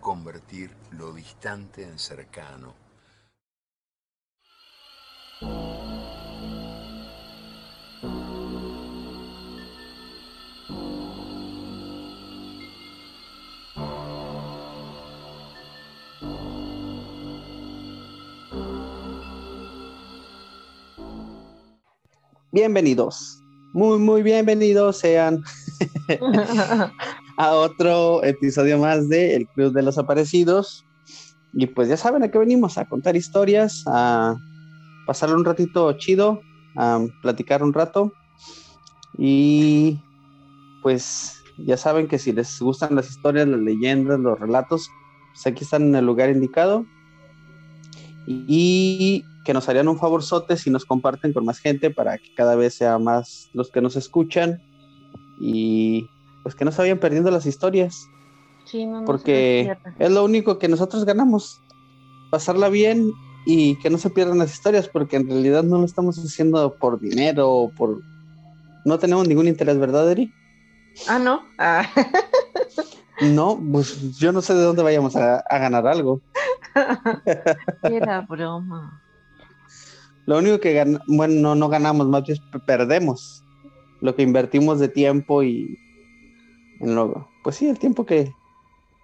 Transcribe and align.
convertir 0.00 0.70
lo 0.92 1.12
distante 1.12 1.82
en 1.82 1.98
cercano. 1.98 2.74
Bienvenidos, 22.52 23.40
muy, 23.72 23.98
muy 23.98 24.22
bienvenidos 24.22 24.98
sean 24.98 25.44
a 27.40 27.54
otro 27.54 28.22
episodio 28.22 28.78
más 28.78 29.08
de 29.08 29.34
El 29.34 29.48
Club 29.48 29.72
de 29.72 29.82
los 29.82 29.96
Aparecidos. 29.96 30.84
Y 31.54 31.68
pues 31.68 31.88
ya 31.88 31.96
saben 31.96 32.22
a 32.22 32.30
qué 32.30 32.36
venimos, 32.36 32.76
a 32.76 32.84
contar 32.84 33.16
historias, 33.16 33.82
a 33.86 34.36
pasar 35.06 35.34
un 35.34 35.42
ratito 35.42 35.90
chido, 35.94 36.42
a 36.76 37.02
platicar 37.22 37.62
un 37.62 37.72
rato. 37.72 38.12
Y 39.16 39.98
pues 40.82 41.42
ya 41.56 41.78
saben 41.78 42.08
que 42.08 42.18
si 42.18 42.32
les 42.32 42.60
gustan 42.60 42.94
las 42.94 43.08
historias, 43.08 43.48
las 43.48 43.60
leyendas, 43.60 44.20
los 44.20 44.38
relatos, 44.38 44.90
pues 45.32 45.46
aquí 45.46 45.64
están 45.64 45.84
en 45.84 45.94
el 45.94 46.04
lugar 46.04 46.28
indicado. 46.28 46.84
Y 48.26 49.24
que 49.46 49.54
nos 49.54 49.66
harían 49.66 49.88
un 49.88 49.98
favorzote 49.98 50.58
si 50.58 50.68
nos 50.68 50.84
comparten 50.84 51.32
con 51.32 51.46
más 51.46 51.58
gente 51.58 51.90
para 51.90 52.18
que 52.18 52.34
cada 52.34 52.54
vez 52.54 52.74
sea 52.74 52.98
más 52.98 53.48
los 53.54 53.70
que 53.70 53.80
nos 53.80 53.96
escuchan 53.96 54.60
y 55.40 56.06
pues 56.42 56.54
que 56.54 56.64
no 56.64 56.72
se 56.72 56.82
vayan 56.82 56.98
perdiendo 56.98 57.30
las 57.30 57.46
historias. 57.46 58.08
Sí, 58.64 58.86
no, 58.86 59.04
porque 59.04 59.76
es 59.98 60.10
lo 60.10 60.24
único 60.24 60.58
que 60.58 60.68
nosotros 60.68 61.04
ganamos, 61.04 61.60
pasarla 62.30 62.68
bien 62.68 63.10
y 63.46 63.76
que 63.76 63.90
no 63.90 63.98
se 63.98 64.10
pierdan 64.10 64.38
las 64.38 64.52
historias, 64.52 64.88
porque 64.88 65.16
en 65.16 65.28
realidad 65.28 65.62
no 65.62 65.78
lo 65.78 65.84
estamos 65.84 66.18
haciendo 66.18 66.74
por 66.74 67.00
dinero 67.00 67.50
o 67.50 67.70
por... 67.70 68.00
No 68.84 68.98
tenemos 68.98 69.26
ningún 69.26 69.48
interés, 69.48 69.78
¿verdad, 69.78 70.10
Eri? 70.10 70.32
Ah, 71.08 71.18
no. 71.18 71.42
Ah. 71.58 71.88
no, 73.22 73.60
pues 73.72 74.18
yo 74.18 74.32
no 74.32 74.40
sé 74.42 74.54
de 74.54 74.62
dónde 74.62 74.82
vayamos 74.82 75.16
a, 75.16 75.38
a 75.38 75.58
ganar 75.58 75.86
algo. 75.86 76.20
Era 77.82 78.20
broma. 78.22 79.02
Lo 80.26 80.38
único 80.38 80.60
que 80.60 80.74
ganamos, 80.74 81.02
bueno, 81.08 81.54
no, 81.54 81.68
ganamos, 81.68 82.06
más 82.06 82.22
bien 82.24 82.38
perdemos 82.66 83.42
lo 84.00 84.14
que 84.14 84.22
invertimos 84.22 84.78
de 84.78 84.88
tiempo 84.88 85.42
y 85.42 85.76
en 86.80 86.94
lo, 86.94 87.28
pues 87.44 87.56
sí, 87.56 87.68
el 87.68 87.78
tiempo 87.78 88.04
que, 88.04 88.32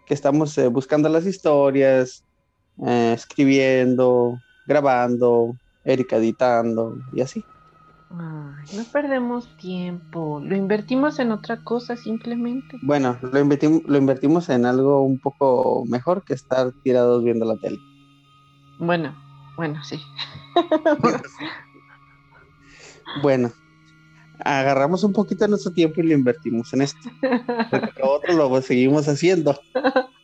estamos 0.08 0.56
eh, 0.58 0.68
buscando 0.68 1.08
las 1.08 1.26
historias, 1.26 2.22
eh, 2.86 3.12
escribiendo, 3.14 4.38
grabando, 4.66 5.56
Erika 5.84 6.16
editando 6.16 6.96
y 7.12 7.20
así. 7.20 7.44
Ay, 8.10 8.76
no 8.76 8.84
perdemos 8.92 9.56
tiempo, 9.56 10.40
lo 10.40 10.56
invertimos 10.56 11.18
en 11.18 11.32
otra 11.32 11.62
cosa 11.64 11.96
simplemente. 11.96 12.78
Bueno, 12.82 13.18
lo 13.20 13.40
invertimos, 13.40 13.82
lo 13.84 13.98
invertimos 13.98 14.48
en 14.48 14.64
algo 14.64 15.02
un 15.02 15.18
poco 15.18 15.84
mejor 15.86 16.24
que 16.24 16.34
estar 16.34 16.70
tirados 16.84 17.24
viendo 17.24 17.44
la 17.44 17.56
tele. 17.56 17.78
Bueno, 18.78 19.16
bueno, 19.56 19.82
sí. 19.82 20.00
bueno, 23.22 23.50
agarramos 24.44 25.04
un 25.04 25.12
poquito 25.12 25.44
de 25.44 25.50
nuestro 25.50 25.72
tiempo 25.72 26.00
y 26.00 26.04
lo 26.04 26.14
invertimos 26.14 26.72
en 26.74 26.82
esto. 26.82 27.10
Porque 27.70 27.92
lo 27.98 28.12
otro 28.12 28.34
lo 28.34 28.62
seguimos 28.62 29.08
haciendo. 29.08 29.58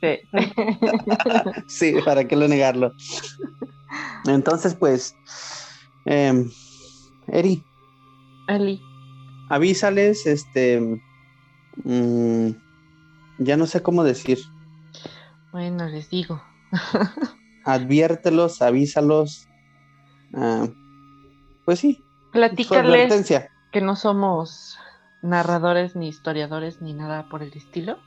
Sí. 0.00 0.18
sí, 1.66 1.94
para 2.04 2.26
qué 2.26 2.34
lo 2.34 2.48
negarlo. 2.48 2.94
Entonces, 4.26 4.74
pues, 4.74 5.14
eh, 6.06 6.46
Eri. 7.28 7.62
Ali. 8.48 8.80
Avísales, 9.50 10.26
este. 10.26 11.02
Mm, 11.84 12.50
ya 13.38 13.56
no 13.56 13.66
sé 13.66 13.82
cómo 13.82 14.02
decir. 14.02 14.38
Bueno, 15.52 15.86
les 15.86 16.08
digo. 16.08 16.42
Adviértelos, 17.64 18.62
avísalos. 18.62 19.48
Ah, 20.34 20.66
pues 21.64 21.80
sí. 21.80 22.02
Platícales 22.32 23.30
que 23.70 23.80
no 23.80 23.96
somos 23.96 24.78
narradores 25.22 25.96
ni 25.96 26.08
historiadores 26.08 26.80
ni 26.80 26.92
nada 26.92 27.28
por 27.28 27.42
el 27.42 27.52
estilo. 27.52 27.98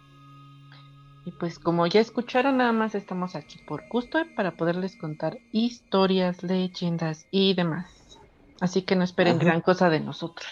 Y 1.25 1.31
pues 1.31 1.57
como 1.57 1.87
ya 1.87 2.01
escucharon, 2.01 2.57
nada 2.57 2.73
más 2.73 2.95
estamos 2.95 3.35
aquí 3.35 3.59
por 3.65 3.87
gusto 3.89 4.19
para 4.35 4.57
poderles 4.57 4.97
contar 4.97 5.37
historias, 5.51 6.43
leyendas 6.43 7.27
y 7.31 7.53
demás. 7.53 8.19
Así 8.59 8.81
que 8.81 8.95
no 8.95 9.03
esperen 9.03 9.39
gran 9.39 9.61
cosa 9.61 9.89
de 9.89 10.01
nosotros. 10.01 10.47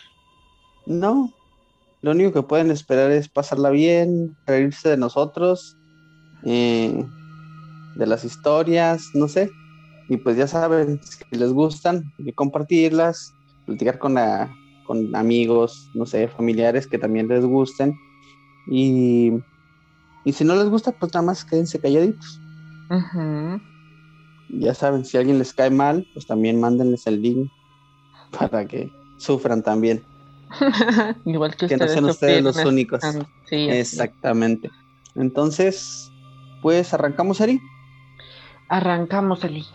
No, 0.85 1.33
lo 2.01 2.11
único 2.11 2.31
que 2.31 2.43
pueden 2.43 2.71
esperar 2.71 3.11
es 3.11 3.27
pasarla 3.27 3.69
bien, 3.69 4.35
reírse 4.47 4.89
de 4.89 4.97
nosotros, 4.97 5.77
eh, 6.43 7.05
de 7.95 8.07
las 8.07 8.23
historias, 8.23 9.09
no 9.13 9.27
sé. 9.27 9.51
Y 10.09 10.17
pues 10.17 10.37
ya 10.37 10.47
saben, 10.47 10.99
si 11.03 11.37
les 11.37 11.53
gustan, 11.53 12.11
compartirlas, 12.35 13.33
platicar 13.65 13.99
con, 13.99 14.15
la, 14.15 14.49
con 14.91 15.15
amigos, 15.15 15.89
no 15.93 16.05
sé, 16.05 16.27
familiares 16.27 16.85
que 16.85 16.97
también 16.97 17.29
les 17.29 17.45
gusten. 17.45 17.97
Y, 18.67 19.31
y 20.25 20.33
si 20.33 20.43
no 20.43 20.53
les 20.53 20.67
gusta, 20.67 20.91
pues 20.91 21.13
nada 21.13 21.27
más 21.27 21.45
quédense 21.45 21.79
calladitos. 21.79 22.41
Ya 24.49 24.73
saben, 24.73 25.05
si 25.05 25.15
a 25.15 25.21
alguien 25.21 25.39
les 25.39 25.53
cae 25.53 25.69
mal, 25.69 26.05
pues 26.13 26.27
también 26.27 26.59
mándenles 26.59 27.07
el 27.07 27.21
link 27.21 27.49
para 28.37 28.65
que 28.65 28.91
sufran 29.15 29.63
también. 29.63 30.03
Igual 31.25 31.55
que, 31.55 31.67
que 31.67 31.77
no 31.77 31.87
sean 31.87 32.03
ustedes 32.03 32.43
los 32.43 32.57
únicos. 32.57 33.01
Exactamente. 33.49 34.69
Entonces, 35.15 36.11
pues 36.61 36.93
arrancamos, 36.93 37.39
Ari. 37.39 37.61
Arrancamos, 38.67 39.41
Eli. 39.45 39.65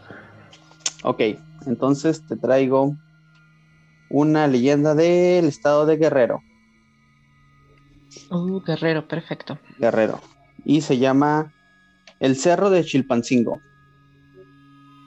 Ok, 1.04 1.22
entonces 1.64 2.20
te 2.26 2.36
traigo 2.36 2.94
una 4.10 4.46
leyenda 4.46 4.94
del 4.94 5.46
estado 5.46 5.86
de 5.86 5.96
Guerrero. 5.96 6.42
Uh, 8.30 8.60
Guerrero, 8.62 9.06
perfecto. 9.06 9.58
Guerrero. 9.78 10.20
Y 10.64 10.80
se 10.80 10.98
llama 10.98 11.52
El 12.18 12.36
Cerro 12.36 12.70
de 12.70 12.84
Chilpancingo. 12.84 13.60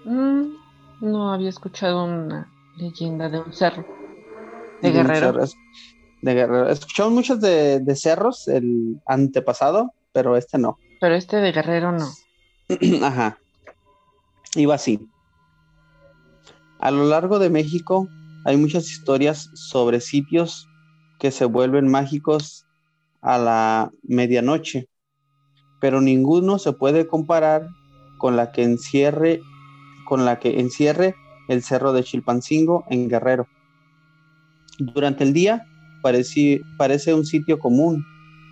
Mm, 0.06 0.54
no 1.02 1.34
había 1.34 1.50
escuchado 1.50 2.06
una 2.06 2.52
leyenda 2.78 3.30
de 3.30 3.40
un 3.40 3.54
cerro. 3.54 3.86
De, 4.82 4.92
Guerrero. 4.92 5.34
de 6.22 6.34
Guerrero. 6.34 6.70
Escuchamos 6.70 7.14
muchos 7.14 7.42
de, 7.42 7.80
de, 7.80 7.96
cerros 7.96 8.48
el 8.48 9.02
antepasado, 9.06 9.94
pero 10.14 10.38
este 10.38 10.58
no. 10.58 10.78
Pero 11.02 11.16
este 11.16 11.38
de 11.38 11.52
Guerrero 11.52 11.92
no. 11.92 12.08
Ajá. 13.06 13.38
Iba 14.56 14.76
así. 14.76 15.00
A 16.80 16.92
lo 16.92 17.06
largo 17.06 17.40
de 17.40 17.50
México 17.50 18.08
hay 18.50 18.58
muchas 18.58 18.90
historias 18.90 19.52
sobre 19.54 20.02
sitios 20.02 20.68
que 21.20 21.30
se 21.30 21.46
vuelven 21.46 21.88
mágicos 21.88 22.66
a 23.22 23.38
la 23.38 23.92
medianoche, 24.02 24.88
pero 25.80 26.02
ninguno 26.02 26.58
se 26.58 26.74
puede 26.74 27.06
comparar 27.06 27.68
con 28.18 28.36
la 28.36 28.52
que 28.52 28.64
encierre 28.64 29.42
con 30.08 30.26
la 30.26 30.40
que 30.40 30.60
encierre 30.60 31.14
el 31.48 31.62
cerro 31.62 31.94
de 31.94 32.04
Chilpancingo 32.04 32.86
en 32.90 33.08
Guerrero. 33.08 33.48
Durante 34.80 35.24
el 35.24 35.32
día 35.32 35.68
parece, 36.02 36.62
parece 36.76 37.14
un 37.14 37.28
sitio 37.28 37.60
común, 37.60 38.04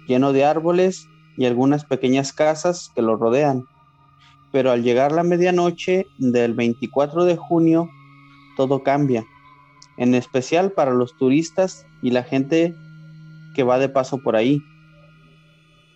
lleno 0.07 0.31
de 0.31 0.45
árboles 0.45 1.07
y 1.37 1.45
algunas 1.45 1.85
pequeñas 1.85 2.33
casas 2.33 2.91
que 2.93 3.01
lo 3.01 3.15
rodean. 3.15 3.65
Pero 4.51 4.69
al 4.69 4.83
llegar 4.83 5.11
la 5.11 5.23
medianoche 5.23 6.05
del 6.19 6.53
24 6.53 7.25
de 7.25 7.35
junio, 7.35 7.89
todo 8.57 8.83
cambia, 8.83 9.25
en 9.97 10.15
especial 10.15 10.71
para 10.71 10.93
los 10.93 11.15
turistas 11.17 11.85
y 12.01 12.11
la 12.11 12.23
gente 12.23 12.75
que 13.55 13.63
va 13.63 13.79
de 13.79 13.89
paso 13.89 14.19
por 14.19 14.35
ahí. 14.35 14.61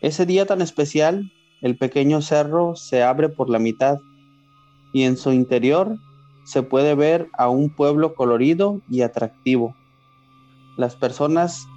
Ese 0.01 0.25
día 0.25 0.45
tan 0.45 0.61
especial 0.61 1.31
el 1.61 1.77
pequeño 1.77 2.21
cerro 2.21 2.75
se 2.75 3.03
abre 3.03 3.29
por 3.29 3.49
la 3.49 3.59
mitad 3.59 3.99
y 4.93 5.03
en 5.03 5.15
su 5.15 5.31
interior 5.31 5.97
se 6.43 6.63
puede 6.63 6.95
ver 6.95 7.29
a 7.37 7.49
un 7.49 7.69
pueblo 7.69 8.15
colorido 8.15 8.81
y 8.89 9.03
atractivo. 9.03 9.75
Las 10.75 10.95
personas 10.95 11.67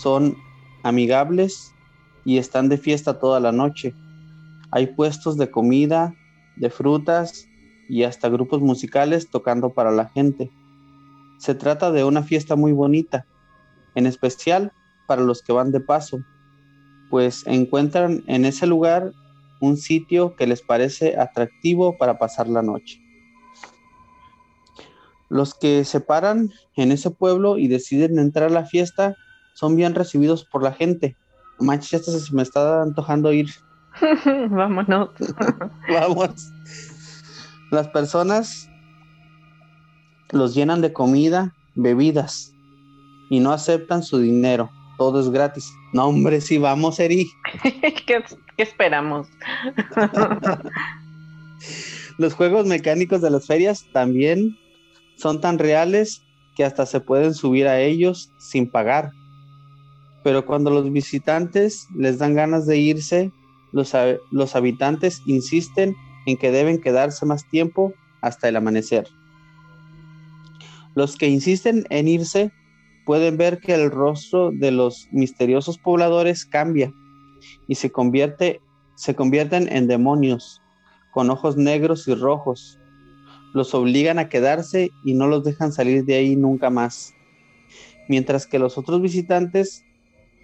son 0.00 0.36
amigables 0.82 1.74
y 2.24 2.38
están 2.38 2.68
de 2.68 2.78
fiesta 2.78 3.18
toda 3.18 3.38
la 3.38 3.52
noche. 3.52 3.94
Hay 4.70 4.86
puestos 4.88 5.36
de 5.36 5.50
comida, 5.50 6.14
de 6.56 6.70
frutas 6.70 7.46
y 7.88 8.04
hasta 8.04 8.30
grupos 8.30 8.60
musicales 8.62 9.28
tocando 9.28 9.70
para 9.70 9.90
la 9.90 10.08
gente. 10.08 10.50
Se 11.38 11.54
trata 11.54 11.92
de 11.92 12.04
una 12.04 12.22
fiesta 12.22 12.56
muy 12.56 12.72
bonita, 12.72 13.26
en 13.94 14.06
especial 14.06 14.72
para 15.06 15.22
los 15.22 15.42
que 15.42 15.52
van 15.52 15.72
de 15.72 15.80
paso, 15.80 16.18
pues 17.10 17.46
encuentran 17.46 18.24
en 18.26 18.44
ese 18.44 18.66
lugar 18.66 19.12
un 19.60 19.76
sitio 19.76 20.34
que 20.36 20.46
les 20.46 20.62
parece 20.62 21.18
atractivo 21.18 21.96
para 21.96 22.18
pasar 22.18 22.48
la 22.48 22.62
noche. 22.62 23.00
Los 25.28 25.54
que 25.54 25.84
se 25.84 26.00
paran 26.00 26.50
en 26.76 26.92
ese 26.92 27.10
pueblo 27.10 27.58
y 27.58 27.68
deciden 27.68 28.18
entrar 28.18 28.50
a 28.50 28.54
la 28.54 28.66
fiesta 28.66 29.16
son 29.54 29.76
bien 29.76 29.94
recibidos 29.94 30.44
por 30.44 30.62
la 30.62 30.72
gente. 30.72 31.16
Manches, 31.58 32.04
se 32.04 32.34
me 32.34 32.42
está 32.42 32.82
antojando 32.82 33.32
ir. 33.32 33.48
Vámonos. 34.50 35.10
Vamos. 35.88 36.50
Las 37.70 37.88
personas 37.88 38.68
los 40.30 40.54
llenan 40.54 40.80
de 40.80 40.92
comida, 40.92 41.54
bebidas 41.74 42.54
y 43.30 43.40
no 43.40 43.52
aceptan 43.52 44.02
su 44.02 44.18
dinero. 44.18 44.70
Todo 44.98 45.20
es 45.20 45.30
gratis. 45.30 45.72
No, 45.92 46.06
hombre, 46.06 46.40
si 46.40 46.58
vamos, 46.58 47.00
Eri. 47.00 47.30
¿Qué, 48.06 48.22
esperamos? 48.56 49.28
los 52.18 52.34
juegos 52.34 52.66
mecánicos 52.66 53.20
de 53.20 53.30
las 53.30 53.46
ferias 53.46 53.84
también 53.92 54.56
son 55.16 55.40
tan 55.40 55.58
reales 55.58 56.22
que 56.56 56.64
hasta 56.64 56.86
se 56.86 57.00
pueden 57.00 57.34
subir 57.34 57.66
a 57.66 57.80
ellos 57.80 58.30
sin 58.38 58.70
pagar. 58.70 59.10
Pero 60.22 60.46
cuando 60.46 60.70
los 60.70 60.90
visitantes 60.90 61.86
les 61.96 62.18
dan 62.18 62.34
ganas 62.34 62.66
de 62.66 62.78
irse, 62.78 63.32
los, 63.72 63.92
los 64.30 64.56
habitantes 64.56 65.20
insisten 65.26 65.96
en 66.26 66.36
que 66.36 66.52
deben 66.52 66.80
quedarse 66.80 67.26
más 67.26 67.48
tiempo 67.50 67.92
hasta 68.22 68.48
el 68.48 68.56
amanecer. 68.56 69.08
Los 70.94 71.16
que 71.16 71.28
insisten 71.28 71.84
en 71.90 72.08
irse 72.08 72.52
pueden 73.04 73.36
ver 73.36 73.58
que 73.58 73.74
el 73.74 73.90
rostro 73.90 74.50
de 74.52 74.70
los 74.70 75.08
misteriosos 75.10 75.78
pobladores 75.78 76.44
cambia 76.44 76.92
y 77.68 77.74
se, 77.74 77.90
convierte, 77.90 78.60
se 78.94 79.14
convierten 79.14 79.68
en 79.70 79.86
demonios 79.86 80.62
con 81.12 81.30
ojos 81.30 81.56
negros 81.56 82.08
y 82.08 82.14
rojos. 82.14 82.78
Los 83.52 83.74
obligan 83.74 84.18
a 84.18 84.28
quedarse 84.28 84.90
y 85.04 85.14
no 85.14 85.26
los 85.26 85.44
dejan 85.44 85.72
salir 85.72 86.04
de 86.04 86.16
ahí 86.16 86.36
nunca 86.36 86.70
más. 86.70 87.12
Mientras 88.08 88.46
que 88.46 88.58
los 88.58 88.78
otros 88.78 89.00
visitantes 89.00 89.84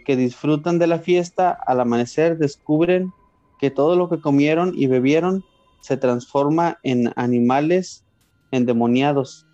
que 0.05 0.17
disfrutan 0.17 0.79
de 0.79 0.87
la 0.87 0.99
fiesta 0.99 1.50
al 1.67 1.81
amanecer 1.81 2.38
descubren 2.38 3.12
que 3.58 3.70
todo 3.70 3.96
lo 3.96 4.08
que 4.08 4.20
comieron 4.20 4.73
y 4.75 4.87
bebieron 4.87 5.44
se 5.81 5.96
transforma 5.96 6.79
en 6.82 7.12
animales 7.17 8.05
endemoniados. 8.50 9.46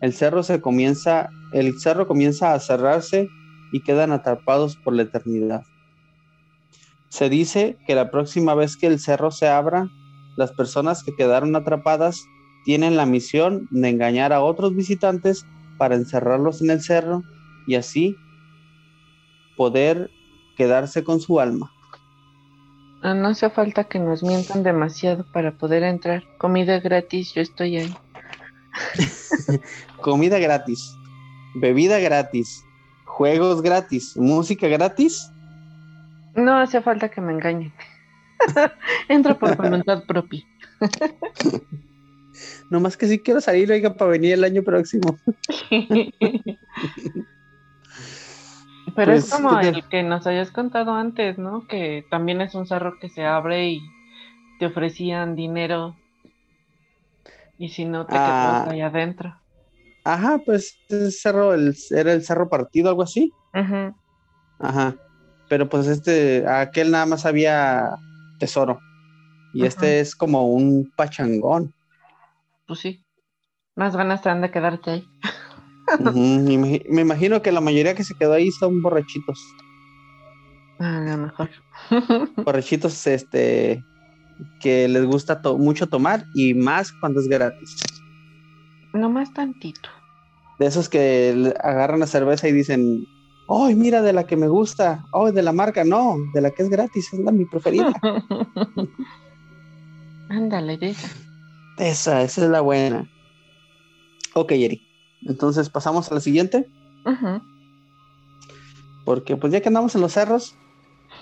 El 0.00 0.12
cerro 0.12 0.42
se 0.42 0.60
comienza, 0.60 1.30
el 1.52 1.78
cerro 1.78 2.06
comienza 2.06 2.52
a 2.52 2.60
cerrarse 2.60 3.28
y 3.72 3.82
quedan 3.82 4.12
atrapados 4.12 4.76
por 4.76 4.94
la 4.94 5.02
eternidad. 5.02 5.62
Se 7.08 7.28
dice 7.28 7.78
que 7.86 7.94
la 7.94 8.10
próxima 8.10 8.54
vez 8.54 8.76
que 8.76 8.86
el 8.86 8.98
cerro 8.98 9.30
se 9.30 9.48
abra, 9.48 9.88
las 10.36 10.52
personas 10.52 11.02
que 11.02 11.14
quedaron 11.14 11.56
atrapadas 11.56 12.22
tienen 12.64 12.96
la 12.96 13.06
misión 13.06 13.68
de 13.70 13.88
engañar 13.88 14.32
a 14.32 14.42
otros 14.42 14.74
visitantes 14.74 15.46
para 15.78 15.94
encerrarlos 15.94 16.60
en 16.60 16.70
el 16.70 16.82
cerro 16.82 17.22
y 17.66 17.76
así 17.76 18.16
poder 19.56 20.10
quedarse 20.56 21.04
con 21.04 21.20
su 21.20 21.40
alma. 21.40 21.70
Ah, 23.02 23.14
no 23.14 23.28
hace 23.28 23.48
falta 23.50 23.84
que 23.84 23.98
nos 23.98 24.22
mientan 24.22 24.62
demasiado 24.62 25.24
para 25.32 25.52
poder 25.52 25.84
entrar. 25.84 26.24
Comida 26.38 26.80
gratis, 26.80 27.34
yo 27.34 27.42
estoy 27.42 27.76
ahí. 27.76 27.94
Comida 30.00 30.38
gratis, 30.38 30.94
bebida 31.54 31.98
gratis, 31.98 32.64
juegos 33.04 33.62
gratis, 33.62 34.16
música 34.16 34.68
gratis. 34.68 35.30
No 36.34 36.58
hace 36.58 36.82
falta 36.82 37.08
que 37.08 37.20
me 37.20 37.32
engañen. 37.32 37.72
Entra 39.08 39.38
por 39.38 39.56
voluntad 39.62 40.04
propia. 40.04 40.44
Nomás 42.70 42.96
que 42.96 43.06
si 43.06 43.18
quiero 43.20 43.40
salir, 43.40 43.70
oiga, 43.72 43.94
para 43.94 44.10
venir 44.10 44.34
el 44.34 44.44
año 44.44 44.62
próximo. 44.62 45.18
Pero 48.94 49.12
es 49.12 49.28
pues, 49.28 49.30
como 49.30 49.58
el 49.60 49.86
que 49.88 50.02
nos 50.02 50.26
hayas 50.26 50.50
contado 50.50 50.94
antes, 50.94 51.38
¿no? 51.38 51.66
Que 51.66 52.04
también 52.10 52.40
es 52.40 52.54
un 52.54 52.66
cerro 52.66 52.98
que 52.98 53.08
se 53.08 53.24
abre 53.24 53.68
y 53.68 53.80
te 54.58 54.66
ofrecían 54.66 55.36
dinero 55.36 55.96
y 57.58 57.68
si 57.68 57.84
no 57.84 58.06
te 58.06 58.12
quedas 58.12 58.22
ah. 58.24 58.66
ahí 58.70 58.80
adentro. 58.80 59.34
Ajá, 60.04 60.38
pues 60.44 60.78
ese 60.88 61.10
cerro 61.10 61.54
era 61.54 62.12
el 62.12 62.24
cerro 62.24 62.48
partido, 62.48 62.90
algo 62.90 63.02
así. 63.02 63.32
Ajá. 63.52 63.94
Ajá. 64.58 64.94
Pero 65.48 65.68
pues 65.68 65.86
este, 65.86 66.46
aquel 66.46 66.90
nada 66.90 67.06
más 67.06 67.26
había 67.26 67.90
tesoro. 68.38 68.78
Y 69.52 69.64
este 69.64 70.00
es 70.00 70.14
como 70.14 70.48
un 70.48 70.92
pachangón. 70.96 71.72
Pues 72.66 72.80
sí. 72.80 73.04
Más 73.74 73.96
ganas 73.96 74.22
te 74.22 74.28
dan 74.28 74.42
de 74.42 74.50
quedarte 74.50 74.90
ahí. 74.90 75.08
me, 76.14 77.00
imagino 77.00 77.42
que 77.42 77.52
la 77.52 77.60
mayoría 77.60 77.94
que 77.94 78.04
se 78.04 78.14
quedó 78.14 78.34
ahí 78.34 78.50
son 78.50 78.82
borrachitos. 78.82 79.40
A 80.78 81.00
lo 81.00 81.16
mejor. 81.16 81.50
borrachitos, 82.44 83.06
este, 83.06 83.82
que 84.60 84.88
les 84.88 85.04
gusta 85.04 85.40
mucho 85.58 85.88
tomar 85.88 86.26
y 86.34 86.54
más 86.54 86.92
cuando 86.92 87.20
es 87.20 87.28
gratis. 87.28 87.76
No 88.92 89.10
más 89.10 89.32
tantito. 89.32 89.88
De 90.58 90.66
esos 90.66 90.88
que 90.88 91.54
agarran 91.62 92.00
la 92.00 92.06
cerveza 92.06 92.48
y 92.48 92.52
dicen, 92.52 93.06
¡ay, 93.48 93.74
mira 93.74 94.02
de 94.02 94.12
la 94.12 94.26
que 94.26 94.36
me 94.36 94.48
gusta! 94.48 95.04
¡ay, 95.12 95.32
de 95.32 95.42
la 95.42 95.52
marca! 95.52 95.84
No, 95.84 96.16
de 96.32 96.40
la 96.40 96.50
que 96.50 96.62
es 96.62 96.70
gratis, 96.70 97.12
es 97.12 97.20
la 97.20 97.32
mi 97.32 97.44
preferida. 97.44 97.92
Ándale, 100.28 100.78
esa. 100.80 101.08
Esa, 101.78 102.22
esa 102.22 102.44
es 102.44 102.50
la 102.50 102.62
buena. 102.62 103.08
Ok, 104.34 104.52
Eri. 104.52 104.82
Entonces 105.22 105.68
pasamos 105.68 106.10
a 106.10 106.14
la 106.14 106.20
siguiente. 106.20 106.68
Porque 109.04 109.36
pues 109.36 109.52
ya 109.52 109.60
que 109.60 109.68
andamos 109.68 109.94
en 109.94 110.00
los 110.00 110.12
cerros, 110.12 110.56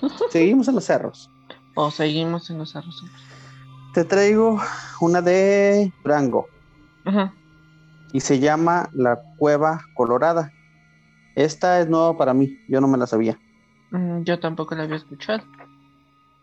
seguimos 0.31 0.69
en 0.69 0.77
los 0.77 0.85
cerros. 0.85 1.31
O 1.75 1.91
seguimos 1.91 2.51
en 2.51 2.59
los 2.59 2.71
cerros. 2.71 3.05
Te 3.93 4.05
traigo 4.05 4.61
una 5.01 5.23
de 5.23 5.93
Durango. 6.03 6.49
Y 8.13 8.21
se 8.21 8.39
llama 8.39 8.89
La 8.93 9.21
Cueva 9.39 9.83
Colorada. 9.95 10.53
Esta 11.35 11.81
es 11.81 11.89
nueva 11.89 12.17
para 12.17 12.33
mí, 12.33 12.59
yo 12.69 12.81
no 12.81 12.87
me 12.87 12.97
la 12.97 13.07
sabía. 13.07 13.39
Mm, 13.91 14.23
yo 14.23 14.39
tampoco 14.39 14.75
la 14.75 14.85
había 14.85 14.97
escuchado. 14.97 15.43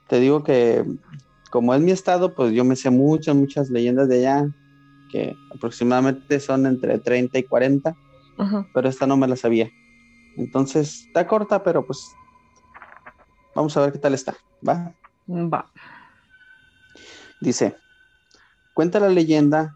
Te 0.08 0.20
digo 0.20 0.44
que 0.44 0.86
como 1.50 1.74
es 1.74 1.82
mi 1.82 1.92
estado, 1.92 2.34
pues 2.34 2.54
yo 2.54 2.64
me 2.64 2.76
sé 2.76 2.90
muchas, 2.90 3.36
muchas 3.36 3.70
leyendas 3.70 4.08
de 4.10 4.20
allá 4.20 4.50
que 5.12 5.36
aproximadamente 5.54 6.40
son 6.40 6.66
entre 6.66 6.98
30 6.98 7.38
y 7.38 7.44
40, 7.44 7.96
pero 8.74 8.90
esta 8.90 9.06
no 9.06 9.18
me 9.18 9.28
la 9.28 9.36
sabía. 9.36 9.70
Entonces, 10.38 11.06
está 11.08 11.28
corta, 11.28 11.62
pero 11.62 11.86
pues 11.86 12.16
vamos 13.54 13.76
a 13.76 13.82
ver 13.82 13.92
qué 13.92 14.00
tal 14.00 14.14
está, 14.14 14.36
¿va? 14.68 14.96
Va. 15.28 15.70
Dice, 17.40 17.78
cuenta 18.74 19.00
la 19.00 19.10
leyenda 19.10 19.76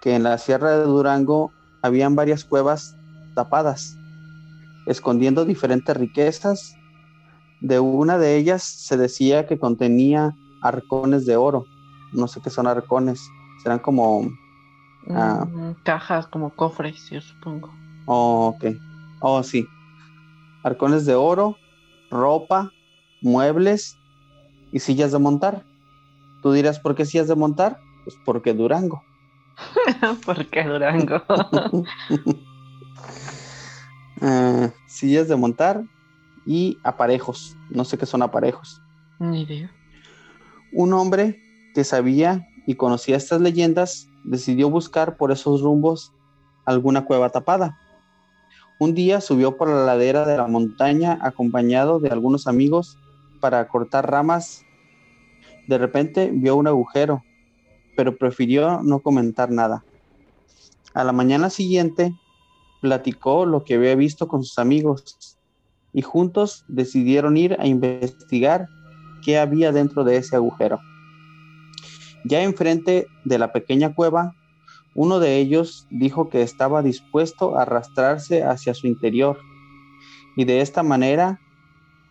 que 0.00 0.14
en 0.14 0.22
la 0.22 0.38
Sierra 0.38 0.78
de 0.78 0.84
Durango 0.84 1.52
habían 1.82 2.14
varias 2.14 2.44
cuevas 2.44 2.96
tapadas, 3.34 3.96
escondiendo 4.86 5.44
diferentes 5.44 5.96
riquezas. 5.96 6.74
De 7.60 7.80
una 7.80 8.18
de 8.18 8.36
ellas 8.36 8.62
se 8.62 8.96
decía 8.96 9.46
que 9.46 9.58
contenía 9.58 10.32
arcones 10.62 11.26
de 11.26 11.36
oro. 11.36 11.64
No 12.12 12.28
sé 12.28 12.40
qué 12.40 12.50
son 12.50 12.66
arcones. 12.66 13.20
Serán 13.62 13.80
como 13.80 14.28
Ah. 15.10 15.46
Mm, 15.46 15.74
cajas 15.84 16.26
como 16.26 16.54
cofres, 16.54 17.08
yo 17.10 17.20
supongo. 17.20 17.70
Oh, 18.06 18.54
ok. 18.54 18.76
Oh, 19.20 19.42
sí. 19.42 19.66
Arcones 20.62 21.06
de 21.06 21.14
oro, 21.14 21.56
ropa, 22.10 22.70
muebles 23.22 23.97
y 24.72 24.80
sillas 24.80 25.12
de 25.12 25.18
montar. 25.18 25.64
Tú 26.42 26.52
dirás, 26.52 26.78
¿por 26.78 26.94
qué 26.94 27.04
sillas 27.04 27.28
de 27.28 27.34
montar? 27.34 27.78
Pues 28.04 28.16
porque 28.24 28.54
Durango. 28.54 29.02
porque 30.26 30.64
Durango. 30.64 31.22
Ah, 34.20 34.70
sillas 34.88 35.28
de 35.28 35.36
montar 35.36 35.84
y 36.44 36.76
aparejos. 36.82 37.56
No 37.70 37.84
sé 37.84 37.96
qué 37.98 38.04
son 38.04 38.22
aparejos. 38.22 38.82
Ni 39.20 39.42
idea. 39.42 39.70
Un 40.72 40.92
hombre 40.92 41.40
que 41.72 41.84
sabía 41.84 42.48
y 42.66 42.74
conocía 42.74 43.16
estas 43.16 43.40
leyendas 43.40 44.08
decidió 44.24 44.70
buscar 44.70 45.16
por 45.16 45.30
esos 45.30 45.60
rumbos 45.60 46.12
alguna 46.64 47.04
cueva 47.04 47.30
tapada. 47.30 47.78
Un 48.80 48.94
día 48.94 49.20
subió 49.20 49.56
por 49.56 49.68
la 49.68 49.84
ladera 49.84 50.26
de 50.26 50.36
la 50.36 50.46
montaña 50.46 51.18
acompañado 51.22 51.98
de 51.98 52.10
algunos 52.10 52.46
amigos 52.46 52.98
para 53.40 53.66
cortar 53.68 54.10
ramas. 54.10 54.64
De 55.66 55.78
repente 55.78 56.30
vio 56.32 56.56
un 56.56 56.66
agujero, 56.66 57.22
pero 57.96 58.16
prefirió 58.16 58.82
no 58.82 59.00
comentar 59.00 59.50
nada. 59.50 59.84
A 60.94 61.04
la 61.04 61.12
mañana 61.12 61.50
siguiente 61.50 62.14
platicó 62.80 63.46
lo 63.46 63.64
que 63.64 63.74
había 63.74 63.94
visto 63.94 64.28
con 64.28 64.44
sus 64.44 64.58
amigos 64.58 65.38
y 65.92 66.02
juntos 66.02 66.64
decidieron 66.68 67.36
ir 67.36 67.56
a 67.58 67.66
investigar 67.66 68.68
qué 69.24 69.38
había 69.38 69.72
dentro 69.72 70.04
de 70.04 70.16
ese 70.16 70.36
agujero. 70.36 70.80
Ya 72.24 72.42
enfrente 72.42 73.06
de 73.24 73.38
la 73.38 73.52
pequeña 73.52 73.94
cueva, 73.94 74.34
uno 74.94 75.20
de 75.20 75.36
ellos 75.36 75.86
dijo 75.90 76.28
que 76.28 76.42
estaba 76.42 76.82
dispuesto 76.82 77.56
a 77.56 77.62
arrastrarse 77.62 78.42
hacia 78.42 78.74
su 78.74 78.86
interior 78.86 79.38
y 80.36 80.44
de 80.44 80.60
esta 80.60 80.82
manera 80.82 81.40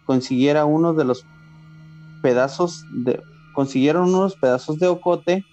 consiguiera 0.07 0.65
uno 0.65 0.95
de 0.95 1.03
los 1.03 1.23
pedazos 2.23 2.83
de 2.91 3.21
consiguieron 3.53 4.13
unos 4.13 4.35
pedazos 4.35 4.77
de 4.77 4.87
ocote 4.87 5.43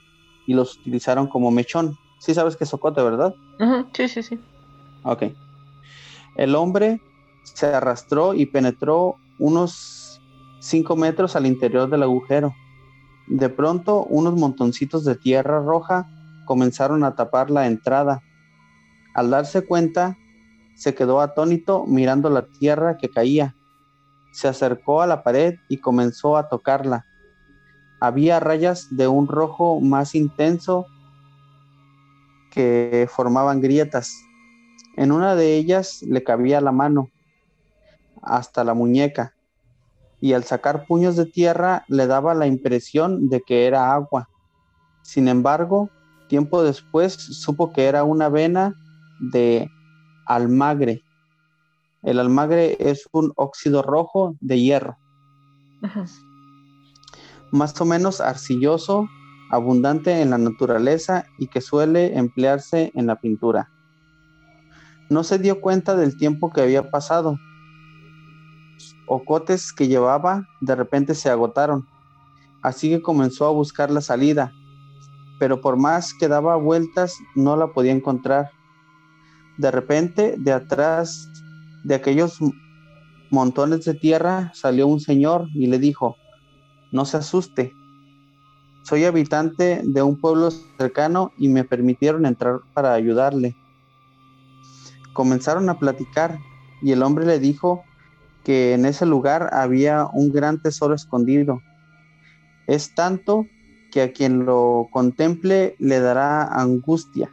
y 0.46 0.52
los 0.52 0.76
utilizaron 0.76 1.26
como 1.26 1.50
mechón. 1.50 1.96
Sí 2.18 2.34
sabes 2.34 2.54
que 2.54 2.64
es 2.64 2.74
ocote, 2.74 3.02
¿verdad? 3.02 3.34
Sí, 3.94 4.08
sí, 4.08 4.22
sí. 4.22 4.38
Ok. 5.04 5.24
El 6.36 6.54
hombre 6.54 7.00
se 7.44 7.66
arrastró 7.66 8.34
y 8.34 8.44
penetró 8.44 9.16
unos 9.38 10.20
5 10.60 10.96
metros 10.96 11.34
al 11.34 11.46
interior 11.46 11.88
del 11.88 12.02
agujero. 12.02 12.52
De 13.26 13.48
pronto, 13.48 14.04
unos 14.04 14.34
montoncitos 14.34 15.04
de 15.04 15.14
tierra 15.14 15.60
roja 15.60 16.06
comenzaron 16.44 17.04
a 17.04 17.14
tapar 17.14 17.50
la 17.50 17.66
entrada. 17.66 18.22
Al 19.14 19.30
darse 19.30 19.64
cuenta, 19.64 20.18
se 20.74 20.94
quedó 20.94 21.22
atónito 21.22 21.86
mirando 21.86 22.28
la 22.28 22.42
tierra 22.46 22.98
que 22.98 23.08
caía. 23.08 23.54
Se 24.34 24.48
acercó 24.48 25.00
a 25.00 25.06
la 25.06 25.22
pared 25.22 25.54
y 25.68 25.78
comenzó 25.78 26.36
a 26.36 26.48
tocarla. 26.48 27.06
Había 28.00 28.40
rayas 28.40 28.88
de 28.90 29.06
un 29.06 29.28
rojo 29.28 29.80
más 29.80 30.16
intenso 30.16 30.86
que 32.50 33.08
formaban 33.08 33.60
grietas. 33.60 34.12
En 34.96 35.12
una 35.12 35.36
de 35.36 35.54
ellas 35.54 36.02
le 36.02 36.24
cabía 36.24 36.60
la 36.60 36.72
mano 36.72 37.10
hasta 38.22 38.64
la 38.64 38.74
muñeca 38.74 39.34
y 40.20 40.32
al 40.32 40.42
sacar 40.42 40.86
puños 40.86 41.14
de 41.14 41.26
tierra 41.26 41.84
le 41.86 42.08
daba 42.08 42.34
la 42.34 42.48
impresión 42.48 43.28
de 43.28 43.40
que 43.40 43.66
era 43.66 43.94
agua. 43.94 44.28
Sin 45.02 45.28
embargo, 45.28 45.90
tiempo 46.28 46.64
después 46.64 47.12
supo 47.12 47.72
que 47.72 47.84
era 47.84 48.02
una 48.02 48.28
vena 48.28 48.74
de 49.20 49.70
almagre. 50.26 51.03
El 52.04 52.18
almagre 52.18 52.76
es 52.78 53.08
un 53.12 53.32
óxido 53.36 53.82
rojo 53.82 54.36
de 54.40 54.60
hierro. 54.60 54.98
Más 57.50 57.80
o 57.80 57.84
menos 57.84 58.20
arcilloso, 58.20 59.08
abundante 59.50 60.20
en 60.20 60.30
la 60.30 60.38
naturaleza 60.38 61.24
y 61.38 61.46
que 61.46 61.60
suele 61.60 62.18
emplearse 62.18 62.92
en 62.94 63.06
la 63.06 63.16
pintura. 63.16 63.70
No 65.08 65.24
se 65.24 65.38
dio 65.38 65.60
cuenta 65.60 65.96
del 65.96 66.16
tiempo 66.16 66.50
que 66.50 66.62
había 66.62 66.90
pasado, 66.90 67.38
ocotes 69.06 69.72
que 69.72 69.88
llevaba 69.88 70.46
de 70.60 70.74
repente 70.74 71.14
se 71.14 71.30
agotaron, 71.30 71.86
así 72.62 72.90
que 72.90 73.02
comenzó 73.02 73.46
a 73.46 73.50
buscar 73.50 73.90
la 73.90 74.00
salida, 74.00 74.52
pero 75.38 75.60
por 75.60 75.76
más 75.76 76.14
que 76.14 76.28
daba 76.28 76.56
vueltas 76.56 77.16
no 77.34 77.56
la 77.56 77.68
podía 77.68 77.92
encontrar. 77.92 78.50
De 79.58 79.70
repente, 79.70 80.34
de 80.38 80.52
atrás 80.52 81.28
de 81.84 81.94
aquellos 81.94 82.38
montones 83.30 83.84
de 83.84 83.94
tierra 83.94 84.50
salió 84.54 84.86
un 84.86 85.00
señor 85.00 85.48
y 85.54 85.66
le 85.68 85.78
dijo, 85.78 86.16
no 86.90 87.04
se 87.04 87.18
asuste, 87.18 87.74
soy 88.84 89.06
habitante 89.06 89.80
de 89.82 90.02
un 90.02 90.20
pueblo 90.20 90.50
cercano 90.50 91.32
y 91.38 91.48
me 91.48 91.64
permitieron 91.64 92.26
entrar 92.26 92.60
para 92.74 92.92
ayudarle. 92.92 93.56
Comenzaron 95.14 95.70
a 95.70 95.78
platicar 95.78 96.38
y 96.82 96.92
el 96.92 97.02
hombre 97.02 97.24
le 97.24 97.38
dijo 97.38 97.82
que 98.44 98.74
en 98.74 98.84
ese 98.84 99.06
lugar 99.06 99.48
había 99.54 100.06
un 100.12 100.30
gran 100.32 100.60
tesoro 100.60 100.94
escondido. 100.94 101.62
Es 102.66 102.94
tanto 102.94 103.46
que 103.90 104.02
a 104.02 104.12
quien 104.12 104.44
lo 104.44 104.88
contemple 104.92 105.76
le 105.78 106.00
dará 106.00 106.44
angustia. 106.44 107.30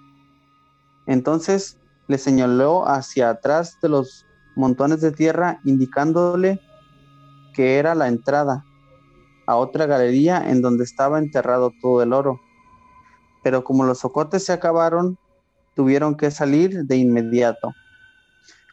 Entonces 1.05 1.77
le 2.07 2.17
señaló 2.17 2.87
hacia 2.87 3.29
atrás 3.29 3.77
de 3.81 3.89
los 3.89 4.25
montones 4.55 5.01
de 5.01 5.11
tierra, 5.11 5.59
indicándole 5.63 6.59
que 7.53 7.77
era 7.77 7.95
la 7.95 8.07
entrada 8.07 8.65
a 9.45 9.55
otra 9.55 9.85
galería 9.85 10.49
en 10.49 10.61
donde 10.61 10.83
estaba 10.83 11.19
enterrado 11.19 11.71
todo 11.81 12.01
el 12.01 12.13
oro. 12.13 12.39
Pero 13.43 13.63
como 13.63 13.83
los 13.83 13.99
socotes 13.99 14.45
se 14.45 14.53
acabaron, 14.53 15.17
tuvieron 15.75 16.15
que 16.15 16.31
salir 16.31 16.85
de 16.85 16.97
inmediato. 16.97 17.73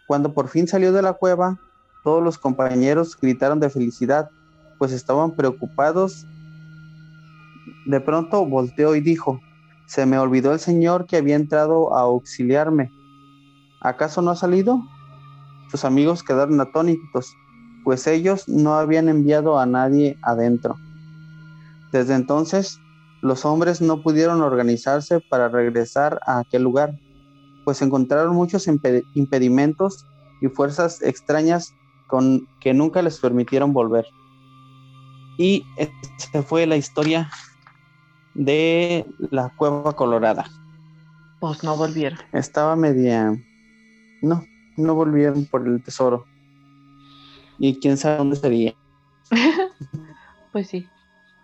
Cuando 0.06 0.32
por 0.32 0.49
fin 0.49 0.66
salió 0.66 0.92
de 0.92 1.02
la 1.02 1.14
cueva, 1.14 1.58
todos 2.04 2.23
los 2.23 2.38
compañeros 2.38 3.18
gritaron 3.20 3.61
de 3.61 3.70
felicidad, 3.70 4.30
pues 4.78 4.92
estaban 4.92 5.32
preocupados. 5.35 6.26
De 7.87 8.00
pronto 8.00 8.47
volteó 8.47 8.94
y 8.94 9.00
dijo, 9.00 9.40
se 9.87 10.06
me 10.06 10.18
olvidó 10.18 10.52
el 10.52 10.61
señor 10.61 11.06
que 11.06 11.16
había 11.16 11.37
entrado 11.37 11.97
a 11.97 12.02
auxiliarme. 12.02 12.90
¿Acaso 13.80 14.23
no 14.23 14.30
ha 14.30 14.37
salido? 14.37 14.82
Sus 15.70 15.84
amigos 15.84 16.22
quedaron 16.22 16.60
atónitos, 16.60 17.34
pues 17.84 18.06
ellos 18.06 18.48
no 18.48 18.75
habían 18.75 19.08
enviado 19.08 19.58
a 19.58 19.66
nadie 19.66 20.18
adentro. 20.22 20.76
Desde 21.92 22.14
entonces, 22.14 22.78
los 23.22 23.44
hombres 23.44 23.80
no 23.80 24.02
pudieron 24.02 24.42
organizarse 24.42 25.20
para 25.20 25.48
regresar 25.48 26.20
a 26.26 26.38
aquel 26.40 26.62
lugar, 26.62 26.98
pues 27.64 27.82
encontraron 27.82 28.34
muchos 28.34 28.66
impedimentos 28.66 30.06
y 30.40 30.48
fuerzas 30.48 31.02
extrañas 31.02 31.72
con 32.06 32.46
que 32.60 32.72
nunca 32.72 33.02
les 33.02 33.18
permitieron 33.18 33.72
volver. 33.72 34.06
Y 35.37 35.64
esta 35.76 36.42
fue 36.42 36.66
la 36.66 36.76
historia 36.76 37.30
de 38.34 39.06
la 39.30 39.52
cueva 39.56 39.92
colorada. 39.94 40.46
Pues 41.40 41.62
no 41.62 41.76
volvieron. 41.76 42.18
Estaba 42.32 42.75
media... 42.75 43.32
No, 44.20 44.44
no 44.78 44.94
volvieron 44.94 45.44
por 45.47 45.66
el 45.66 45.82
tesoro. 45.82 46.25
Y 47.58 47.78
quién 47.80 47.97
sabe 47.97 48.18
dónde 48.18 48.37
sería. 48.37 48.75
pues 50.52 50.68
sí. 50.68 50.87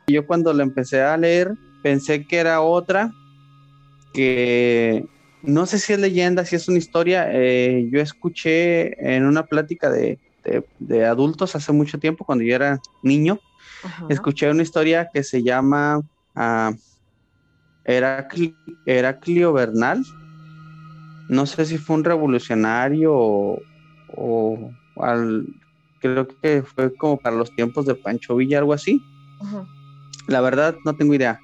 Yo 0.07 0.27
cuando 0.27 0.53
la 0.53 0.63
empecé 0.63 1.03
a 1.03 1.17
leer 1.17 1.55
pensé 1.83 2.27
que 2.27 2.39
era 2.39 2.61
otra 2.61 3.13
que 4.15 5.07
no 5.43 5.67
sé 5.67 5.79
si 5.79 5.93
es 5.93 5.99
leyenda, 5.99 6.45
si 6.45 6.57
es 6.57 6.69
una 6.69 6.79
historia. 6.79 7.29
Eh, 7.31 7.89
yo 7.91 8.01
escuché 8.01 9.15
en 9.15 9.27
una 9.27 9.45
plática 9.45 9.91
de, 9.91 10.19
de, 10.79 11.05
adultos 11.05 11.55
hace 11.55 11.73
mucho 11.73 11.99
tiempo, 11.99 12.25
cuando 12.25 12.45
yo 12.45 12.55
era 12.55 12.81
niño, 13.03 13.39
escuché 14.09 14.51
una 14.51 14.63
historia 14.63 15.11
que 15.13 15.23
se 15.23 15.43
llama 15.43 15.99
uh, 16.37 16.75
Heraclio 17.85 19.53
Bernal. 19.53 20.03
No 21.29 21.47
sé 21.47 21.65
si 21.65 21.79
fue 21.79 21.97
un 21.97 22.05
revolucionario 22.05 23.13
o, 23.15 24.71
al, 24.97 25.47
creo 26.01 26.29
que 26.29 26.63
fue 26.63 26.95
como 26.95 27.17
para 27.17 27.37
los 27.37 27.55
tiempos 27.55 27.87
de 27.87 27.95
Pancho 27.95 28.37
Villa, 28.37 28.59
algo 28.59 28.73
así. 28.73 29.03
La 30.27 30.41
verdad, 30.41 30.77
no 30.85 30.95
tengo 30.95 31.15
idea. 31.15 31.41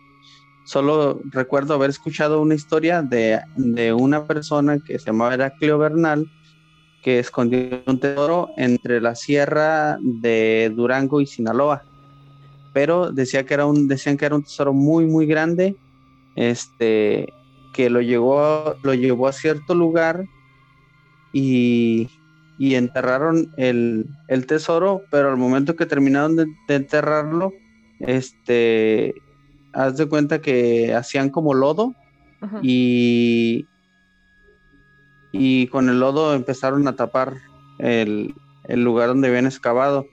Solo 0.64 1.20
recuerdo 1.30 1.74
haber 1.74 1.90
escuchado 1.90 2.40
una 2.40 2.54
historia 2.54 3.02
de, 3.02 3.40
de 3.56 3.92
una 3.92 4.26
persona 4.26 4.78
que 4.78 4.98
se 4.98 5.06
llamaba 5.06 5.34
Heraclio 5.34 5.78
Bernal, 5.78 6.30
que 7.02 7.18
escondió 7.18 7.82
un 7.86 7.98
tesoro 7.98 8.50
entre 8.56 9.00
la 9.00 9.14
sierra 9.14 9.98
de 10.00 10.72
Durango 10.74 11.20
y 11.20 11.26
Sinaloa. 11.26 11.82
Pero 12.72 13.10
decía 13.10 13.44
que 13.44 13.54
era 13.54 13.66
un, 13.66 13.88
decían 13.88 14.16
que 14.16 14.26
era 14.26 14.36
un 14.36 14.44
tesoro 14.44 14.72
muy, 14.72 15.06
muy 15.06 15.26
grande, 15.26 15.76
este, 16.36 17.32
que 17.72 17.90
lo 17.90 18.00
llevó, 18.00 18.76
lo 18.82 18.94
llevó 18.94 19.28
a 19.28 19.32
cierto 19.32 19.74
lugar 19.74 20.24
y, 21.32 22.08
y 22.58 22.74
enterraron 22.74 23.52
el, 23.56 24.06
el, 24.28 24.46
tesoro, 24.46 25.02
pero 25.10 25.30
al 25.30 25.36
momento 25.36 25.76
que 25.76 25.86
terminaron 25.86 26.36
de, 26.36 26.46
enterrarlo, 26.68 27.52
este, 28.00 29.14
haz 29.72 29.96
de 29.96 30.06
cuenta 30.06 30.40
que 30.40 30.94
hacían 30.94 31.30
como 31.30 31.54
lodo 31.54 31.94
y 32.62 33.66
y 35.32 35.68
con 35.68 35.88
el 35.88 36.00
lodo 36.00 36.34
empezaron 36.34 36.86
a 36.88 36.96
tapar 36.96 37.36
el, 37.78 38.34
lugar 38.68 39.08
donde 39.08 39.28
habían 39.28 39.46
excavado, 39.46 40.06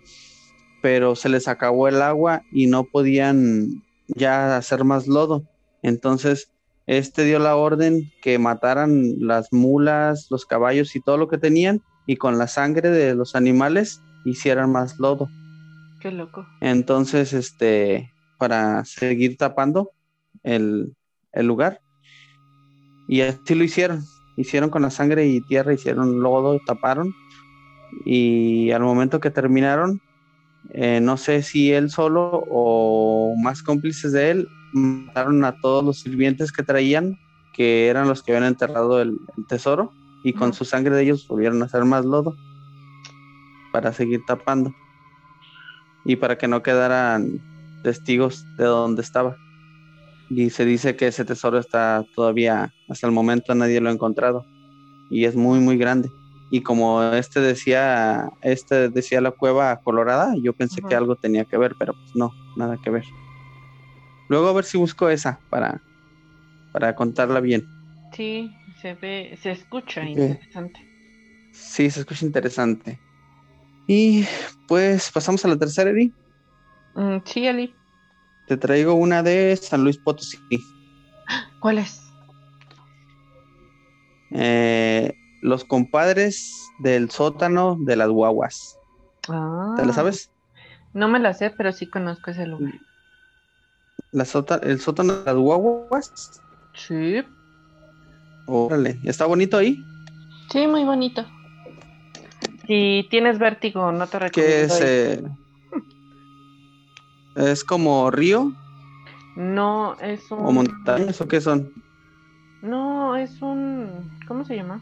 pero 0.82 1.16
se 1.16 1.30
les 1.30 1.48
acabó 1.48 1.88
el 1.88 2.02
agua 2.02 2.44
y 2.52 2.68
no 2.68 2.86
podían 2.86 3.84
ya 4.08 4.58
hacer 4.58 4.84
más 4.84 5.08
lodo. 5.08 5.44
Entonces, 5.84 6.50
este 6.88 7.26
dio 7.26 7.38
la 7.38 7.58
orden 7.58 8.12
que 8.22 8.40
mataran 8.40 9.20
las 9.20 9.52
mulas, 9.52 10.28
los 10.32 10.46
caballos 10.46 10.96
y 10.96 11.02
todo 11.02 11.18
lo 11.18 11.28
que 11.28 11.38
tenían 11.38 11.82
y 12.06 12.16
con 12.16 12.38
la 12.38 12.48
sangre 12.48 12.90
de 12.90 13.14
los 13.14 13.36
animales 13.36 14.02
hicieran 14.24 14.72
más 14.72 14.98
lodo. 14.98 15.28
Qué 16.00 16.12
loco. 16.12 16.48
Entonces, 16.62 17.34
este, 17.34 18.14
para 18.38 18.86
seguir 18.86 19.36
tapando 19.36 19.92
el, 20.44 20.96
el 21.34 21.46
lugar. 21.46 21.82
Y 23.10 23.22
así 23.22 23.54
lo 23.54 23.66
hicieron. 23.66 24.04
Hicieron 24.38 24.70
con 24.70 24.84
la 24.84 24.90
sangre 24.90 25.28
y 25.28 25.42
tierra, 25.42 25.74
hicieron 25.74 26.22
lodo, 26.22 26.58
taparon. 26.66 27.14
Y 28.06 28.72
al 28.72 28.84
momento 28.84 29.20
que 29.20 29.32
terminaron, 29.32 30.02
eh, 30.72 31.02
no 31.02 31.18
sé 31.18 31.44
si 31.44 31.74
él 31.74 31.90
solo 31.90 32.46
o 32.50 33.36
más 33.38 33.62
cómplices 33.62 34.14
de 34.14 34.32
él 34.32 34.48
mataron 34.74 35.44
a 35.46 35.54
todos 35.60 35.84
los 35.84 36.00
sirvientes 36.00 36.52
que 36.52 36.64
traían, 36.64 37.18
que 37.54 37.88
eran 37.88 38.08
los 38.08 38.24
que 38.24 38.32
habían 38.32 38.48
enterrado 38.48 39.02
el, 39.02 39.20
tesoro, 39.48 39.92
y 40.24 40.34
con 40.34 40.54
su 40.54 40.66
sangre 40.66 40.96
de 40.96 41.04
ellos 41.04 41.28
volvieron 41.28 41.62
a 41.62 41.66
hacer 41.66 41.86
más 41.86 42.06
lodo 42.06 42.36
para 43.72 43.94
seguir 43.94 44.22
tapando 44.26 44.74
y 46.04 46.16
para 46.16 46.38
que 46.38 46.48
no 46.48 46.64
quedaran 46.64 47.40
testigos 47.84 48.46
de 48.58 48.66
dónde 48.66 49.02
estaba. 49.02 49.38
Y 50.30 50.50
se 50.50 50.66
dice 50.66 50.96
que 50.96 51.08
ese 51.08 51.24
tesoro 51.24 51.58
está 51.58 52.06
todavía, 52.16 52.74
hasta 52.90 53.08
el 53.08 53.14
momento 53.14 53.56
nadie 53.56 53.80
lo 53.80 53.90
ha 53.90 53.94
encontrado 53.94 54.46
y 55.10 55.26
es 55.26 55.36
muy, 55.36 55.60
muy 55.60 55.78
grande. 55.78 56.12
Y 56.50 56.62
como 56.62 57.04
este 57.04 57.40
decía, 57.42 58.30
este 58.42 58.90
decía 58.90 59.22
la 59.22 59.32
cueva 59.32 59.78
colorada, 59.82 60.34
yo 60.42 60.54
pensé 60.54 60.82
que 60.82 60.96
algo 60.96 61.16
tenía 61.16 61.46
que 61.46 61.58
ver, 61.58 61.76
pero 61.78 61.94
pues 61.94 62.16
no, 62.16 62.32
nada 62.56 62.78
que 62.82 62.90
ver. 62.90 63.04
Luego 64.28 64.48
a 64.48 64.54
ver 64.54 64.66
si 64.66 64.78
busco 64.78 65.10
esa 65.10 65.42
para, 65.50 65.82
para 66.72 66.96
contarla 66.96 67.40
bien. 67.40 67.68
Sí, 68.12 68.56
se 68.82 68.94
ve, 68.96 69.38
se 69.42 69.52
escucha 69.52 70.04
interesante. 70.04 70.80
Sí, 71.52 71.90
se 71.90 72.02
escucha 72.02 72.26
interesante. 72.26 73.02
Y 73.88 74.26
pues 74.68 75.12
pasamos 75.12 75.44
a 75.46 75.48
la 75.48 75.58
tercera, 75.58 75.90
Eli. 75.92 76.14
Mm, 76.96 77.18
sí, 77.26 77.48
Eli. 77.48 77.76
Te 78.48 78.58
traigo 78.58 78.94
una 78.94 79.24
de 79.24 79.58
San 79.58 79.84
Luis 79.84 79.98
Potosí. 79.98 80.38
¿Cuál 81.60 81.80
es? 81.80 82.02
Eh, 84.32 85.14
los 85.42 85.64
compadres 85.64 86.52
del 86.84 87.10
sótano 87.10 87.78
de 87.80 87.96
las 87.96 88.10
guaguas. 88.10 88.78
Ah, 89.30 89.74
¿Te 89.78 89.86
la 89.86 89.94
sabes? 89.94 90.32
No 90.94 91.08
me 91.08 91.20
la 91.20 91.34
sé, 91.34 91.50
pero 91.52 91.72
sí 91.72 91.90
conozco 91.90 92.32
ese 92.32 92.48
lugar. 92.48 92.74
La 94.12 94.26
¿El 94.64 94.80
sótano 94.80 95.14
de 95.14 95.26
las 95.26 95.36
guaguas? 95.36 96.42
Sí. 96.74 97.24
Órale, 98.46 99.00
¿está 99.04 99.26
bonito 99.26 99.58
ahí? 99.58 99.84
Sí, 100.52 100.68
muy 100.68 100.86
bonito. 100.86 101.26
Si 102.66 103.06
tienes 103.10 103.40
vértigo, 103.40 103.92
no 103.92 104.08
te 104.08 104.20
recomiendo. 104.20 104.58
¿Qué 104.58 104.64
es? 104.64 104.82
Eh, 104.82 105.24
¿Es 107.36 107.64
como 107.64 108.10
río? 108.10 108.54
No, 109.36 109.96
es 110.02 110.32
un... 110.32 110.46
¿O 110.46 110.52
montañas 110.52 111.22
o 111.22 111.28
qué 111.28 111.40
son? 111.42 111.72
No, 112.62 113.16
es 113.16 113.42
un... 113.42 114.20
¿Cómo 114.28 114.44
se 114.46 114.56
llama? 114.56 114.82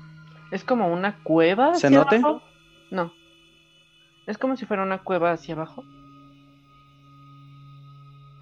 Es 0.51 0.63
como 0.63 0.87
una 0.91 1.21
cueva. 1.23 1.75
¿Se 1.75 1.89
note? 1.89 2.21
No. 2.91 3.11
Es 4.25 4.37
como 4.37 4.55
si 4.55 4.65
fuera 4.65 4.83
una 4.83 4.99
cueva 4.99 5.33
hacia 5.33 5.55
abajo. 5.55 5.83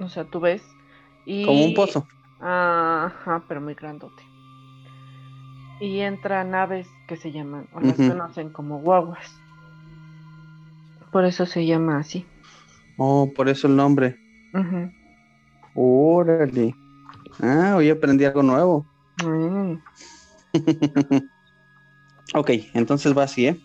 O 0.03 0.09
sea, 0.09 0.25
tú 0.25 0.39
ves. 0.39 0.63
Y... 1.25 1.45
Como 1.45 1.65
un 1.65 1.73
pozo. 1.73 2.07
Ajá, 2.39 3.43
pero 3.47 3.61
muy 3.61 3.73
grandote. 3.73 4.21
Y 5.79 5.99
entra 5.99 6.43
naves 6.43 6.87
que 7.07 7.15
se 7.15 7.31
llaman, 7.31 7.67
o 7.73 7.79
las 7.79 7.95
conocen 7.95 8.49
como 8.51 8.79
guaguas. 8.79 9.33
Por 11.11 11.25
eso 11.25 11.45
se 11.45 11.65
llama 11.65 11.99
así. 11.99 12.25
Oh, 12.97 13.31
por 13.35 13.49
eso 13.49 13.67
el 13.67 13.75
nombre. 13.75 14.17
Órale. 15.73 16.75
Ah, 17.41 17.73
hoy 17.77 17.89
aprendí 17.89 18.25
algo 18.25 18.43
nuevo. 18.43 18.85
Mm. 19.25 19.75
Ok, 22.35 22.49
entonces 22.73 23.15
va 23.15 23.23
así, 23.23 23.47
¿eh? 23.47 23.59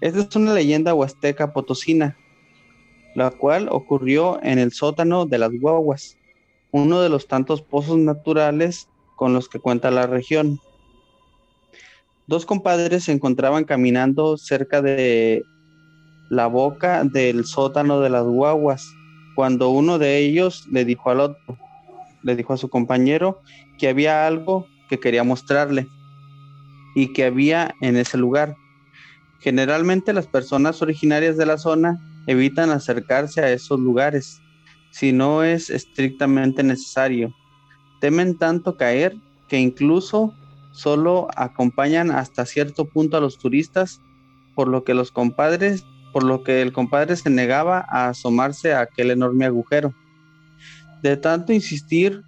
Esta 0.00 0.20
es 0.20 0.36
una 0.36 0.52
leyenda 0.52 0.94
huasteca 0.94 1.52
potosina, 1.52 2.16
la 3.14 3.30
cual 3.30 3.68
ocurrió 3.70 4.40
en 4.42 4.58
el 4.58 4.72
sótano 4.72 5.26
de 5.26 5.38
las 5.38 5.50
guaguas, 5.52 6.16
uno 6.70 7.00
de 7.00 7.08
los 7.08 7.26
tantos 7.26 7.62
pozos 7.62 7.98
naturales 7.98 8.88
con 9.16 9.32
los 9.32 9.48
que 9.48 9.58
cuenta 9.58 9.90
la 9.90 10.06
región. 10.06 10.60
Dos 12.26 12.46
compadres 12.46 13.04
se 13.04 13.12
encontraban 13.12 13.64
caminando 13.64 14.36
cerca 14.36 14.80
de 14.80 15.42
la 16.30 16.46
boca 16.46 17.02
del 17.04 17.44
sótano 17.44 18.00
de 18.00 18.10
las 18.10 18.24
guaguas, 18.24 18.94
cuando 19.34 19.70
uno 19.70 19.98
de 19.98 20.18
ellos 20.18 20.66
le 20.70 20.84
dijo 20.84 21.10
al 21.10 21.20
otro, 21.20 21.58
le 22.22 22.36
dijo 22.36 22.52
a 22.52 22.56
su 22.56 22.68
compañero 22.68 23.40
que 23.78 23.88
había 23.88 24.26
algo 24.26 24.66
que 24.88 25.00
quería 25.00 25.24
mostrarle 25.24 25.88
y 26.94 27.12
que 27.12 27.24
había 27.24 27.74
en 27.80 27.96
ese 27.96 28.16
lugar. 28.16 28.56
Generalmente 29.40 30.12
las 30.12 30.26
personas 30.26 30.82
originarias 30.82 31.36
de 31.36 31.46
la 31.46 31.58
zona 31.58 31.98
evitan 32.26 32.70
acercarse 32.70 33.40
a 33.40 33.50
esos 33.50 33.78
lugares 33.80 34.40
si 34.90 35.12
no 35.12 35.42
es 35.42 35.70
estrictamente 35.70 36.62
necesario. 36.62 37.34
Temen 38.00 38.36
tanto 38.38 38.76
caer 38.76 39.16
que 39.48 39.58
incluso 39.58 40.34
solo 40.72 41.28
acompañan 41.36 42.10
hasta 42.10 42.46
cierto 42.46 42.84
punto 42.84 43.16
a 43.16 43.20
los 43.20 43.38
turistas, 43.38 44.00
por 44.54 44.68
lo 44.68 44.84
que 44.84 44.94
los 44.94 45.10
compadres, 45.10 45.84
por 46.12 46.22
lo 46.24 46.42
que 46.42 46.62
el 46.62 46.72
compadre 46.72 47.16
se 47.16 47.30
negaba 47.30 47.84
a 47.88 48.08
asomarse 48.08 48.72
a 48.72 48.80
aquel 48.80 49.10
enorme 49.10 49.44
agujero. 49.44 49.94
De 51.02 51.16
tanto 51.16 51.52
insistir, 51.52 52.22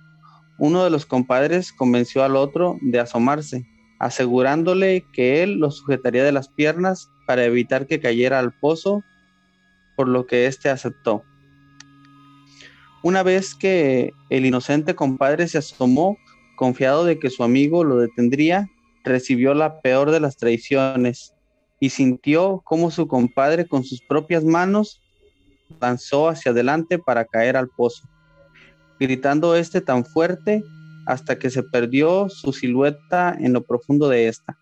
uno 0.59 0.85
de 0.85 0.90
los 0.90 1.07
compadres 1.07 1.72
convenció 1.72 2.24
al 2.24 2.37
otro 2.37 2.78
de 2.81 3.00
asomarse, 3.00 3.66
asegurándole 3.98 5.05
que 5.12 5.42
él 5.42 5.59
lo 5.59 5.70
sujetaría 5.70 6.24
de 6.24 6.33
las 6.33 6.48
piernas 6.48 7.11
para 7.26 7.44
evitar 7.44 7.87
que 7.87 8.00
cayera 8.00 8.38
al 8.38 8.52
pozo, 8.52 9.02
por 9.96 10.09
lo 10.09 10.26
que 10.26 10.46
éste 10.46 10.68
aceptó. 10.68 11.22
Una 13.02 13.22
vez 13.22 13.55
que 13.55 14.12
el 14.31 14.46
inocente 14.46 14.94
compadre 14.94 15.48
se 15.48 15.59
asomó, 15.59 16.16
confiado 16.57 17.05
de 17.05 17.18
que 17.18 17.31
su 17.31 17.42
amigo 17.42 17.83
lo 17.83 17.98
detendría, 17.98 18.68
recibió 19.05 19.55
la 19.55 19.81
peor 19.81 20.11
de 20.12 20.20
las 20.20 20.37
traiciones 20.37 21.35
y 21.81 21.90
sintió 21.90 22.62
cómo 22.64 22.92
su 22.92 23.09
compadre 23.09 23.66
con 23.66 23.83
sus 23.83 24.00
propias 24.02 24.44
manos 24.44 25.00
lanzó 25.81 26.28
hacia 26.28 26.52
adelante 26.52 26.98
para 26.98 27.24
caer 27.24 27.57
al 27.57 27.68
pozo, 27.68 28.09
gritando 29.00 29.57
este 29.57 29.81
tan 29.81 30.05
fuerte 30.05 30.62
hasta 31.07 31.38
que 31.38 31.50
se 31.50 31.64
perdió 31.64 32.28
su 32.28 32.52
silueta 32.52 33.37
en 33.38 33.52
lo 33.52 33.64
profundo 33.64 34.09
de 34.09 34.28
esta. 34.28 34.57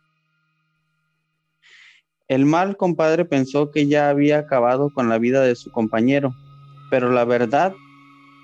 El 2.31 2.47
mal 2.47 2.77
compadre 2.77 3.25
pensó 3.25 3.73
que 3.73 3.88
ya 3.88 4.09
había 4.09 4.38
acabado 4.38 4.90
con 4.90 5.09
la 5.09 5.19
vida 5.19 5.40
de 5.40 5.57
su 5.57 5.73
compañero, 5.73 6.33
pero 6.88 7.11
la 7.11 7.25
verdad 7.25 7.75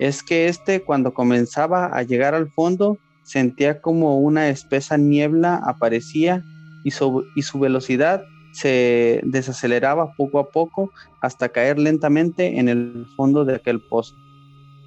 es 0.01 0.25
que 0.25 0.49
éste 0.49 0.83
cuando 0.83 1.15
comenzaba 1.15 1.87
a 1.87 2.03
llegar 2.03 2.35
al 2.35 2.51
fondo 2.51 2.99
sentía 3.23 3.81
como 3.81 4.19
una 4.19 4.49
espesa 4.49 4.97
niebla 4.97 5.63
aparecía 5.65 6.43
y 6.83 6.91
su, 6.91 7.25
y 7.37 7.43
su 7.43 7.61
velocidad 7.61 8.25
se 8.51 9.21
desaceleraba 9.23 10.15
poco 10.15 10.41
a 10.41 10.49
poco 10.49 10.91
hasta 11.21 11.51
caer 11.51 11.79
lentamente 11.79 12.59
en 12.59 12.69
el 12.69 13.07
fondo 13.17 13.45
de 13.45 13.55
aquel 13.55 13.81
pozo. 13.81 14.17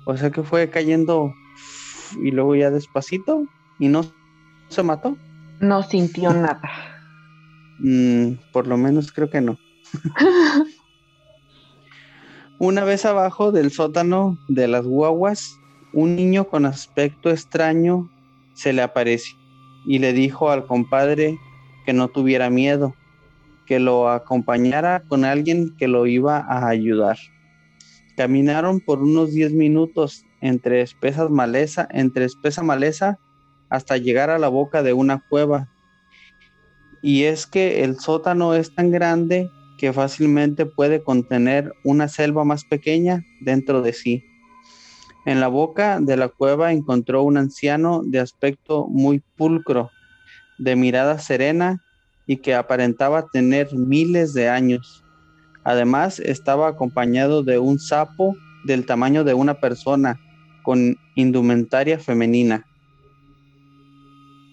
O 0.07 0.17
sea 0.17 0.29
que 0.29 0.43
fue 0.43 0.69
cayendo 0.69 1.33
y 2.21 2.31
luego 2.31 2.53
ya 2.53 2.69
despacito 2.69 3.45
y 3.79 3.87
no 3.87 4.03
se 4.67 4.83
mató. 4.83 5.15
No 5.61 5.83
sintió 5.83 6.33
nada. 6.33 6.88
Mm, 7.79 8.33
por 8.51 8.67
lo 8.67 8.77
menos 8.77 9.11
creo 9.11 9.29
que 9.29 9.41
no. 9.41 9.57
Una 12.59 12.83
vez 12.83 13.05
abajo 13.05 13.51
del 13.51 13.71
sótano 13.71 14.37
de 14.49 14.67
las 14.67 14.85
guaguas, 14.85 15.57
un 15.93 16.15
niño 16.15 16.47
con 16.47 16.65
aspecto 16.65 17.29
extraño 17.29 18.11
se 18.53 18.73
le 18.73 18.81
apareció 18.81 19.37
y 19.85 19.99
le 19.99 20.11
dijo 20.13 20.51
al 20.51 20.65
compadre 20.67 21.39
que 21.85 21.93
no 21.93 22.09
tuviera 22.09 22.49
miedo, 22.49 22.93
que 23.65 23.79
lo 23.79 24.09
acompañara 24.09 25.03
con 25.07 25.23
alguien 25.23 25.75
que 25.77 25.87
lo 25.87 26.05
iba 26.05 26.39
a 26.39 26.67
ayudar. 26.67 27.17
Caminaron 28.17 28.81
por 28.81 29.01
unos 29.01 29.31
10 29.31 29.53
minutos 29.53 30.25
entre 30.41 30.81
espesas 30.81 31.29
maleza, 31.29 31.87
entre 31.91 32.25
espesa 32.25 32.61
maleza 32.61 33.19
hasta 33.69 33.97
llegar 33.97 34.29
a 34.29 34.39
la 34.39 34.49
boca 34.49 34.83
de 34.83 34.93
una 34.93 35.23
cueva. 35.29 35.69
Y 37.01 37.23
es 37.23 37.45
que 37.47 37.83
el 37.83 37.99
sótano 37.99 38.53
es 38.53 38.73
tan 38.73 38.91
grande 38.91 39.49
que 39.77 39.93
fácilmente 39.93 40.65
puede 40.65 41.01
contener 41.01 41.73
una 41.83 42.07
selva 42.07 42.43
más 42.43 42.65
pequeña 42.65 43.23
dentro 43.39 43.81
de 43.81 43.93
sí. 43.93 44.23
En 45.25 45.39
la 45.39 45.47
boca 45.47 45.99
de 46.01 46.17
la 46.17 46.27
cueva 46.27 46.71
encontró 46.71 47.23
un 47.23 47.37
anciano 47.37 48.01
de 48.03 48.19
aspecto 48.19 48.87
muy 48.87 49.21
pulcro, 49.37 49.89
de 50.57 50.75
mirada 50.75 51.19
serena 51.19 51.81
y 52.27 52.37
que 52.37 52.55
aparentaba 52.55 53.27
tener 53.27 53.73
miles 53.73 54.33
de 54.33 54.49
años. 54.49 55.03
Además, 55.63 56.19
estaba 56.19 56.67
acompañado 56.67 57.43
de 57.43 57.59
un 57.59 57.79
sapo 57.79 58.35
del 58.65 58.85
tamaño 58.85 59.23
de 59.23 59.33
una 59.33 59.55
persona, 59.55 60.19
con 60.63 60.97
indumentaria 61.15 61.99
femenina. 61.99 62.65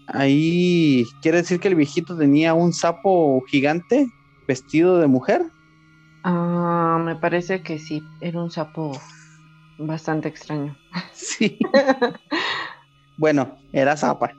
Ahí 0.07 1.05
quiere 1.21 1.39
decir 1.39 1.59
que 1.61 1.69
el 1.69 1.75
viejito 1.75 2.17
tenía 2.17 2.55
un 2.55 2.73
sapo 2.73 3.43
gigante 3.49 4.07
vestido 4.47 4.99
de 4.99 5.09
mujer. 5.09 5.43
Ah, 6.23 7.01
me 7.05 7.17
parece 7.17 7.63
que 7.63 7.79
sí, 7.79 8.03
era 8.21 8.43
un 8.43 8.51
sapo 8.51 8.93
bastante 9.79 10.29
extraño. 10.29 10.77
Sí. 11.13 11.59
bueno, 13.17 13.59
era 13.73 13.97
zapa. 13.97 14.31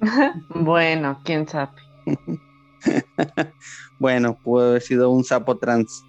bueno, 0.48 1.20
quién 1.24 1.48
sabe. 1.48 1.72
bueno, 3.98 4.36
pudo 4.42 4.70
haber 4.70 4.82
sido 4.82 5.10
un 5.10 5.24
sapo 5.24 5.56
trans. 5.58 6.02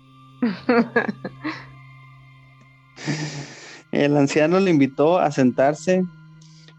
El 3.91 4.17
anciano 4.17 4.59
le 4.59 4.71
invitó 4.71 5.19
a 5.19 5.31
sentarse 5.31 6.03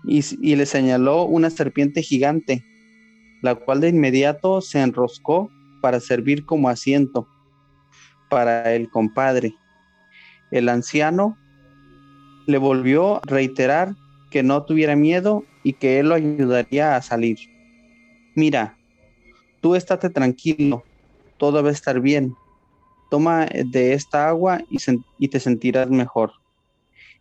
y, 0.06 0.54
le 0.54 0.66
señaló 0.66 1.24
una 1.24 1.50
serpiente 1.50 2.00
gigante, 2.00 2.64
la 3.42 3.56
cual 3.56 3.80
de 3.80 3.88
inmediato 3.88 4.60
se 4.60 4.80
enroscó 4.80 5.50
para 5.82 6.00
servir 6.00 6.46
como 6.46 6.68
asiento 6.68 7.28
para 8.30 8.74
el 8.74 8.88
compadre. 8.88 9.54
El 10.50 10.68
anciano 10.68 11.36
le 12.46 12.58
volvió 12.58 13.16
a 13.16 13.20
reiterar 13.26 13.94
que 14.30 14.42
no 14.42 14.64
tuviera 14.64 14.94
miedo 14.94 15.44
y 15.64 15.72
que 15.72 15.98
él 15.98 16.08
lo 16.08 16.14
ayudaría 16.14 16.94
a 16.94 17.02
salir. 17.02 17.38
Mira, 18.36 18.76
tú 19.60 19.74
estate 19.74 20.10
tranquilo, 20.10 20.84
todo 21.36 21.62
va 21.62 21.70
a 21.70 21.72
estar 21.72 22.00
bien. 22.00 22.34
Toma 23.10 23.46
de 23.46 23.92
esta 23.92 24.28
agua 24.28 24.60
y, 24.70 24.78
y 25.18 25.28
te 25.28 25.40
sentirás 25.40 25.90
mejor. 25.90 26.32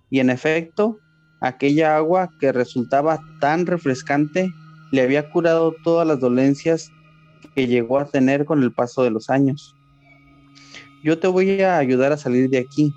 Y 0.10 0.20
en 0.20 0.30
efecto, 0.30 1.00
aquella 1.48 1.96
agua 1.96 2.32
que 2.40 2.52
resultaba 2.52 3.20
tan 3.40 3.68
refrescante 3.68 4.52
le 4.92 5.02
había 5.02 5.30
curado 5.30 5.76
todas 5.84 6.08
las 6.08 6.20
dolencias 6.20 6.92
que 7.54 7.68
llegó 7.68 8.00
a 8.00 8.06
tener 8.06 8.46
con 8.46 8.64
el 8.64 8.72
paso 8.72 9.04
de 9.04 9.12
los 9.12 9.30
años. 9.30 9.76
Yo 11.04 11.20
te 11.20 11.28
voy 11.28 11.62
a 11.62 11.78
ayudar 11.78 12.12
a 12.12 12.18
salir 12.18 12.50
de 12.50 12.58
aquí. 12.58 12.92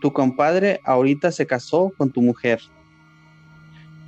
Tu 0.00 0.10
compadre 0.12 0.80
ahorita 0.84 1.32
se 1.32 1.46
casó 1.46 1.92
con 1.98 2.10
tu 2.10 2.22
mujer. 2.22 2.60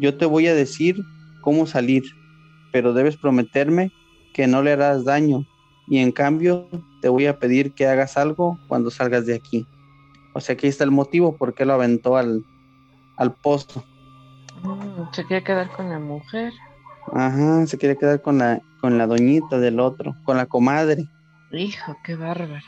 Yo 0.01 0.17
te 0.17 0.25
voy 0.25 0.47
a 0.47 0.55
decir 0.55 1.05
cómo 1.43 1.67
salir, 1.67 2.05
pero 2.73 2.95
debes 2.95 3.19
prometerme 3.19 3.93
que 4.33 4.47
no 4.47 4.63
le 4.63 4.73
harás 4.73 5.05
daño 5.05 5.47
y 5.89 5.99
en 5.99 6.11
cambio 6.11 6.69
te 7.03 7.11
voy 7.11 7.27
a 7.27 7.39
pedir 7.39 7.73
que 7.73 7.87
hagas 7.87 8.17
algo 8.17 8.59
cuando 8.67 8.91
salgas 8.91 9.27
de 9.27 9.35
aquí. 9.35 9.67
O 10.33 10.41
sea, 10.41 10.55
aquí 10.55 10.67
está 10.67 10.85
el 10.85 10.91
motivo 10.91 11.37
por 11.37 11.55
qué 11.55 11.65
lo 11.65 11.75
aventó 11.75 12.17
al, 12.17 12.45
al 13.17 13.35
pozo. 13.35 13.85
Mm, 14.63 15.13
se 15.13 15.25
quiere 15.25 15.45
quedar 15.45 15.71
con 15.71 15.89
la 15.91 15.99
mujer. 15.99 16.53
Ajá, 17.13 17.67
se 17.67 17.79
quiere 17.79 17.97
quedar 17.97 18.21
con 18.23 18.39
la, 18.39 18.61
con 18.81 18.99
la 18.99 19.07
doñita 19.07 19.59
del 19.59 19.81
otro, 19.81 20.17
con 20.25 20.37
la 20.37 20.47
comadre. 20.47 21.09
Hijo, 21.53 21.97
qué 22.05 22.17
bárbaro. 22.17 22.65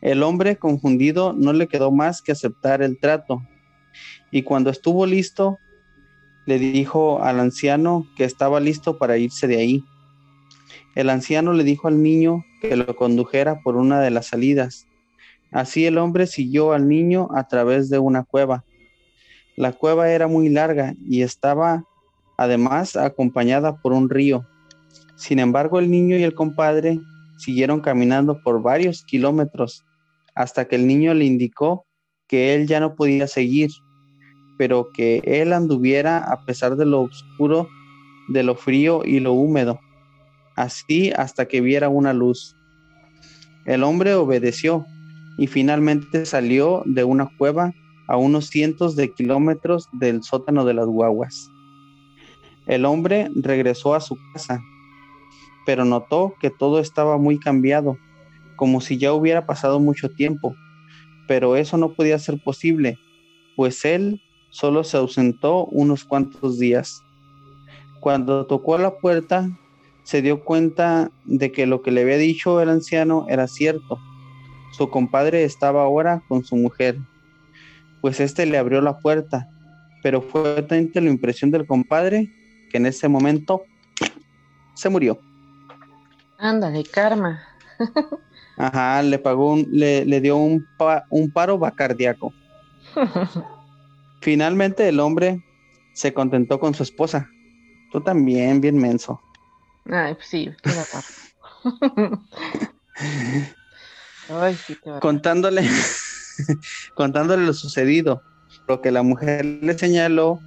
El 0.00 0.22
hombre 0.22 0.56
confundido 0.56 1.32
no 1.32 1.52
le 1.52 1.66
quedó 1.66 1.90
más 1.90 2.22
que 2.22 2.32
aceptar 2.32 2.82
el 2.82 2.98
trato, 2.98 3.42
y 4.30 4.42
cuando 4.42 4.70
estuvo 4.70 5.06
listo, 5.06 5.58
le 6.46 6.58
dijo 6.58 7.22
al 7.22 7.40
anciano 7.40 8.06
que 8.16 8.24
estaba 8.24 8.60
listo 8.60 8.98
para 8.98 9.18
irse 9.18 9.46
de 9.46 9.56
ahí. 9.56 9.84
El 10.94 11.10
anciano 11.10 11.52
le 11.52 11.64
dijo 11.64 11.88
al 11.88 12.02
niño 12.02 12.44
que 12.60 12.76
lo 12.76 12.96
condujera 12.96 13.60
por 13.60 13.76
una 13.76 14.00
de 14.00 14.10
las 14.10 14.26
salidas, 14.26 14.87
Así 15.50 15.86
el 15.86 15.98
hombre 15.98 16.26
siguió 16.26 16.72
al 16.72 16.88
niño 16.88 17.28
a 17.34 17.48
través 17.48 17.88
de 17.88 17.98
una 17.98 18.24
cueva. 18.24 18.64
La 19.56 19.72
cueva 19.72 20.10
era 20.10 20.28
muy 20.28 20.48
larga 20.48 20.94
y 21.06 21.22
estaba 21.22 21.84
además 22.36 22.96
acompañada 22.96 23.76
por 23.80 23.92
un 23.92 24.08
río. 24.08 24.46
Sin 25.16 25.38
embargo, 25.38 25.78
el 25.78 25.90
niño 25.90 26.16
y 26.16 26.22
el 26.22 26.34
compadre 26.34 27.00
siguieron 27.38 27.80
caminando 27.80 28.40
por 28.42 28.62
varios 28.62 29.02
kilómetros 29.04 29.84
hasta 30.34 30.66
que 30.66 30.76
el 30.76 30.86
niño 30.86 31.14
le 31.14 31.24
indicó 31.24 31.86
que 32.28 32.54
él 32.54 32.68
ya 32.68 32.78
no 32.78 32.94
podía 32.94 33.26
seguir, 33.26 33.70
pero 34.56 34.90
que 34.92 35.20
él 35.24 35.52
anduviera 35.52 36.18
a 36.18 36.44
pesar 36.44 36.76
de 36.76 36.86
lo 36.86 37.02
oscuro, 37.02 37.68
de 38.28 38.42
lo 38.42 38.54
frío 38.54 39.02
y 39.04 39.18
lo 39.18 39.32
húmedo, 39.32 39.80
así 40.54 41.10
hasta 41.16 41.48
que 41.48 41.60
viera 41.60 41.88
una 41.88 42.12
luz. 42.12 42.54
El 43.64 43.82
hombre 43.82 44.14
obedeció 44.14 44.86
y 45.38 45.46
finalmente 45.46 46.26
salió 46.26 46.82
de 46.84 47.04
una 47.04 47.30
cueva 47.38 47.72
a 48.08 48.16
unos 48.16 48.48
cientos 48.48 48.96
de 48.96 49.12
kilómetros 49.12 49.88
del 49.92 50.22
sótano 50.22 50.64
de 50.64 50.74
las 50.74 50.86
guaguas. 50.86 51.50
El 52.66 52.84
hombre 52.84 53.30
regresó 53.34 53.94
a 53.94 54.00
su 54.00 54.18
casa, 54.34 54.60
pero 55.64 55.84
notó 55.84 56.34
que 56.40 56.50
todo 56.50 56.80
estaba 56.80 57.16
muy 57.16 57.38
cambiado, 57.38 57.96
como 58.56 58.80
si 58.80 58.98
ya 58.98 59.12
hubiera 59.12 59.46
pasado 59.46 59.78
mucho 59.78 60.10
tiempo, 60.10 60.56
pero 61.28 61.56
eso 61.56 61.76
no 61.76 61.92
podía 61.92 62.18
ser 62.18 62.42
posible, 62.42 62.98
pues 63.56 63.84
él 63.84 64.20
solo 64.50 64.82
se 64.82 64.96
ausentó 64.96 65.66
unos 65.66 66.04
cuantos 66.04 66.58
días. 66.58 67.02
Cuando 68.00 68.46
tocó 68.46 68.76
la 68.78 68.98
puerta, 68.98 69.48
se 70.02 70.20
dio 70.20 70.42
cuenta 70.44 71.12
de 71.26 71.52
que 71.52 71.66
lo 71.66 71.82
que 71.82 71.92
le 71.92 72.02
había 72.02 72.16
dicho 72.16 72.60
el 72.60 72.70
anciano 72.70 73.26
era 73.28 73.46
cierto 73.46 74.00
su 74.72 74.90
compadre 74.90 75.44
estaba 75.44 75.82
ahora 75.82 76.22
con 76.28 76.44
su 76.44 76.56
mujer, 76.56 76.98
pues 78.00 78.20
éste 78.20 78.46
le 78.46 78.58
abrió 78.58 78.80
la 78.80 78.98
puerta, 78.98 79.48
pero 80.02 80.22
fue 80.22 80.62
tanta 80.62 81.00
la 81.00 81.10
impresión 81.10 81.50
del 81.50 81.66
compadre 81.66 82.30
que 82.70 82.76
en 82.76 82.86
ese 82.86 83.08
momento 83.08 83.62
se 84.74 84.88
murió. 84.88 85.18
Ándale, 86.38 86.84
karma. 86.84 87.42
Ajá, 88.56 89.02
le 89.02 89.18
pagó 89.18 89.56
le, 89.70 90.20
dio 90.20 90.36
un, 90.36 90.66
un 91.10 91.30
paro 91.30 91.60
cardíaco. 91.76 92.32
Finalmente 94.20 94.88
el 94.88 95.00
hombre 95.00 95.42
se 95.92 96.12
contentó 96.12 96.60
con 96.60 96.74
su 96.74 96.82
esposa. 96.82 97.28
Tú 97.90 98.00
también, 98.00 98.60
bien 98.60 98.76
menso. 98.76 99.20
Ay, 99.90 100.14
pues 100.14 100.26
sí, 100.26 100.50
contándole, 105.00 105.62
contándole 106.94 107.44
lo 107.44 107.52
sucedido, 107.52 108.22
lo 108.66 108.80
que 108.80 108.90
la 108.90 109.02
mujer 109.02 109.44
le 109.44 109.78
señaló, 109.78 110.40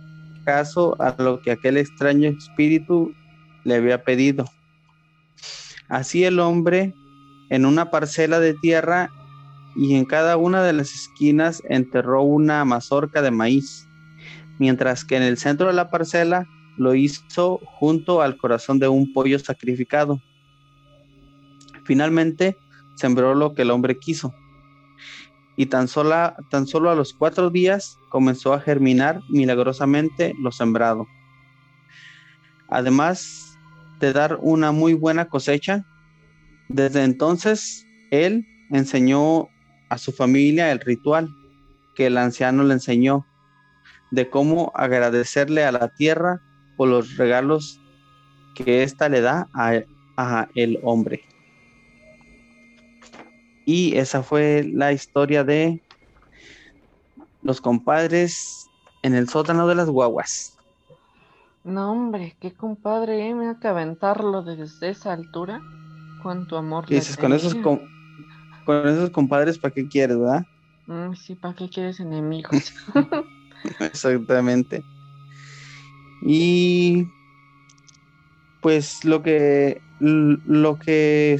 caso 0.45 0.95
a 1.01 1.15
lo 1.21 1.41
que 1.41 1.51
aquel 1.51 1.77
extraño 1.77 2.29
espíritu 2.29 3.13
le 3.63 3.75
había 3.75 4.03
pedido. 4.03 4.45
Así 5.87 6.23
el 6.23 6.39
hombre, 6.39 6.93
en 7.49 7.65
una 7.65 7.91
parcela 7.91 8.39
de 8.39 8.53
tierra 8.53 9.11
y 9.75 9.95
en 9.95 10.05
cada 10.05 10.37
una 10.37 10.63
de 10.63 10.73
las 10.73 10.93
esquinas 10.93 11.61
enterró 11.67 12.23
una 12.23 12.63
mazorca 12.65 13.21
de 13.21 13.31
maíz, 13.31 13.87
mientras 14.57 15.03
que 15.03 15.17
en 15.17 15.23
el 15.23 15.37
centro 15.37 15.67
de 15.67 15.73
la 15.73 15.89
parcela 15.89 16.47
lo 16.77 16.95
hizo 16.95 17.59
junto 17.65 18.21
al 18.21 18.37
corazón 18.37 18.79
de 18.79 18.87
un 18.87 19.11
pollo 19.13 19.37
sacrificado. 19.39 20.21
Finalmente, 21.83 22.57
sembró 23.01 23.33
lo 23.33 23.53
que 23.53 23.63
el 23.63 23.71
hombre 23.71 23.97
quiso. 23.97 24.33
Y 25.57 25.65
tan, 25.65 25.87
sola, 25.87 26.37
tan 26.49 26.67
solo 26.67 26.89
a 26.89 26.95
los 26.95 27.13
cuatro 27.13 27.49
días 27.49 27.97
comenzó 28.09 28.53
a 28.53 28.61
germinar 28.61 29.21
milagrosamente 29.29 30.33
lo 30.39 30.51
sembrado. 30.51 31.07
Además 32.69 33.57
de 33.99 34.13
dar 34.13 34.37
una 34.41 34.71
muy 34.71 34.93
buena 34.93 35.25
cosecha, 35.25 35.85
desde 36.69 37.03
entonces 37.03 37.85
él 38.11 38.45
enseñó 38.69 39.49
a 39.89 39.97
su 39.97 40.11
familia 40.11 40.71
el 40.71 40.79
ritual 40.79 41.29
que 41.95 42.07
el 42.07 42.17
anciano 42.17 42.63
le 42.63 42.73
enseñó 42.73 43.25
de 44.11 44.29
cómo 44.29 44.71
agradecerle 44.75 45.65
a 45.65 45.71
la 45.71 45.89
tierra 45.89 46.41
por 46.77 46.87
los 46.87 47.17
regalos 47.17 47.79
que 48.55 48.83
ésta 48.83 49.09
le 49.09 49.21
da 49.21 49.47
a, 49.53 49.81
a 50.17 50.47
el 50.55 50.79
hombre. 50.83 51.30
Y 53.65 53.97
esa 53.97 54.23
fue 54.23 54.69
la 54.73 54.91
historia 54.91 55.43
de 55.43 55.81
los 57.41 57.61
compadres 57.61 58.67
en 59.03 59.15
el 59.15 59.29
sótano 59.29 59.67
de 59.67 59.75
las 59.75 59.89
guaguas. 59.89 60.57
No, 61.63 61.91
hombre, 61.91 62.35
qué 62.39 62.53
compadre, 62.53 63.29
¿eh? 63.29 63.35
me 63.35 63.47
ha 63.49 63.59
que 63.59 63.67
aventarlo 63.67 64.41
desde 64.43 64.89
esa 64.89 65.13
altura. 65.13 65.61
Cuánto 66.21 66.57
amor. 66.57 66.85
dices, 66.87 67.17
con 67.17 67.33
esos, 67.33 67.55
con, 67.55 67.81
esos 68.67 69.09
compadres, 69.11 69.57
¿para 69.57 69.73
qué 69.73 69.87
quieres, 69.87 70.19
verdad? 70.19 70.45
Mm, 70.87 71.13
sí, 71.13 71.35
¿para 71.35 71.55
qué 71.55 71.69
quieres 71.69 71.99
enemigos? 71.99 72.73
Exactamente. 73.79 74.83
Y 76.23 77.07
pues 78.61 79.03
lo 79.03 79.23
que 79.23 79.81
lo 79.99 80.77
que 80.77 81.39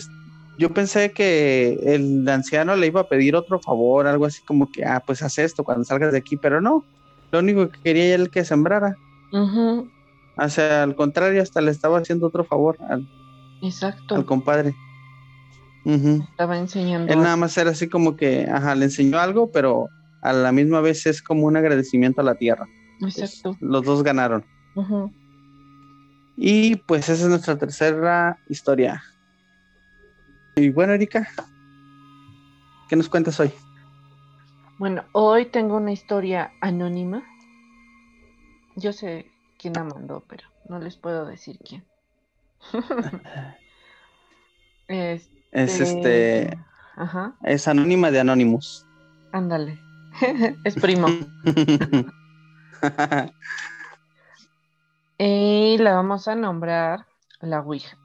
yo 0.62 0.71
pensé 0.71 1.12
que 1.12 1.74
el 1.84 2.30
anciano 2.30 2.76
le 2.76 2.86
iba 2.86 3.02
a 3.02 3.10
pedir 3.10 3.36
otro 3.36 3.60
favor, 3.60 4.06
algo 4.06 4.28
así 4.28 4.43
como 4.43 4.71
que, 4.71 4.86
ah, 4.86 5.02
pues 5.04 5.24
haz 5.24 5.39
esto 5.39 5.63
cuando 5.63 5.84
salgas 5.84 6.12
de 6.12 6.19
aquí, 6.19 6.38
pero 6.38 6.62
no, 6.62 6.86
lo 7.32 7.39
único 7.39 7.67
que 7.69 7.80
quería 7.82 8.13
era 8.13 8.21
el 8.24 8.30
que 8.30 8.45
sembrara. 8.45 8.95
O 9.32 10.50
sea, 10.50 10.84
al 10.84 10.95
contrario, 10.95 11.41
hasta 11.41 11.62
le 11.62 11.71
estaba 11.71 11.97
haciendo 11.97 12.28
otro 12.28 12.43
favor 12.43 12.78
al, 12.89 13.10
Exacto. 13.63 14.13
al 14.13 14.26
compadre. 14.26 14.76
Estaba 15.84 16.60
enseñando. 16.60 17.12
Él 17.12 17.19
nada 17.21 17.38
más 17.38 17.58
era 17.58 17.71
así 17.71 17.89
como 17.89 18.15
que, 18.15 18.47
ajá, 18.47 18.76
le 18.76 18.86
enseñó 18.86 19.17
algo, 19.17 19.50
pero 19.52 19.89
a 20.21 20.32
la 20.32 20.52
misma 20.52 20.80
vez 20.80 21.08
es 21.08 21.24
como 21.24 21.47
un 21.47 21.58
agradecimiento 21.58 22.21
a 22.21 22.24
la 22.24 22.36
tierra. 22.36 22.67
Exacto. 23.02 23.58
los 23.62 23.84
dos 23.84 24.04
ganaron. 24.04 24.45
Y 26.38 26.76
pues 26.76 27.10
esa 27.10 27.24
es 27.24 27.30
nuestra 27.30 27.58
tercera 27.58 28.38
historia. 28.47 29.02
Y 30.62 30.69
bueno, 30.69 30.93
Erika, 30.93 31.28
¿qué 32.88 32.95
nos 32.95 33.10
cuentas 33.10 33.39
hoy? 33.39 33.52
Bueno, 34.78 35.04
hoy 35.12 35.47
tengo 35.47 35.78
una 35.78 35.91
historia 35.91 36.52
anónima. 36.62 37.24
Yo 38.76 38.93
sé 38.93 39.32
quién 39.58 39.74
la 39.74 39.84
mandó, 39.84 40.24
pero 40.28 40.47
no 40.69 40.78
les 40.78 40.97
puedo 40.97 41.26
decir 41.26 41.58
quién. 41.67 41.84
es 44.88 45.32
este. 45.52 46.56
Ajá. 46.95 47.34
Es 47.41 47.67
anónima 47.67 48.12
de 48.12 48.19
Anonymous. 48.19 48.86
Ándale. 49.32 49.80
es 50.63 50.76
primo. 50.76 51.08
y 55.17 55.78
la 55.80 55.95
vamos 55.95 56.28
a 56.28 56.36
nombrar 56.36 57.08
la 57.39 57.62
Ouija. 57.62 57.97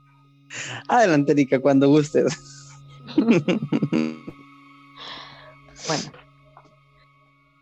Adelante, 0.89 1.33
Erika, 1.33 1.61
cuando 1.61 1.89
gustes. 1.89 2.73
bueno, 3.17 3.65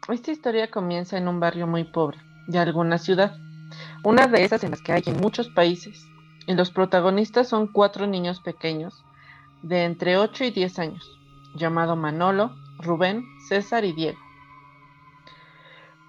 esta 0.08 0.32
historia 0.32 0.70
comienza 0.70 1.16
en 1.16 1.28
un 1.28 1.40
barrio 1.40 1.66
muy 1.66 1.84
pobre 1.84 2.18
de 2.46 2.58
alguna 2.58 2.98
ciudad, 2.98 3.36
una 4.02 4.26
de 4.26 4.44
esas 4.44 4.64
en 4.64 4.72
las 4.72 4.82
que 4.82 4.92
hay 4.92 5.02
en 5.06 5.16
muchos 5.18 5.48
países, 5.48 6.06
y 6.46 6.54
los 6.54 6.70
protagonistas 6.70 7.48
son 7.48 7.68
cuatro 7.68 8.06
niños 8.06 8.40
pequeños 8.40 9.02
de 9.62 9.84
entre 9.84 10.18
8 10.18 10.44
y 10.44 10.50
10 10.50 10.78
años, 10.78 11.18
llamado 11.54 11.96
Manolo, 11.96 12.54
Rubén, 12.78 13.24
César 13.48 13.84
y 13.84 13.92
Diego. 13.92 14.18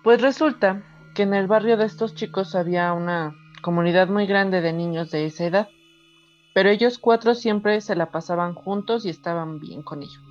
Pues 0.03 0.21
resulta 0.21 0.83
que 1.13 1.23
en 1.23 1.33
el 1.33 1.47
barrio 1.47 1.77
de 1.77 1.85
estos 1.85 2.15
chicos 2.15 2.53
había 2.53 2.91
una 2.93 3.33
comunidad 3.61 4.09
muy 4.09 4.27
grande 4.27 4.61
de 4.61 4.73
niños 4.73 5.09
de 5.11 5.25
esa 5.25 5.45
edad 5.45 5.69
pero 6.55 6.69
ellos 6.69 6.99
cuatro 6.99 7.35
siempre 7.35 7.81
se 7.81 7.97
la 7.97 8.11
pasaban 8.11 8.53
juntos 8.53 9.05
y 9.05 9.09
estaban 9.09 9.59
bien 9.59 9.83
con 9.83 10.03
ello. 10.03 10.21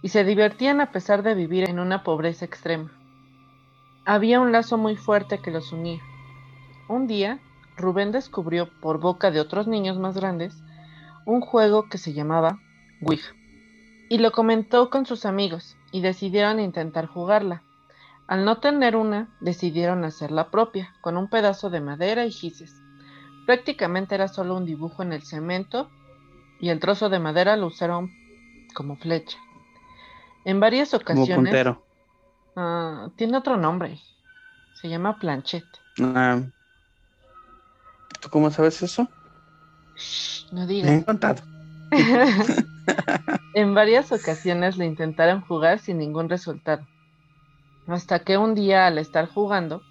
Y 0.00 0.08
se 0.08 0.24
divertían 0.24 0.80
a 0.80 0.92
pesar 0.92 1.22
de 1.22 1.34
vivir 1.34 1.68
en 1.68 1.78
una 1.78 2.02
pobreza 2.02 2.46
extrema. 2.46 2.90
Había 4.06 4.40
un 4.40 4.50
lazo 4.50 4.78
muy 4.78 4.96
fuerte 4.96 5.40
que 5.40 5.50
los 5.50 5.74
unía. 5.74 6.00
Un 6.88 7.06
día, 7.06 7.38
Rubén 7.76 8.12
descubrió, 8.12 8.70
por 8.80 8.98
boca 8.98 9.30
de 9.30 9.40
otros 9.40 9.66
niños 9.66 9.98
más 9.98 10.16
grandes, 10.16 10.56
un 11.26 11.42
juego 11.42 11.86
que 11.90 11.98
se 11.98 12.14
llamaba 12.14 12.58
Ouija. 13.02 13.34
Y 14.08 14.16
lo 14.16 14.32
comentó 14.32 14.88
con 14.88 15.04
sus 15.04 15.26
amigos 15.26 15.76
y 15.92 16.00
decidieron 16.00 16.60
intentar 16.60 17.04
jugarla. 17.08 17.62
Al 18.26 18.46
no 18.46 18.56
tener 18.60 18.96
una, 18.96 19.28
decidieron 19.42 20.02
hacer 20.06 20.30
la 20.32 20.50
propia, 20.50 20.94
con 21.02 21.18
un 21.18 21.28
pedazo 21.28 21.68
de 21.68 21.82
madera 21.82 22.24
y 22.24 22.30
gises. 22.30 22.85
Prácticamente 23.46 24.16
era 24.16 24.26
solo 24.26 24.56
un 24.56 24.66
dibujo 24.66 25.02
en 25.02 25.12
el 25.12 25.22
cemento 25.22 25.88
y 26.60 26.70
el 26.70 26.80
trozo 26.80 27.08
de 27.08 27.20
madera 27.20 27.56
lo 27.56 27.68
usaron 27.68 28.10
como 28.74 28.96
flecha. 28.96 29.38
En 30.44 30.60
varias 30.60 30.92
ocasiones. 30.94 31.54
Uh, 32.56 33.10
tiene 33.16 33.36
otro 33.36 33.56
nombre. 33.56 34.00
Se 34.80 34.88
llama 34.88 35.18
planchette. 35.18 35.64
Ah. 36.00 36.40
¿Tú 38.20 38.28
cómo 38.30 38.50
sabes 38.50 38.82
eso? 38.82 39.08
no 40.52 40.66
digas. 40.66 40.90
Me 40.90 40.98
he 40.98 41.04
contado. 41.04 41.42
en 43.54 43.74
varias 43.74 44.12
ocasiones 44.12 44.76
le 44.76 44.86
intentaron 44.86 45.40
jugar 45.42 45.78
sin 45.78 45.98
ningún 45.98 46.28
resultado. 46.28 46.86
Hasta 47.86 48.18
que 48.20 48.36
un 48.36 48.54
día 48.54 48.86
al 48.86 48.98
estar 48.98 49.28
jugando, 49.28 49.82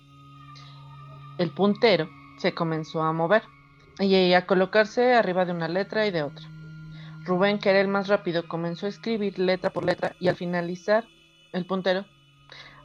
el 1.38 1.52
puntero 1.52 2.10
se 2.38 2.54
comenzó 2.54 3.02
a 3.02 3.13
mover 3.13 3.43
y 4.00 4.34
a 4.34 4.45
colocarse 4.45 5.13
arriba 5.13 5.45
de 5.45 5.54
una 5.54 5.67
letra 5.67 6.06
y 6.06 6.12
de 6.12 6.24
otra. 6.24 6.45
Rubén, 7.24 7.60
que 7.60 7.69
era 7.69 7.82
el 7.82 7.88
más 7.88 8.08
rápido, 8.08 8.48
comenzó 8.48 8.86
a 8.86 8.89
escribir 8.89 9.39
letra 9.39 9.71
por 9.71 9.86
letra 9.86 10.15
y 10.19 10.28
al 10.28 10.36
finalizar 10.36 11.06
el 11.54 11.65
puntero 11.65 12.06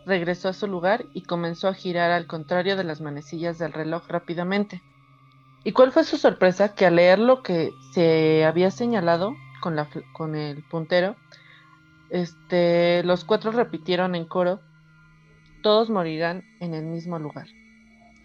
regresó 0.06 0.48
a 0.48 0.52
su 0.54 0.66
lugar 0.66 1.04
y 1.12 1.22
comenzó 1.22 1.68
a 1.68 1.74
girar 1.74 2.10
al 2.10 2.26
contrario 2.26 2.76
de 2.76 2.84
las 2.84 3.00
manecillas 3.00 3.58
del 3.58 3.72
reloj 3.72 4.08
rápidamente. 4.08 4.82
¿Y 5.62 5.72
cuál 5.72 5.92
fue 5.92 6.04
su 6.04 6.16
sorpresa? 6.16 6.74
Que 6.74 6.86
al 6.86 6.96
leer 6.96 7.18
lo 7.18 7.42
que 7.42 7.70
se 7.92 8.44
había 8.44 8.70
señalado 8.70 9.34
con, 9.60 9.76
la, 9.76 9.88
con 10.12 10.34
el 10.34 10.62
puntero, 10.64 11.16
este, 12.08 13.02
los 13.04 13.24
cuatro 13.24 13.50
repitieron 13.50 14.14
en 14.14 14.24
coro, 14.24 14.60
todos 15.62 15.90
morirán 15.90 16.44
en 16.60 16.74
el 16.74 16.84
mismo 16.84 17.18
lugar. 17.18 17.46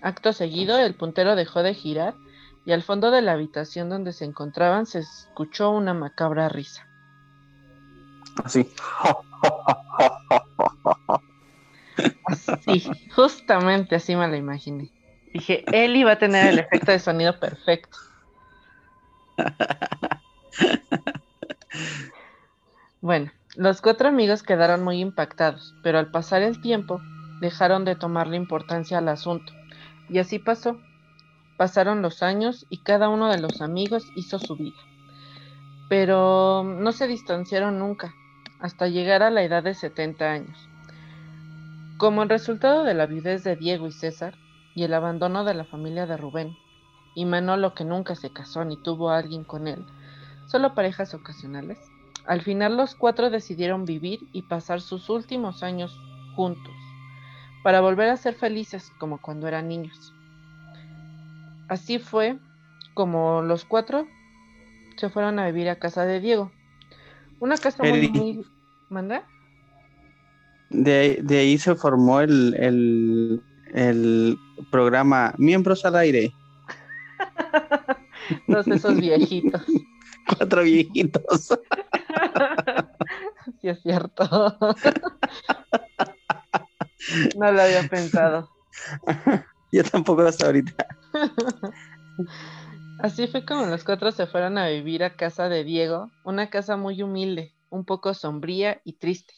Acto 0.06 0.34
seguido, 0.34 0.78
el 0.78 0.94
puntero 0.94 1.36
dejó 1.36 1.64
de 1.64 1.74
girar 1.74 2.14
y 2.64 2.74
al 2.74 2.84
fondo 2.84 3.10
de 3.10 3.24
la 3.24 3.32
habitación 3.32 3.90
donde 3.90 4.14
se 4.14 4.24
encontraban 4.24 4.86
se 4.86 5.00
escuchó 5.00 5.72
una 5.72 5.96
macabra 5.96 6.48
risa. 6.48 6.88
Así. 8.44 8.72
Así, 12.28 12.84
justamente 13.16 13.96
así 13.96 14.16
me 14.16 14.28
la 14.28 14.38
imaginé. 14.38 14.92
Dije, 15.34 15.66
él 15.72 15.96
iba 15.96 16.12
a 16.12 16.20
tener 16.20 16.54
el 16.54 16.60
efecto 16.60 16.92
de 16.92 17.00
sonido 17.00 17.40
perfecto. 17.40 17.98
Bueno, 23.02 23.32
los 23.56 23.82
cuatro 23.82 24.08
amigos 24.08 24.44
quedaron 24.44 24.84
muy 24.84 25.00
impactados, 25.00 25.74
pero 25.82 25.98
al 25.98 26.12
pasar 26.12 26.44
el 26.44 26.62
tiempo 26.62 27.02
dejaron 27.42 27.86
de 27.86 27.96
tomarle 27.96 28.38
importancia 28.38 29.00
al 29.00 29.10
asunto 29.10 29.52
y 30.10 30.20
así 30.20 30.40
pasó. 30.40 30.78
Pasaron 31.58 32.02
los 32.02 32.22
años 32.22 32.66
y 32.70 32.80
cada 32.80 33.10
uno 33.10 33.30
de 33.30 33.40
los 33.40 33.62
amigos 33.62 34.06
hizo 34.16 34.40
su 34.40 34.56
vida. 34.56 34.78
Pero 35.88 36.64
no 36.64 36.92
se 36.92 37.08
distanciaron 37.08 37.80
nunca, 37.80 38.14
hasta 38.60 38.88
llegar 38.88 39.24
a 39.24 39.32
la 39.32 39.44
edad 39.44 39.64
de 39.64 39.74
70 39.74 40.26
años. 40.32 40.70
Como 41.98 42.24
el 42.24 42.30
resultado 42.30 42.84
de 42.84 42.94
la 42.94 43.06
viudez 43.06 43.44
de 43.44 43.56
Diego 43.56 43.88
y 43.88 43.92
César 43.92 44.36
y 44.74 44.84
el 44.84 44.94
abandono 44.94 45.46
de 45.46 45.54
la 45.54 45.64
familia 45.64 46.06
de 46.06 46.18
Rubén, 46.18 46.58
y 47.16 47.24
Manolo 47.24 47.74
que 47.74 47.86
nunca 47.86 48.16
se 48.16 48.32
casó 48.32 48.66
ni 48.66 48.76
tuvo 48.76 49.10
a 49.10 49.18
alguien 49.18 49.46
con 49.46 49.68
él, 49.68 49.86
solo 50.48 50.74
parejas 50.74 51.14
ocasionales, 51.14 51.80
al 52.28 52.42
final 52.42 52.76
los 52.76 52.96
cuatro 52.96 53.30
decidieron 53.30 53.86
vivir 53.86 54.20
y 54.34 54.42
pasar 54.42 54.82
sus 54.82 55.10
últimos 55.10 55.64
años 55.64 55.98
juntos 56.36 56.74
para 57.66 57.82
volver 57.82 58.10
a 58.10 58.16
ser 58.16 58.36
felices 58.36 58.92
como 59.00 59.20
cuando 59.20 59.48
eran 59.48 59.68
niños. 59.68 60.14
Así 61.68 61.98
fue 61.98 62.38
como 62.94 63.42
los 63.42 63.66
cuatro 63.66 64.08
se 64.98 65.10
fueron 65.10 65.40
a 65.40 65.48
vivir 65.48 65.70
a 65.70 65.78
casa 65.78 66.06
de 66.06 66.20
Diego. 66.20 66.52
Una 67.40 67.58
casa 67.58 67.82
muy, 67.82 68.46
¿Manda? 68.90 69.26
De, 70.70 71.18
de, 71.24 71.40
ahí 71.40 71.58
se 71.58 71.74
formó 71.74 72.22
el, 72.22 72.56
el, 72.60 73.42
el 73.74 74.38
programa 74.70 75.34
Miembros 75.40 75.86
al 75.86 75.96
Aire. 75.96 76.32
Todos 78.48 78.68
esos 78.68 79.00
viejitos. 79.00 79.64
Cuatro 80.38 80.62
viejitos. 80.62 81.48
sí, 83.60 83.70
es 83.70 83.82
cierto. 83.82 84.56
No 87.38 87.52
lo 87.52 87.62
había 87.62 87.84
pensado. 87.88 88.50
Yo 89.72 89.84
tampoco 89.84 90.22
hasta 90.22 90.46
ahorita. 90.48 90.88
Así 93.00 93.28
fue 93.28 93.46
como 93.46 93.66
los 93.66 93.84
cuatro 93.84 94.12
se 94.12 94.26
fueron 94.26 94.58
a 94.58 94.68
vivir 94.70 95.04
a 95.04 95.16
casa 95.16 95.50
de 95.50 95.64
Diego, 95.64 96.12
una 96.24 96.50
casa 96.50 96.78
muy 96.78 97.02
humilde, 97.02 97.54
un 97.70 97.84
poco 97.84 98.14
sombría 98.14 98.80
y 98.86 98.94
triste, 98.94 99.34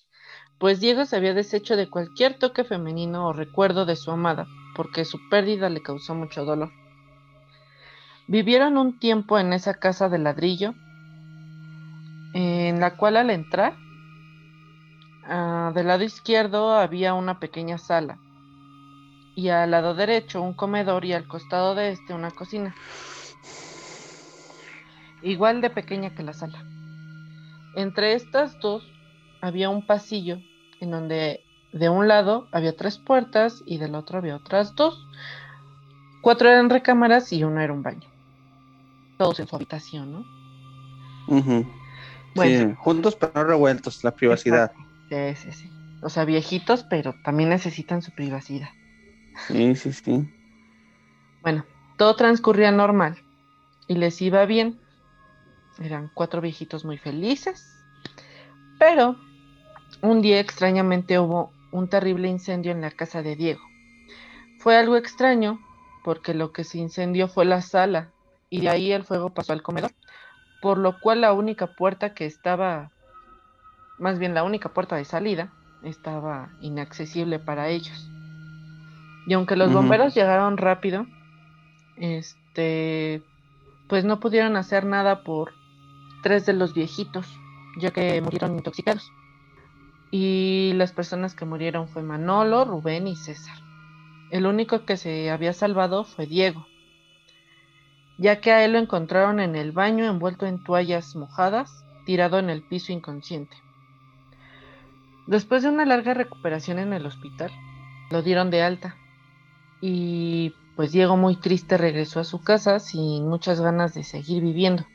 pues 0.60 0.80
Diego 0.80 1.06
se 1.06 1.15
había 1.15 1.34
deshecho 1.34 1.75
de 1.75 1.89
cualquier 1.89 2.38
toque 2.38 2.63
femenino 2.63 3.27
o 3.27 3.34
recuerdo 3.34 3.86
de 3.86 3.95
su 3.95 4.12
amada, 4.12 4.47
porque 4.75 5.06
su 5.06 5.17
pérdida 5.30 5.69
le 5.69 5.82
causó 5.82 6.13
mucho 6.13 6.45
dolor. 6.45 6.71
Vivieron 8.27 8.77
un 8.77 8.99
tiempo 8.99 9.39
en 9.39 9.53
esa 9.53 9.73
casa 9.75 10.08
de 10.08 10.19
ladrillo, 10.19 10.75
en 12.34 12.80
la 12.80 12.95
cual 12.95 13.17
al 13.17 13.32
entrar 13.32 13.75
Ah, 15.30 15.72
del 15.76 15.88
lado 15.88 16.04
izquierdo 16.04 16.72
había 16.74 17.13
una 17.13 17.40
pequeña 17.40 17.78
sala 17.78 18.18
y 19.36 19.50
al 19.50 19.72
lado 19.72 19.94
derecho 19.94 20.42
un 20.42 20.54
comedor 20.54 21.04
y 21.04 21.12
al 21.12 21.28
costado 21.28 21.76
de 21.76 21.92
este 21.92 22.13
una 22.13 22.32
cocina. 22.32 22.74
Igual 25.22 25.60
de 25.60 25.70
pequeña 25.70 26.16
que 26.16 26.24
la 26.24 26.34
sala. 26.34 26.63
Entre 27.76 28.13
estas 28.13 28.58
dos 28.60 28.90
había 29.42 29.70
un 29.70 29.86
pasillo 29.86 30.40
en 30.80 30.92
donde 30.92 31.44
de 31.74 31.90
un 31.90 32.08
lado 32.08 32.48
había 32.54 32.76
tres 32.76 32.98
puertas 32.98 33.63
y 33.66 33.80
del 33.80 33.96
otro 33.96 34.20
había 34.20 34.38
otras 34.38 34.76
dos. 34.76 35.06
Cuatro 36.22 36.48
eran 36.48 36.70
recámaras 36.70 37.34
y 37.34 37.44
uno 37.44 37.60
era 37.60 37.74
un 37.74 37.84
baño. 37.84 38.08
Todos 39.18 39.42
en 39.42 39.48
su 39.48 39.56
habitación, 39.58 40.13
¿no? 40.13 40.26
sí, 42.36 42.74
juntos 42.78 43.16
pero 43.16 43.34
no 43.36 43.44
revueltos, 43.44 44.04
la 44.06 44.12
privacidad. 44.12 44.72
Sí, 45.10 45.36
sí, 45.36 45.52
sí. 45.52 45.70
O 46.02 46.10
sea, 46.10 46.26
viejitos, 46.26 46.84
pero 46.84 47.15
también 47.24 47.50
necesitan 47.50 48.02
su 48.02 48.12
privacidad. 48.12 48.70
Sí, 49.48 49.76
sí, 49.76 49.93
sí. 49.93 50.30
Bueno, 51.41 51.65
todo 51.98 52.15
transcurría 52.15 52.72
normal 52.72 53.17
y 53.88 53.96
les 53.96 54.22
iba 54.22 54.46
bien. 54.46 54.80
Eran 55.80 56.10
cuatro 56.13 56.41
viejitos 56.41 56.86
muy 56.86 56.98
felices. 56.98 57.65
Pero 58.80 59.15
un 60.02 60.22
día 60.22 60.39
extrañamente 60.39 61.20
hubo 61.20 61.52
un 61.72 61.88
terrible 61.89 62.28
incendio 62.28 62.72
en 62.72 62.82
la 62.82 62.91
casa 62.91 63.22
de 63.22 63.36
Diego. 63.36 63.62
Fue 64.60 64.76
algo 64.76 64.98
extraño 64.98 65.60
porque 66.04 66.34
lo 66.34 66.52
que 66.52 66.63
se 66.63 66.78
incendió 66.78 67.28
fue 67.28 67.46
la 67.46 67.62
sala 67.62 68.12
y 68.50 68.62
de 68.62 68.70
ahí 68.70 68.91
el 68.91 69.04
fuego 69.04 69.34
pasó 69.34 69.54
al 69.54 69.62
comedor, 69.62 69.91
por 70.62 70.78
lo 70.78 71.00
cual 71.00 71.22
la 71.22 71.34
única 71.34 71.67
puerta 71.67 72.13
que 72.13 72.26
estaba, 72.26 72.91
más 73.98 74.20
bien 74.20 74.34
la 74.34 74.44
única 74.44 74.70
puerta 74.70 74.96
de 74.96 75.06
salida, 75.06 75.52
estaba 75.84 76.50
inaccesible 76.62 77.40
para 77.40 77.70
ellos. 77.70 78.10
Y 79.26 79.34
aunque 79.34 79.56
los 79.56 79.74
bomberos 79.74 80.16
llegaron 80.16 80.58
rápido, 80.58 81.06
este, 81.98 83.22
pues 83.88 84.06
no 84.06 84.20
pudieron 84.20 84.56
hacer 84.56 84.86
nada 84.86 85.24
por 85.24 85.54
tres 86.24 86.46
de 86.46 86.54
los 86.54 86.74
viejitos, 86.74 87.28
ya 87.78 87.92
que 87.92 88.22
murieron 88.22 88.56
intoxicados. 88.56 89.12
Y 90.12 90.72
las 90.76 90.94
personas 90.94 91.36
que 91.36 91.46
murieron 91.46 91.88
fue 91.90 92.04
Manolo, 92.04 92.64
Rubén 92.64 93.08
y 93.08 93.16
César. 93.16 93.58
El 94.32 94.46
único 94.46 94.86
que 94.86 94.98
se 94.98 95.30
había 95.30 95.54
salvado 95.54 96.04
fue 96.04 96.26
Diego, 96.26 96.66
ya 98.18 98.42
que 98.42 98.52
a 98.52 98.64
él 98.64 98.74
lo 98.74 98.80
encontraron 98.80 99.40
en 99.40 99.56
el 99.56 99.72
baño 99.72 100.06
envuelto 100.06 100.46
en 100.46 100.64
toallas 100.64 101.16
mojadas, 101.16 101.86
tirado 102.06 102.40
en 102.40 102.50
el 102.50 102.62
piso 102.64 102.92
inconsciente. 102.92 103.56
Después 105.28 105.62
de 105.62 105.70
una 105.70 105.86
larga 105.86 106.13
recuperación 106.13 106.80
en 106.80 106.94
el 106.94 107.06
hospital, 107.06 107.52
lo 108.10 108.22
dieron 108.22 108.50
de 108.50 108.62
alta 108.62 108.96
y 109.82 110.56
pues 110.78 110.94
Diego 110.94 111.18
muy 111.18 111.36
triste 111.36 111.78
regresó 111.78 112.22
a 112.22 112.24
su 112.24 112.42
casa 112.42 112.80
sin 112.80 113.28
muchas 113.28 113.60
ganas 113.60 113.94
de 113.94 114.04
seguir 114.04 114.42
viviendo. 114.42 114.86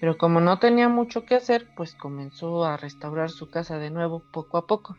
Pero 0.00 0.18
como 0.18 0.40
no 0.40 0.58
tenía 0.58 0.90
mucho 0.90 1.24
que 1.24 1.34
hacer, 1.34 1.66
pues 1.76 1.94
comenzó 1.94 2.66
a 2.66 2.76
restaurar 2.76 3.30
su 3.30 3.48
casa 3.48 3.78
de 3.78 3.88
nuevo 3.88 4.22
poco 4.32 4.58
a 4.58 4.66
poco. 4.66 4.98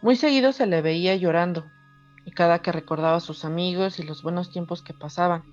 Muy 0.00 0.16
seguido 0.16 0.52
se 0.52 0.66
le 0.66 0.82
veía 0.82 1.14
llorando, 1.14 1.64
y 2.24 2.32
cada 2.32 2.60
que 2.60 2.72
recordaba 2.72 3.18
a 3.18 3.20
sus 3.20 3.44
amigos 3.44 4.00
y 4.00 4.02
los 4.02 4.24
buenos 4.24 4.50
tiempos 4.50 4.82
que 4.82 4.94
pasaban. 4.94 5.44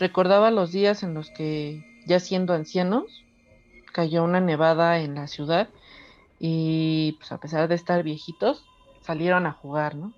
Recordaba 0.00 0.50
los 0.50 0.72
días 0.72 1.04
en 1.04 1.14
los 1.14 1.30
que, 1.30 1.84
ya 2.06 2.18
siendo 2.18 2.52
ancianos, 2.52 3.24
cayó 3.92 4.24
una 4.24 4.40
nevada 4.40 4.98
en 4.98 5.14
la 5.14 5.28
ciudad 5.28 5.68
y 6.42 7.12
pues 7.18 7.30
a 7.32 7.38
pesar 7.38 7.68
de 7.68 7.74
estar 7.74 8.02
viejitos, 8.02 8.64
salieron 9.02 9.46
a 9.46 9.52
jugar, 9.52 9.94
¿no? 9.94 10.14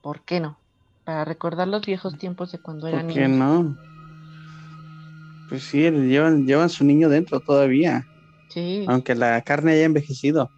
¿Por 0.00 0.22
qué 0.22 0.40
no? 0.40 0.56
Para 1.04 1.26
recordar 1.26 1.68
los 1.68 1.84
viejos 1.84 2.16
tiempos 2.16 2.50
de 2.52 2.58
cuando 2.58 2.88
eran 2.88 3.06
niños. 3.06 3.18
¿Por 3.18 3.22
qué 3.22 3.38
no? 3.38 3.76
Pues 5.50 5.62
sí, 5.64 5.82
llevan, 5.82 6.46
llevan 6.46 6.70
su 6.70 6.84
niño 6.84 7.10
dentro 7.10 7.40
todavía. 7.40 8.06
Sí. 8.48 8.86
Aunque 8.88 9.14
la 9.14 9.42
carne 9.42 9.72
haya 9.72 9.84
envejecido. 9.84 10.50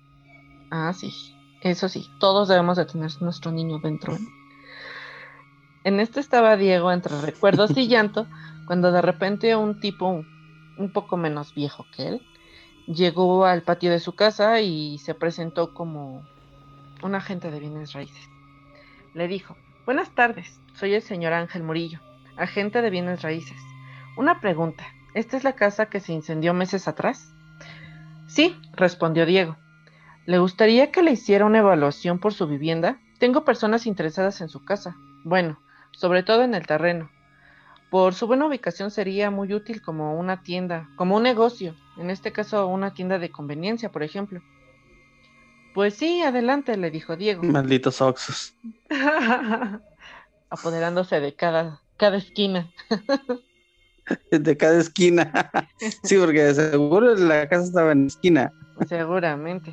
Ah, 0.70 0.92
sí. 0.92 1.12
Eso 1.61 1.88
sí, 1.88 2.07
todos 2.20 2.46
debemos 2.46 2.76
de 2.76 2.85
tener 2.85 3.11
nuestro 3.20 3.50
niño 3.50 3.80
dentro. 3.80 4.16
En 5.83 5.98
esto 5.98 6.20
estaba 6.20 6.57
Diego 6.57 6.92
entre 6.92 7.20
recuerdos 7.20 7.76
y 7.76 7.88
llanto, 7.88 8.28
cuando 8.66 8.92
de 8.92 9.02
repente 9.02 9.57
un 9.57 9.80
tipo 9.80 10.24
un 10.78 10.92
poco 10.92 11.16
menos 11.16 11.52
viejo 11.54 11.85
que 11.96 12.09
él 12.09 12.22
llegó 12.86 13.46
al 13.46 13.62
patio 13.62 13.90
de 13.90 14.00
su 14.00 14.14
casa 14.14 14.60
y 14.60 14.98
se 14.98 15.14
presentó 15.14 15.74
como 15.74 16.26
un 17.02 17.14
agente 17.14 17.50
de 17.50 17.60
bienes 17.60 17.92
raíces 17.92 18.28
le 19.14 19.28
dijo, 19.28 19.56
Buenas 19.86 20.10
tardes, 20.10 20.60
soy 20.74 20.94
el 20.94 21.02
señor 21.02 21.32
Ángel 21.32 21.62
Murillo, 21.62 22.00
agente 22.36 22.82
de 22.82 22.90
bienes 22.90 23.22
raíces. 23.22 23.56
Una 24.16 24.40
pregunta, 24.40 24.84
¿esta 25.14 25.36
es 25.36 25.44
la 25.44 25.54
casa 25.54 25.86
que 25.86 26.00
se 26.00 26.12
incendió 26.12 26.52
meses 26.52 26.88
atrás? 26.88 27.32
Sí, 28.26 28.56
respondió 28.72 29.24
Diego. 29.24 29.56
¿Le 30.26 30.38
gustaría 30.38 30.90
que 30.90 31.02
le 31.02 31.12
hiciera 31.12 31.44
una 31.44 31.58
evaluación 31.58 32.18
por 32.18 32.34
su 32.34 32.46
vivienda? 32.46 32.98
Tengo 33.18 33.44
personas 33.44 33.86
interesadas 33.86 34.40
en 34.40 34.48
su 34.48 34.64
casa. 34.64 34.96
Bueno, 35.22 35.60
sobre 35.92 36.22
todo 36.22 36.42
en 36.42 36.54
el 36.54 36.66
terreno. 36.66 37.10
Por 37.90 38.14
su 38.14 38.26
buena 38.26 38.46
ubicación 38.46 38.90
sería 38.90 39.30
muy 39.30 39.52
útil 39.54 39.80
como 39.80 40.18
una 40.18 40.42
tienda, 40.42 40.88
como 40.96 41.16
un 41.16 41.22
negocio, 41.22 41.76
en 41.96 42.10
este 42.10 42.32
caso 42.32 42.66
una 42.66 42.92
tienda 42.92 43.18
de 43.18 43.30
conveniencia, 43.30 43.90
por 43.90 44.02
ejemplo. 44.02 44.42
Pues 45.74 45.94
sí, 45.94 46.22
adelante, 46.22 46.76
le 46.76 46.90
dijo 46.90 47.16
Diego. 47.16 47.42
Malditos 47.42 48.00
oxos. 48.00 48.54
Apoderándose 50.50 51.20
de 51.20 51.34
cada, 51.34 51.82
cada 51.96 52.16
esquina. 52.16 52.72
de 54.30 54.56
cada 54.56 54.78
esquina. 54.78 55.50
sí, 56.04 56.16
porque 56.18 56.54
seguro 56.54 57.14
la 57.16 57.48
casa 57.48 57.64
estaba 57.64 57.92
en 57.92 58.06
esquina. 58.06 58.52
Seguramente. 58.88 59.72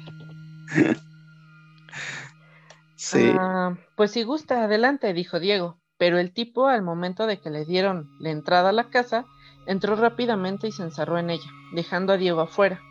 sí. 2.96 3.34
Ah, 3.40 3.76
pues 3.96 4.12
si 4.12 4.24
gusta, 4.24 4.64
adelante, 4.64 5.14
dijo 5.14 5.40
Diego. 5.40 5.81
Pero 6.02 6.18
el 6.18 6.32
tipo, 6.32 6.68
al 6.68 6.82
momento 6.82 7.28
de 7.28 7.40
que 7.40 7.52
le 7.52 7.64
dieron 7.64 8.10
la 8.18 8.32
entrada 8.32 8.70
a 8.70 8.74
la 8.74 8.86
casa, 8.86 9.28
entró 9.68 9.96
rápidamente 9.96 10.68
y 10.68 10.72
se 10.72 10.82
encerró 10.82 11.20
en 11.20 11.30
ella, 11.30 11.52
dejando 11.74 12.12
a 12.12 12.18
Diego 12.18 12.42
afuera. 12.42 12.82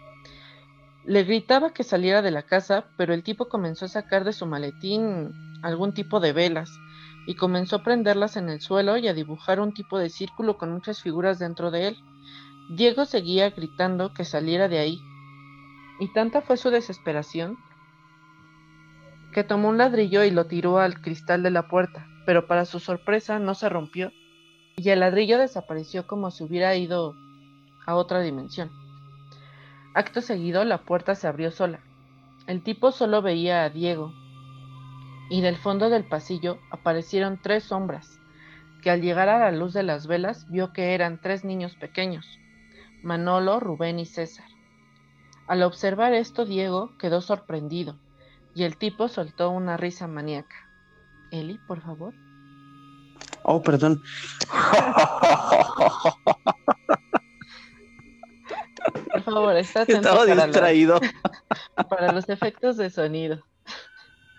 Le 1.05 1.25
gritaba 1.25 1.73
que 1.73 1.83
saliera 1.83 2.23
de 2.23 2.31
la 2.31 2.45
casa, 2.45 2.85
pero 2.97 3.13
el 3.13 3.25
tipo 3.25 3.49
comenzó 3.49 3.87
a 3.87 3.89
sacar 3.89 4.23
de 4.23 4.33
su 4.33 4.47
maletín 4.47 5.33
algún 5.65 5.93
tipo 5.93 6.21
de 6.21 6.33
velas 6.33 6.71
y 7.27 7.35
comenzó 7.35 7.75
a 7.75 7.83
prenderlas 7.83 8.37
en 8.37 8.49
el 8.49 8.61
suelo 8.61 8.97
y 8.97 9.09
a 9.09 9.13
dibujar 9.13 9.59
un 9.59 9.75
tipo 9.75 9.99
de 9.99 10.09
círculo 10.09 10.57
con 10.57 10.71
muchas 10.71 11.03
figuras 11.03 11.41
dentro 11.41 11.73
de 11.73 11.89
él. 11.89 11.97
Diego 12.77 13.07
seguía 13.07 13.51
gritando 13.51 14.15
que 14.15 14.25
saliera 14.25 14.69
de 14.69 14.79
ahí. 14.79 15.01
Y 15.99 16.13
tanta 16.13 16.43
fue 16.43 16.57
su 16.57 16.71
desesperación 16.71 17.57
que 19.33 19.43
tomó 19.43 19.69
un 19.69 19.79
ladrillo 19.79 20.23
y 20.23 20.31
lo 20.31 20.47
tiró 20.47 20.79
al 20.79 21.01
cristal 21.01 21.43
de 21.43 21.51
la 21.51 21.67
puerta, 21.67 22.07
pero 22.27 22.47
para 22.47 22.65
su 22.65 22.79
sorpresa 22.81 23.39
no 23.39 23.55
se 23.55 23.69
rompió 23.69 24.13
y 24.81 24.89
el 24.89 25.01
ladrillo 25.01 25.39
desapareció 25.39 26.07
como 26.07 26.31
si 26.31 26.43
hubiera 26.43 26.75
ido 26.75 27.15
a 27.85 27.95
otra 27.97 28.21
dimensión. 28.21 28.71
Acto 29.95 30.23
seguido 30.23 30.65
la 30.65 30.85
puerta 30.85 31.15
se 31.15 31.27
abrió 31.29 31.51
sola. 31.51 31.81
El 32.47 32.63
tipo 32.63 32.91
solo 32.91 33.21
veía 33.21 33.65
a 33.65 33.69
Diego, 33.69 34.15
y 35.29 35.43
del 35.43 35.57
fondo 35.57 35.91
del 35.91 36.05
pasillo 36.05 36.59
aparecieron 36.71 37.39
tres 37.43 37.65
sombras, 37.65 38.19
que 38.83 38.91
al 38.91 39.03
llegar 39.03 39.29
a 39.29 39.39
la 39.39 39.53
luz 39.53 39.75
de 39.75 39.83
las 39.83 40.07
velas 40.07 40.49
vio 40.49 40.73
que 40.73 40.95
eran 40.95 41.21
tres 41.21 41.45
niños 41.45 41.77
pequeños, 41.77 42.39
Manolo, 43.03 43.61
Rubén 43.61 43.99
y 43.99 44.07
César. 44.07 44.47
Al 45.47 45.63
observar 45.63 46.15
esto, 46.15 46.47
Diego 46.47 46.97
quedó 46.97 47.21
sorprendido, 47.21 47.99
y 48.55 48.63
el 48.63 48.79
tipo 48.79 49.09
soltó 49.09 49.51
una 49.51 49.77
risa 49.77 50.07
maníaca. 50.07 50.70
Eli, 51.31 51.59
por 51.67 51.81
favor. 51.81 52.13
Oh, 53.43 53.63
perdón. 53.63 54.03
Por 59.11 59.23
favor, 59.23 59.57
está 59.57 59.81
atento 59.83 60.09
Estaba 60.09 60.27
para 60.27 60.47
distraído. 60.47 61.01
para 61.89 62.13
los 62.13 62.29
efectos 62.29 62.77
de 62.77 62.91
sonido. 62.91 63.43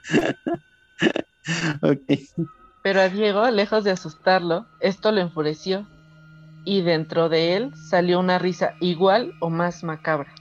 Pero 2.83 3.01
a 3.01 3.09
Diego, 3.09 3.49
lejos 3.49 3.83
de 3.83 3.91
asustarlo, 3.91 4.67
esto 4.79 5.11
lo 5.11 5.21
enfureció 5.21 5.87
y 6.65 6.81
dentro 6.81 7.29
de 7.29 7.55
él 7.55 7.73
salió 7.75 8.19
una 8.19 8.39
risa 8.39 8.75
igual 8.79 9.33
o 9.39 9.49
más 9.49 9.83
macabra. 9.83 10.33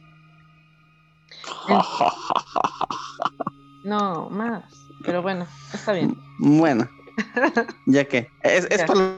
No, 3.84 4.28
más. 4.30 4.79
Pero 5.04 5.22
bueno, 5.22 5.46
está 5.72 5.92
bien. 5.92 6.16
Bueno, 6.38 6.88
ya 7.86 8.04
que 8.04 8.28
es, 8.42 8.66
es 8.70 8.82
para, 8.84 9.16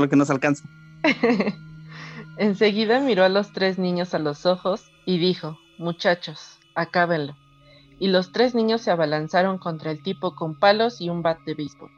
lo, 0.00 0.08
que 0.08 0.16
nos 0.16 0.30
alcanza. 0.30 0.64
Enseguida 2.38 3.00
miró 3.00 3.24
a 3.24 3.28
los 3.28 3.52
tres 3.52 3.78
niños 3.78 4.14
a 4.14 4.18
los 4.18 4.46
ojos 4.46 4.90
y 5.06 5.18
dijo, 5.18 5.58
muchachos, 5.78 6.58
acábenlo. 6.74 7.36
y 7.98 8.08
los 8.08 8.32
tres 8.32 8.54
niños 8.54 8.80
se 8.80 8.90
abalanzaron 8.90 9.58
contra 9.58 9.90
el 9.90 10.02
tipo 10.02 10.34
con 10.34 10.58
palos 10.58 11.00
y 11.00 11.08
un 11.08 11.22
bat 11.22 11.38
de 11.40 11.54
béisbol. 11.54 11.90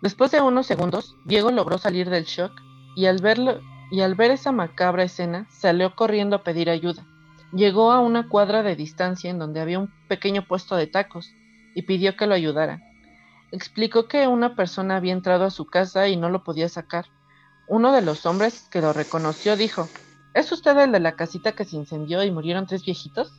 Después 0.00 0.30
de 0.32 0.40
unos 0.40 0.66
segundos, 0.66 1.16
Diego 1.24 1.50
logró 1.50 1.78
salir 1.78 2.10
del 2.10 2.24
shock 2.24 2.52
y 2.96 3.06
al 3.06 3.22
verlo 3.22 3.60
y 3.90 4.00
al 4.00 4.14
ver 4.14 4.30
esa 4.32 4.50
macabra 4.50 5.04
escena 5.04 5.46
salió 5.50 5.94
corriendo 5.94 6.36
a 6.36 6.42
pedir 6.42 6.68
ayuda. 6.68 7.06
Llegó 7.52 7.92
a 7.92 8.00
una 8.00 8.28
cuadra 8.28 8.62
de 8.62 8.74
distancia 8.74 9.30
en 9.30 9.38
donde 9.38 9.60
había 9.60 9.78
un 9.78 9.92
pequeño 10.08 10.46
puesto 10.46 10.74
de 10.74 10.88
tacos 10.88 11.32
y 11.74 11.82
pidió 11.82 12.16
que 12.16 12.26
lo 12.26 12.34
ayudara. 12.34 12.80
Explicó 13.52 14.08
que 14.08 14.26
una 14.26 14.56
persona 14.56 14.96
había 14.96 15.12
entrado 15.12 15.44
a 15.44 15.50
su 15.50 15.66
casa 15.66 16.08
y 16.08 16.16
no 16.16 16.28
lo 16.28 16.44
podía 16.44 16.68
sacar. 16.68 17.06
Uno 17.68 17.92
de 17.92 18.02
los 18.02 18.26
hombres 18.26 18.68
que 18.70 18.80
lo 18.80 18.92
reconoció 18.92 19.56
dijo, 19.56 19.88
¿Es 20.34 20.50
usted 20.50 20.76
el 20.78 20.90
de 20.90 20.98
la 20.98 21.14
casita 21.14 21.52
que 21.52 21.64
se 21.64 21.76
incendió 21.76 22.22
y 22.24 22.30
murieron 22.32 22.66
tres 22.66 22.84
viejitos? 22.84 23.32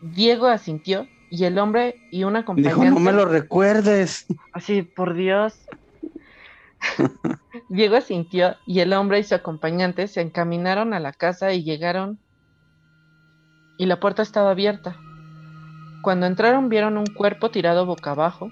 Diego 0.00 0.46
asintió 0.46 1.06
y 1.30 1.44
el 1.44 1.58
hombre 1.58 1.96
y 2.10 2.24
una 2.24 2.46
compañera. 2.46 2.74
Dijo, 2.74 2.94
no 2.94 2.98
me 2.98 3.12
lo 3.12 3.26
recuerdes. 3.26 4.26
Así, 4.52 4.82
por 4.82 5.14
Dios. 5.14 5.60
Diego 7.68 7.96
asintió 7.96 8.56
y 8.66 8.80
el 8.80 8.94
hombre 8.94 9.18
y 9.18 9.24
su 9.24 9.34
acompañante 9.34 10.08
se 10.08 10.22
encaminaron 10.22 10.94
a 10.94 11.00
la 11.00 11.12
casa 11.12 11.52
y 11.52 11.62
llegaron 11.62 12.18
y 13.76 13.86
la 13.86 14.00
puerta 14.00 14.22
estaba 14.22 14.50
abierta. 14.50 14.96
Cuando 16.02 16.26
entraron 16.26 16.68
vieron 16.68 16.98
un 16.98 17.06
cuerpo 17.06 17.52
tirado 17.52 17.86
boca 17.86 18.10
abajo. 18.10 18.50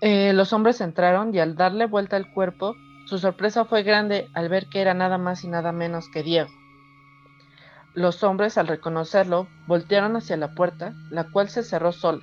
Eh, 0.00 0.32
los 0.32 0.52
hombres 0.52 0.80
entraron 0.80 1.32
y 1.32 1.38
al 1.38 1.54
darle 1.54 1.86
vuelta 1.86 2.16
al 2.16 2.32
cuerpo, 2.32 2.74
su 3.06 3.18
sorpresa 3.18 3.64
fue 3.64 3.84
grande 3.84 4.28
al 4.34 4.48
ver 4.48 4.66
que 4.66 4.80
era 4.80 4.92
nada 4.92 5.18
más 5.18 5.44
y 5.44 5.48
nada 5.48 5.70
menos 5.70 6.08
que 6.08 6.24
Diego. 6.24 6.50
Los 7.94 8.24
hombres, 8.24 8.58
al 8.58 8.66
reconocerlo, 8.66 9.46
voltearon 9.68 10.16
hacia 10.16 10.36
la 10.36 10.52
puerta, 10.52 10.94
la 11.10 11.30
cual 11.30 11.48
se 11.48 11.62
cerró 11.62 11.92
sola, 11.92 12.22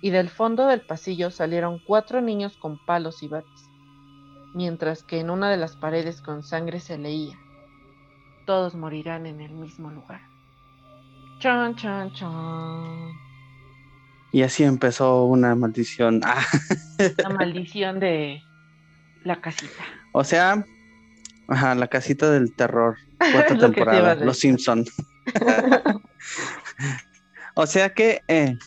y 0.00 0.08
del 0.08 0.30
fondo 0.30 0.66
del 0.66 0.80
pasillo 0.80 1.30
salieron 1.30 1.78
cuatro 1.86 2.22
niños 2.22 2.56
con 2.56 2.84
palos 2.86 3.22
y 3.22 3.28
bates, 3.28 3.68
mientras 4.54 5.02
que 5.04 5.20
en 5.20 5.30
una 5.30 5.50
de 5.50 5.58
las 5.58 5.76
paredes 5.76 6.22
con 6.22 6.42
sangre 6.42 6.80
se 6.80 6.96
leía, 6.96 7.38
todos 8.46 8.74
morirán 8.74 9.26
en 9.26 9.42
el 9.42 9.52
mismo 9.52 9.90
lugar. 9.90 10.29
Chan, 11.40 11.74
chan, 11.74 12.12
chan. 12.12 13.12
Y 14.30 14.42
así 14.42 14.62
empezó 14.62 15.24
una 15.24 15.54
maldición. 15.54 16.20
La 17.16 17.28
maldición 17.30 17.98
de 17.98 18.42
la 19.24 19.40
casita. 19.40 19.82
O 20.12 20.22
sea, 20.22 20.66
ajá, 21.48 21.74
la 21.74 21.88
casita 21.88 22.30
del 22.30 22.54
terror. 22.54 22.96
Cuarta 23.32 23.56
temporada, 23.56 24.14
Los 24.16 24.38
Simpson. 24.38 24.84
o 27.54 27.66
sea 27.66 27.94
que 27.94 28.20
eh, 28.28 28.58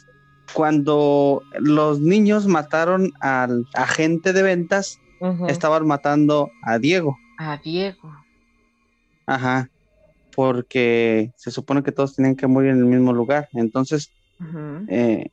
cuando 0.54 1.44
los 1.60 2.00
niños 2.00 2.48
mataron 2.48 3.14
al 3.20 3.68
agente 3.76 4.34
de 4.34 4.42
ventas, 4.42 5.00
estaban 5.48 5.86
matando 5.86 6.50
a 6.64 6.80
Diego. 6.80 7.18
A 7.38 7.58
Diego. 7.58 8.12
Ajá. 9.28 9.70
Porque 10.36 11.32
se 11.36 11.52
supone 11.52 11.84
que 11.84 11.92
todos 11.92 12.16
tenían 12.16 12.36
que 12.36 12.48
morir 12.48 12.72
en 12.72 12.80
el 12.80 12.86
mismo 12.86 13.14
lugar. 13.14 13.50
Entonces, 13.54 14.12
eh, 14.88 15.28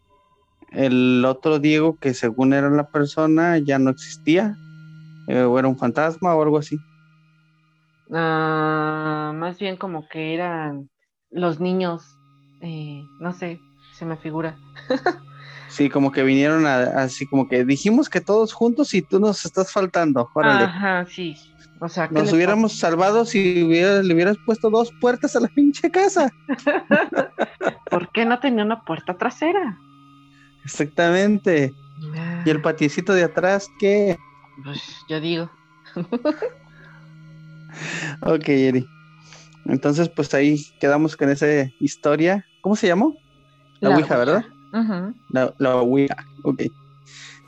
el 0.71 1.25
otro 1.25 1.59
Diego, 1.59 1.97
que 1.97 2.15
según 2.15 2.53
era 2.53 2.71
la 2.71 2.89
persona, 2.89 3.59
ya 3.59 3.79
no 3.79 3.91
existía. 3.91 4.57
Eh, 5.29 5.43
o 5.43 5.59
era 5.59 5.69
un 5.69 5.79
fantasma 5.79 6.35
o 6.35 6.43
algo 6.43 6.59
así. 6.59 6.79
Ah, 8.13 9.33
más 9.35 9.59
bien 9.59 9.77
como 9.77 10.09
que 10.09 10.35
eran 10.35 10.91
los 11.31 11.61
niños, 11.61 12.03
eh, 12.61 13.03
no 13.21 13.33
sé, 13.33 13.61
se 13.93 14.05
me 14.05 14.17
figura. 14.17 14.57
sí, 15.71 15.89
como 15.89 16.13
que 16.13 16.23
vinieron 16.23 16.67
así 16.67 17.27
como 17.27 17.49
que 17.49 17.65
dijimos 17.65 18.09
que 18.09 18.21
todos 18.21 18.53
juntos 18.53 18.93
y 18.95 19.03
tú 19.03 19.21
nos 19.21 19.45
estás 19.45 19.73
faltando. 19.73 20.29
Ajá, 20.35 21.07
sí. 21.07 21.37
O 21.83 21.89
sea, 21.89 22.09
nos 22.09 22.31
hubiéramos 22.33 22.79
salvado 22.79 23.25
si 23.25 23.63
le 23.65 24.15
hubieras 24.15 24.37
puesto 24.45 24.69
dos 24.69 24.93
puertas 25.01 25.35
a 25.35 25.41
la 25.41 25.49
pinche 25.55 25.91
casa. 25.91 26.31
¿Por 27.91 28.13
qué 28.13 28.27
no 28.27 28.39
tenía 28.39 28.65
una 28.65 28.83
puerta 28.83 29.17
trasera? 29.17 29.79
Exactamente. 30.65 31.73
¿Y 32.45 32.51
el 32.51 32.59
ah. 32.59 32.63
patiecito 32.63 33.15
de 33.15 33.25
atrás 33.25 33.67
qué? 33.79 34.19
Pues 34.63 34.81
ya 35.09 35.21
digo. 35.21 35.51
ok, 38.23 38.49
Eri. 38.49 38.87
Entonces, 39.65 40.09
pues 40.11 40.33
ahí 40.35 40.63
quedamos 40.81 41.17
con 41.17 41.31
esa 41.31 41.47
historia. 41.81 42.45
¿Cómo 42.61 42.77
se 42.77 42.89
llamó? 42.89 43.17
La, 43.81 43.91
Ouija, 43.91 44.19
¿verdad? 44.19 44.45
La, 45.29 45.55
la, 45.59 45.77
Ouija, 45.77 46.17
ok. 46.43 46.63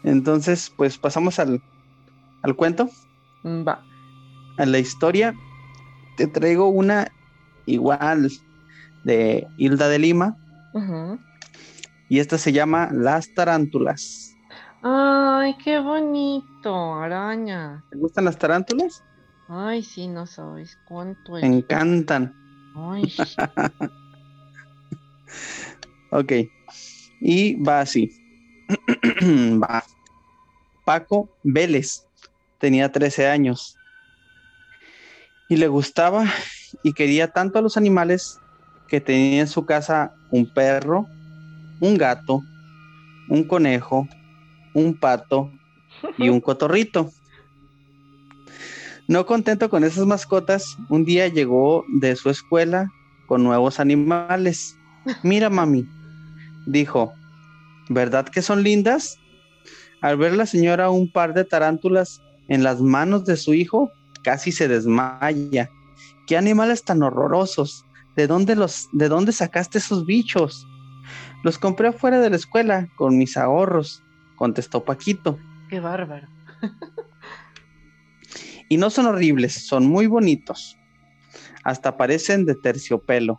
Entonces, 0.05 0.73
pues 0.77 0.99
pasamos 0.99 1.39
al, 1.39 1.63
al 2.43 2.57
cuento. 2.57 2.89
Mm, 3.43 3.67
va. 3.67 3.83
A 4.59 4.67
la 4.67 4.79
historia. 4.79 5.35
Te 6.17 6.27
traigo 6.27 6.69
una 6.69 7.11
igual 7.67 8.31
de 9.05 9.47
Hilda 9.57 9.89
de 9.89 9.99
Lima. 9.99 10.37
Y 12.09 12.19
esta 12.19 12.39
se 12.39 12.53
llama 12.53 12.91
Las 12.93 13.33
Tarántulas. 13.35 14.37
Ay, 14.83 15.57
qué 15.63 15.79
bonito, 15.79 16.95
araña. 16.95 17.85
¿Te 17.91 17.99
gustan 17.99 18.25
las 18.25 18.37
tarántulas? 18.37 19.05
Ay, 19.49 19.83
sí, 19.83 20.09
no 20.09 20.27
sabes 20.27 20.77
cuánto 20.89 21.37
es. 21.37 21.43
Me 21.43 21.59
encantan. 21.59 22.35
Ay. 22.75 23.05
ok. 26.11 26.33
Y 27.25 27.55
va 27.55 27.81
así. 27.81 28.11
va. 29.63 29.85
Paco 30.85 31.29
Vélez 31.45 32.05
tenía 32.59 32.91
13 32.91 33.29
años 33.29 33.77
y 35.49 35.57
le 35.57 35.69
gustaba 35.69 36.27
y 36.83 36.93
quería 36.93 37.29
tanto 37.29 37.59
a 37.59 37.63
los 37.63 37.77
animales 37.77 38.41
que 38.89 39.01
tenía 39.01 39.41
en 39.41 39.49
su 39.49 39.65
casa 39.65 40.13
un 40.31 40.53
perro, 40.53 41.07
un 41.81 41.97
gato, 41.97 42.43
un 43.29 43.45
conejo, 43.45 44.09
un 44.75 44.95
pato 44.95 45.51
y 46.19 46.29
un 46.29 46.41
cotorrito. 46.43 47.11
No 49.07 49.27
contento 49.27 49.71
con 49.71 49.85
esas 49.85 50.07
mascotas, 50.07 50.77
un 50.89 51.05
día 51.05 51.29
llegó 51.29 51.85
de 51.89 52.17
su 52.17 52.31
escuela 52.31 52.91
con 53.27 53.45
nuevos 53.45 53.79
animales. 53.79 54.77
Mira, 55.23 55.51
mami, 55.51 55.87
dijo, 56.67 57.13
¿verdad 57.89 58.27
que 58.27 58.43
son 58.43 58.63
lindas? 58.63 59.19
Al 60.01 60.17
ver 60.17 60.35
la 60.35 60.47
señora 60.47 60.91
un 60.91 61.11
par 61.11 61.35
de 61.35 61.45
tarántulas 61.45 62.21
en 62.49 62.63
las 62.63 62.81
manos 62.81 63.25
de 63.25 63.37
su 63.37 63.55
hijo, 63.55 63.91
casi 64.23 64.53
se 64.53 64.69
desmaya. 64.69 65.71
¿Qué 66.27 66.37
animales 66.37 66.85
tan 66.85 67.03
horrorosos? 67.03 67.85
¿De 68.17 68.27
dónde 68.27 68.57
los 68.57 68.89
de 68.93 69.09
dónde 69.09 69.33
sacaste 69.33 69.79
esos 69.79 70.05
bichos? 70.07 70.67
Los 71.43 71.59
compré 71.59 71.89
afuera 71.89 72.21
de 72.21 72.31
la 72.31 72.37
escuela 72.37 72.89
con 72.97 73.19
mis 73.19 73.37
ahorros, 73.37 74.03
contestó 74.37 74.85
Paquito. 74.85 75.39
Qué 75.69 75.81
bárbaro. 75.81 76.29
Y 78.69 78.79
no 78.79 78.89
son 78.89 79.05
horribles, 79.05 79.67
son 79.67 79.87
muy 79.87 80.07
bonitos. 80.07 80.79
Hasta 81.63 81.99
parecen 81.99 82.47
de 82.47 82.55
terciopelo. 82.55 83.39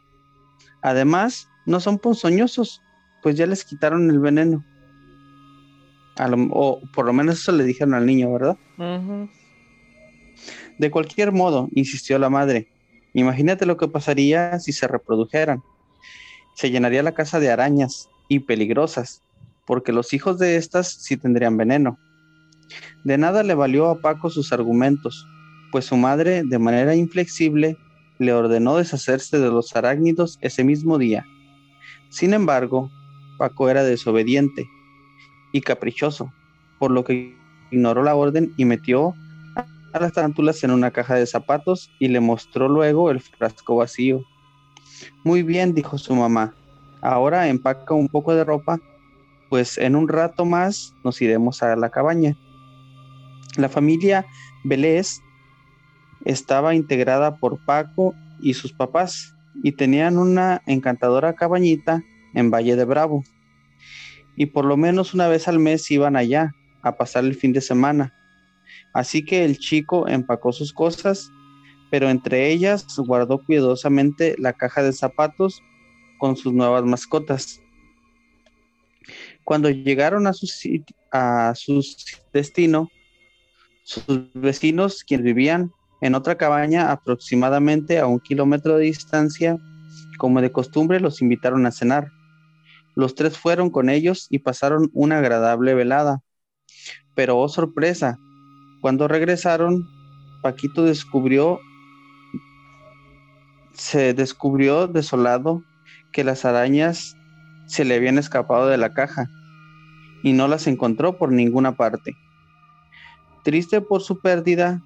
Además, 0.84 1.50
no 1.66 1.80
son 1.80 1.98
ponzoñosos, 1.98 2.83
pues 3.24 3.36
ya 3.38 3.48
les 3.48 3.64
quitaron 3.64 4.10
el 4.12 4.20
veneno. 4.20 4.64
o 6.52 6.82
por 6.94 7.06
lo 7.06 7.14
menos 7.14 7.40
eso 7.40 7.52
le 7.54 7.64
dijeron 7.64 7.94
al 7.94 8.06
niño, 8.06 8.32
¿verdad? 8.34 8.58
De 10.78 10.92
cualquier 10.92 11.32
modo, 11.32 11.70
insistió 11.74 12.20
la 12.20 12.30
madre, 12.30 12.68
imagínate 13.14 13.66
lo 13.66 13.78
que 13.78 13.88
pasaría 13.88 14.60
si 14.60 14.74
se 14.74 14.88
reprodujeran. 14.88 15.64
Se 16.56 16.70
llenaría 16.70 17.02
la 17.02 17.14
casa 17.14 17.40
de 17.40 17.50
arañas 17.50 18.10
y 18.28 18.40
peligrosas, 18.40 19.24
porque 19.66 19.94
los 19.94 20.14
hijos 20.14 20.38
de 20.38 20.58
estas 20.58 20.88
sí 20.88 21.18
tendrían 21.18 21.58
veneno. 21.58 21.98
De 23.04 23.18
nada 23.18 23.44
le 23.44 23.56
valió 23.56 23.90
a 23.90 24.02
Paco 24.02 24.30
sus 24.30 24.52
argumentos, 24.52 25.28
pues 25.72 25.86
su 25.86 25.96
madre, 25.98 26.44
de 26.44 26.60
manera 26.60 26.96
inflexible, 26.96 27.78
le 28.20 28.34
ordenó 28.34 28.78
deshacerse 28.78 29.40
de 29.40 29.50
los 29.50 29.76
arácnidos 29.76 30.38
ese 30.42 30.64
mismo 30.64 30.98
día. 30.98 31.26
Sin 32.10 32.34
embargo, 32.34 32.92
Paco 33.38 33.70
era 33.70 33.84
desobediente 33.84 34.68
y 35.52 35.62
caprichoso, 35.62 36.34
por 36.80 36.92
lo 36.92 37.04
que 37.04 37.36
ignoró 37.72 38.04
la 38.04 38.16
orden 38.16 38.54
y 38.58 38.66
metió 38.66 39.14
a 39.56 40.00
las 40.00 40.14
tarántulas 40.14 40.64
en 40.64 40.72
una 40.72 40.92
caja 40.92 41.16
de 41.16 41.26
zapatos 41.26 41.92
y 42.00 42.08
le 42.08 42.20
mostró 42.20 42.68
luego 42.68 43.12
el 43.12 43.22
frasco 43.22 43.76
vacío. 43.76 44.24
Muy 45.24 45.44
bien, 45.44 45.74
dijo 45.74 45.98
su 45.98 46.16
mamá, 46.16 46.56
ahora 47.02 47.48
empaca 47.48 47.94
un 47.94 48.10
poco 48.10 48.34
de 48.34 48.44
ropa, 48.44 48.80
pues 49.50 49.78
en 49.78 49.96
un 49.96 50.08
rato 50.08 50.46
más 50.46 50.94
nos 51.04 51.22
iremos 51.22 51.62
a 51.62 51.76
la 51.76 51.90
cabaña. 51.90 52.36
La 53.56 53.70
familia 53.70 54.26
Vélez 54.64 55.20
estaba 56.26 56.74
integrada 56.74 57.38
por 57.38 57.64
Paco 57.66 58.16
y 58.42 58.56
sus 58.56 58.74
papás 58.74 59.36
y 59.62 59.74
tenían 59.74 60.18
una 60.18 60.62
encantadora 60.66 61.34
cabañita 61.34 62.02
en 62.34 62.52
Valle 62.52 62.76
de 62.76 62.86
Bravo. 62.86 63.24
Y 64.36 64.48
por 64.48 64.66
lo 64.66 64.78
menos 64.78 65.14
una 65.14 65.28
vez 65.28 65.48
al 65.48 65.60
mes 65.60 65.90
iban 65.92 66.16
allá 66.16 66.54
a 66.82 66.98
pasar 66.98 67.24
el 67.24 67.36
fin 67.36 67.54
de 67.54 67.62
semana. 67.62 68.14
Así 68.94 69.26
que 69.26 69.46
el 69.46 69.58
chico 69.58 70.08
empacó 70.08 70.52
sus 70.52 70.74
cosas, 70.74 71.32
pero 71.90 72.10
entre 72.10 72.50
ellas 72.50 72.86
guardó 72.98 73.44
cuidadosamente 73.44 74.36
la 74.38 74.54
caja 74.54 74.84
de 74.84 74.94
zapatos 74.94 75.62
con 76.20 76.36
sus 76.36 76.54
nuevas 76.54 76.84
mascotas. 76.84 77.62
Cuando 79.44 79.70
llegaron 79.70 80.28
a 80.28 80.34
su, 80.34 80.48
a 81.12 81.54
su 81.56 81.86
destino, 82.32 82.90
sus 83.84 84.06
vecinos, 84.34 85.04
quienes 85.04 85.26
vivían 85.26 85.72
en 86.02 86.16
otra 86.16 86.36
cabaña 86.36 86.92
aproximadamente 86.92 88.00
a 88.00 88.08
un 88.08 88.20
kilómetro 88.20 88.78
de 88.78 88.86
distancia, 88.86 89.58
como 90.18 90.42
de 90.42 90.52
costumbre, 90.52 91.00
los 91.00 91.22
invitaron 91.22 91.66
a 91.66 91.72
cenar. 91.72 92.08
Los 92.96 93.16
tres 93.16 93.38
fueron 93.38 93.70
con 93.70 93.90
ellos 93.90 94.28
y 94.30 94.40
pasaron 94.40 94.90
una 94.94 95.20
agradable 95.20 95.74
velada. 95.74 96.22
Pero, 97.16 97.40
oh 97.40 97.50
sorpresa, 97.50 98.20
cuando 98.82 99.08
regresaron, 99.08 99.88
Paquito 100.42 100.84
descubrió, 100.84 101.60
se 103.74 104.14
descubrió 104.14 104.88
desolado 104.88 105.64
que 106.12 106.24
las 106.24 106.46
arañas 106.46 107.16
se 107.66 107.86
le 107.86 107.96
habían 107.96 108.18
escapado 108.18 108.68
de 108.68 108.78
la 108.78 108.94
caja 108.94 109.30
y 110.22 110.34
no 110.34 110.48
las 110.48 110.68
encontró 110.68 111.18
por 111.18 111.32
ninguna 111.32 111.76
parte. 111.76 112.16
Triste 113.44 113.82
por 113.82 114.02
su 114.02 114.20
pérdida, 114.20 114.82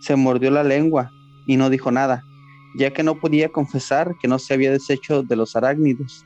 se 0.00 0.16
mordió 0.16 0.50
la 0.50 0.62
lengua 0.62 1.10
y 1.46 1.56
no 1.56 1.70
dijo 1.70 1.90
nada, 1.90 2.24
ya 2.76 2.92
que 2.92 3.02
no 3.02 3.18
podía 3.18 3.48
confesar 3.48 4.14
que 4.20 4.28
no 4.28 4.38
se 4.38 4.54
había 4.54 4.70
deshecho 4.70 5.22
de 5.22 5.36
los 5.36 5.56
arácnidos. 5.56 6.24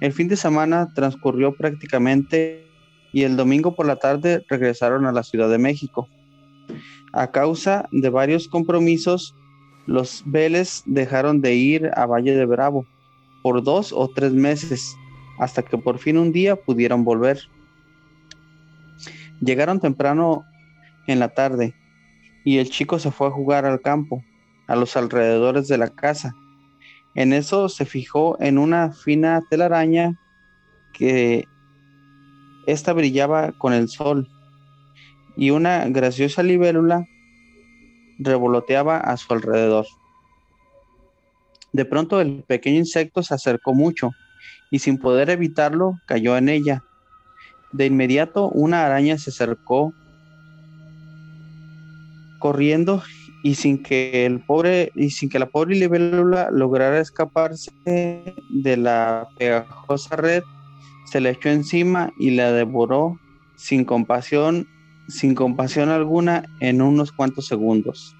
El 0.00 0.12
fin 0.12 0.28
de 0.28 0.36
semana 0.36 0.88
transcurrió 0.94 1.54
prácticamente 1.54 2.66
y 3.12 3.24
el 3.24 3.36
domingo 3.36 3.74
por 3.74 3.86
la 3.86 3.96
tarde 3.96 4.44
regresaron 4.48 5.04
a 5.04 5.12
la 5.12 5.22
Ciudad 5.22 5.50
de 5.50 5.58
México. 5.58 6.08
A 7.12 7.30
causa 7.30 7.86
de 7.92 8.08
varios 8.08 8.48
compromisos, 8.48 9.34
los 9.86 10.22
Vélez 10.24 10.82
dejaron 10.86 11.40
de 11.40 11.54
ir 11.54 11.90
a 11.96 12.06
Valle 12.06 12.34
de 12.34 12.46
Bravo 12.46 12.86
por 13.42 13.62
dos 13.62 13.92
o 13.92 14.08
tres 14.08 14.32
meses, 14.32 14.96
hasta 15.38 15.62
que 15.62 15.76
por 15.76 15.98
fin 15.98 16.16
un 16.16 16.32
día 16.32 16.56
pudieron 16.56 17.04
volver. 17.04 17.40
Llegaron 19.40 19.80
temprano 19.80 20.44
en 21.06 21.18
la 21.18 21.28
tarde 21.28 21.74
y 22.44 22.58
el 22.58 22.70
chico 22.70 22.98
se 22.98 23.10
fue 23.10 23.26
a 23.26 23.32
jugar 23.32 23.66
al 23.66 23.80
campo, 23.80 24.22
a 24.66 24.76
los 24.76 24.96
alrededores 24.96 25.68
de 25.68 25.78
la 25.78 25.88
casa. 25.88 26.34
En 27.14 27.32
eso 27.32 27.68
se 27.68 27.86
fijó 27.86 28.40
en 28.40 28.58
una 28.58 28.92
fina 28.92 29.42
telaraña 29.50 30.18
que 30.92 31.46
esta 32.66 32.92
brillaba 32.92 33.52
con 33.52 33.72
el 33.72 33.88
sol 33.88 34.28
y 35.36 35.50
una 35.50 35.88
graciosa 35.88 36.42
libélula 36.42 37.06
revoloteaba 38.18 38.98
a 38.98 39.16
su 39.16 39.32
alrededor. 39.32 39.86
De 41.72 41.84
pronto 41.84 42.20
el 42.20 42.44
pequeño 42.46 42.78
insecto 42.78 43.22
se 43.22 43.34
acercó 43.34 43.74
mucho 43.74 44.10
y 44.70 44.80
sin 44.80 44.98
poder 44.98 45.30
evitarlo 45.30 45.98
cayó 46.06 46.36
en 46.36 46.48
ella. 46.48 46.84
De 47.72 47.86
inmediato 47.86 48.48
una 48.48 48.84
araña 48.84 49.18
se 49.18 49.30
acercó 49.30 49.94
corriendo 52.38 53.02
y 53.42 53.54
sin 53.54 53.82
que 53.82 54.26
el 54.26 54.40
pobre 54.40 54.92
y 54.94 55.10
sin 55.10 55.28
que 55.28 55.38
la 55.38 55.46
pobre 55.46 55.76
libélula 55.76 56.50
lograra 56.50 57.00
escaparse 57.00 57.72
de 57.84 58.76
la 58.76 59.28
pegajosa 59.38 60.16
red, 60.16 60.42
se 61.06 61.20
le 61.20 61.30
echó 61.30 61.48
encima 61.48 62.12
y 62.18 62.30
la 62.30 62.52
devoró 62.52 63.18
sin 63.56 63.84
compasión, 63.84 64.68
sin 65.08 65.34
compasión 65.34 65.88
alguna 65.88 66.44
en 66.60 66.82
unos 66.82 67.12
cuantos 67.12 67.46
segundos. 67.46 68.16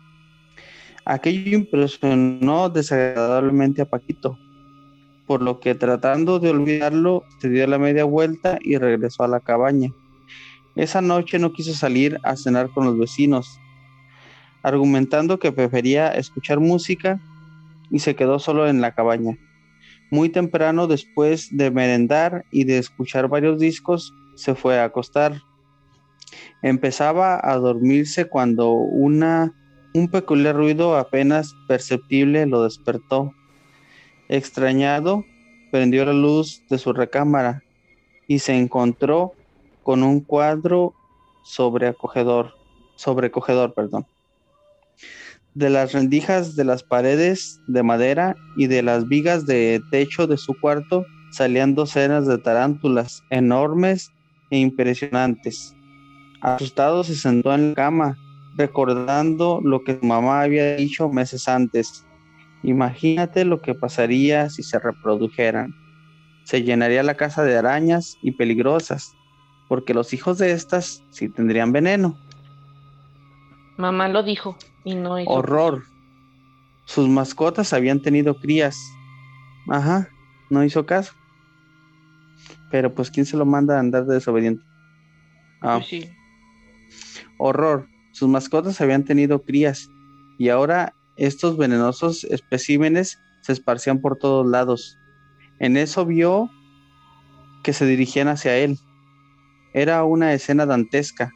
Aquello 1.05 1.57
impresionó 1.57 2.69
desagradablemente 2.69 3.83
a 3.83 3.89
Paquito, 3.89 4.39
por 5.27 5.43
lo 5.43 5.61
que 5.61 5.75
tratando 5.75 6.41
de 6.41 6.51
olvidarlo, 6.51 7.25
se 7.41 7.49
dio 7.49 7.67
la 7.67 7.79
media 7.79 8.05
vuelta 8.05 8.59
y 8.61 8.77
regresó 8.77 9.23
a 9.23 9.29
la 9.29 9.41
cabaña. 9.41 9.91
Esa 10.77 11.01
noche 11.01 11.39
no 11.39 11.53
quiso 11.53 11.73
salir 11.75 12.19
a 12.23 12.37
cenar 12.37 12.71
con 12.71 12.85
los 12.85 12.99
vecinos, 12.99 13.59
argumentando 14.63 15.39
que 15.39 15.53
prefería 15.53 16.09
escuchar 16.09 16.61
música 16.61 17.21
y 17.91 17.99
se 18.01 18.15
quedó 18.15 18.39
solo 18.39 18.69
en 18.69 18.81
la 18.81 18.95
cabaña. 18.95 19.39
Muy 20.11 20.29
temprano, 20.29 20.87
después 20.87 21.49
de 21.57 21.71
merendar 21.71 22.45
y 22.51 22.65
de 22.65 22.79
escuchar 22.79 23.29
varios 23.29 23.59
discos, 23.59 24.13
se 24.35 24.55
fue 24.55 24.79
a 24.79 24.85
acostar. 24.85 25.41
Empezaba 26.63 27.41
a 27.43 27.57
dormirse 27.57 28.27
cuando 28.27 28.73
una, 28.73 29.55
un 29.95 30.09
peculiar 30.09 30.57
ruido 30.57 30.97
apenas 30.97 31.55
perceptible 31.69 32.47
lo 32.47 32.65
despertó. 32.65 33.33
Extrañado, 34.29 35.25
prendió 35.71 36.05
la 36.05 36.13
luz 36.13 36.63
de 36.69 36.79
su 36.79 36.93
recámara 36.93 37.63
y 38.27 38.41
se 38.41 38.57
encontró 38.57 39.33
con 39.83 40.03
un 40.03 40.21
cuadro 40.21 40.95
sobreacogedor, 41.43 42.55
sobrecogedor, 42.97 43.75
perdón 43.75 44.07
de 45.55 45.71
las 45.71 45.93
rendijas 45.93 46.55
de 46.57 46.65
las 46.65 46.83
paredes 46.83 47.61
de 47.67 47.83
madera 47.83 48.37
y 48.57 48.67
de 48.67 48.83
las 48.83 49.09
vigas 49.09 49.47
de 49.47 49.81
techo 49.91 50.27
de 50.27 50.37
su 50.37 50.55
cuarto 50.59 51.05
salían 51.31 51.75
docenas 51.75 52.27
de 52.27 52.39
tarántulas 52.39 53.23
enormes 53.31 54.13
e 54.51 54.59
impresionantes. 54.59 55.75
Asustado 56.41 57.05
se 57.05 57.15
sentó 57.15 57.55
en 57.55 57.71
la 57.71 57.75
cama, 57.75 58.19
recordando 58.57 59.61
lo 59.63 59.85
que 59.85 59.99
su 59.99 60.07
mamá 60.07 60.43
había 60.43 60.77
dicho 60.77 61.09
meses 61.09 61.49
antes. 61.49 62.07
Imagínate 62.63 63.45
lo 63.45 63.61
que 63.61 63.75
pasaría 63.75 64.51
si 64.51 64.63
se 64.63 64.79
reprodujeran. 64.79 65.75
Se 66.45 66.63
llenaría 66.63 67.03
la 67.03 67.15
casa 67.15 67.45
de 67.45 67.57
arañas 67.57 68.17
y 68.23 68.33
peligrosas, 68.33 69.13
porque 69.69 69.95
los 69.95 70.13
hijos 70.13 70.39
de 70.39 70.53
estas 70.53 71.05
sí 71.11 71.29
tendrían 71.29 71.73
veneno. 71.73 72.19
Mamá 73.77 74.09
lo 74.09 74.23
dijo, 74.23 74.57
y 74.85 74.95
no 74.95 75.15
Horror. 75.27 75.85
Sus 76.87 77.09
mascotas 77.09 77.73
habían 77.73 78.01
tenido 78.01 78.35
crías. 78.39 78.77
Ajá, 79.69 80.09
no 80.49 80.65
hizo 80.65 80.87
caso. 80.87 81.13
Pero 82.71 82.95
pues, 82.95 83.11
¿quién 83.11 83.27
se 83.27 83.37
lo 83.37 83.45
manda 83.47 83.77
a 83.77 83.81
andar 83.81 84.07
de 84.07 84.15
desobediente? 84.15 84.65
Ah. 85.61 85.77
Pues 85.77 85.89
sí. 85.89 86.11
Horror. 87.39 87.89
Sus 88.13 88.29
mascotas 88.29 88.81
habían 88.81 89.05
tenido 89.05 89.43
crías 89.43 89.89
y 90.39 90.49
ahora 90.49 90.95
estos 91.17 91.57
venenosos 91.57 92.25
especímenes 92.25 93.19
se 93.43 93.53
esparcían 93.53 94.01
por 94.01 94.17
todos 94.17 94.47
lados. 94.47 94.99
En 95.59 95.77
eso 95.77 96.05
vio 96.05 96.51
que 97.63 97.73
se 97.73 97.87
dirigían 97.87 98.29
hacia 98.29 98.57
él. 98.57 98.79
Era 99.73 100.03
una 100.05 100.33
escena 100.33 100.67
dantesca. 100.67 101.31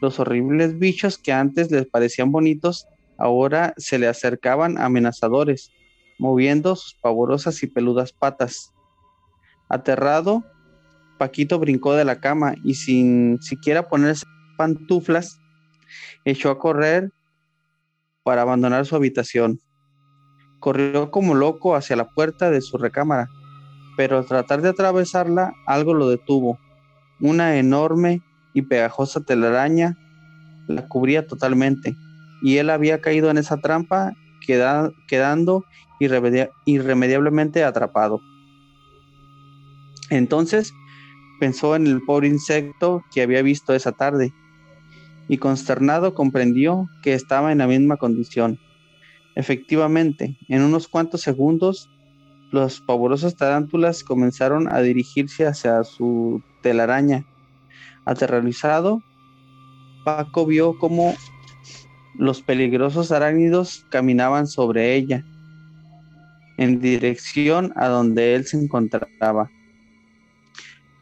Los 0.00 0.18
horribles 0.18 0.78
bichos 0.78 1.18
que 1.18 1.32
antes 1.32 1.70
les 1.70 1.86
parecían 1.86 2.32
bonitos, 2.32 2.86
ahora 3.18 3.74
se 3.76 3.98
le 3.98 4.08
acercaban 4.08 4.78
amenazadores, 4.78 5.70
moviendo 6.18 6.74
sus 6.76 6.94
pavorosas 6.94 7.62
y 7.62 7.66
peludas 7.66 8.12
patas. 8.12 8.72
Aterrado, 9.68 10.44
Paquito 11.18 11.58
brincó 11.58 11.92
de 11.92 12.04
la 12.04 12.20
cama 12.20 12.54
y 12.64 12.74
sin 12.74 13.40
siquiera 13.42 13.88
ponerse 13.88 14.24
pantuflas, 14.56 15.38
echó 16.24 16.50
a 16.50 16.58
correr 16.58 17.12
para 18.22 18.42
abandonar 18.42 18.86
su 18.86 18.96
habitación. 18.96 19.60
Corrió 20.60 21.10
como 21.10 21.34
loco 21.34 21.74
hacia 21.74 21.96
la 21.96 22.08
puerta 22.08 22.50
de 22.50 22.60
su 22.62 22.78
recámara, 22.78 23.28
pero 23.96 24.18
al 24.18 24.26
tratar 24.26 24.62
de 24.62 24.70
atravesarla, 24.70 25.52
algo 25.66 25.94
lo 25.94 26.08
detuvo. 26.08 26.58
Una 27.20 27.58
enorme 27.58 28.22
y 28.52 28.62
pegajosa 28.62 29.20
telaraña 29.20 29.96
la 30.66 30.86
cubría 30.88 31.26
totalmente, 31.26 31.96
y 32.42 32.56
él 32.58 32.70
había 32.70 33.00
caído 33.00 33.30
en 33.30 33.38
esa 33.38 33.56
trampa, 33.58 34.12
quedando 34.46 35.64
irremediablemente 36.64 37.62
atrapado. 37.64 38.20
Entonces 40.10 40.72
pensó 41.38 41.76
en 41.76 41.86
el 41.86 42.02
pobre 42.02 42.28
insecto 42.28 43.02
que 43.12 43.22
había 43.22 43.42
visto 43.42 43.74
esa 43.74 43.92
tarde, 43.92 44.32
y 45.28 45.38
consternado 45.38 46.14
comprendió 46.14 46.88
que 47.02 47.14
estaba 47.14 47.52
en 47.52 47.58
la 47.58 47.68
misma 47.68 47.96
condición. 47.96 48.58
Efectivamente, 49.36 50.36
en 50.48 50.62
unos 50.62 50.88
cuantos 50.88 51.20
segundos, 51.20 51.88
los 52.50 52.80
pavorosos 52.80 53.36
tarántulas 53.36 54.02
comenzaron 54.02 54.66
a 54.72 54.80
dirigirse 54.80 55.46
hacia 55.46 55.84
su 55.84 56.42
telaraña, 56.62 57.24
Aterrorizado, 58.10 59.04
Paco 60.04 60.44
vio 60.44 60.76
cómo 60.78 61.14
los 62.16 62.42
peligrosos 62.42 63.12
arácnidos 63.12 63.86
caminaban 63.88 64.48
sobre 64.48 64.96
ella. 64.96 65.24
en 66.56 66.80
dirección 66.80 67.72
a 67.76 67.86
donde 67.88 68.34
él 68.34 68.44
se 68.44 68.58
encontraba. 68.58 69.48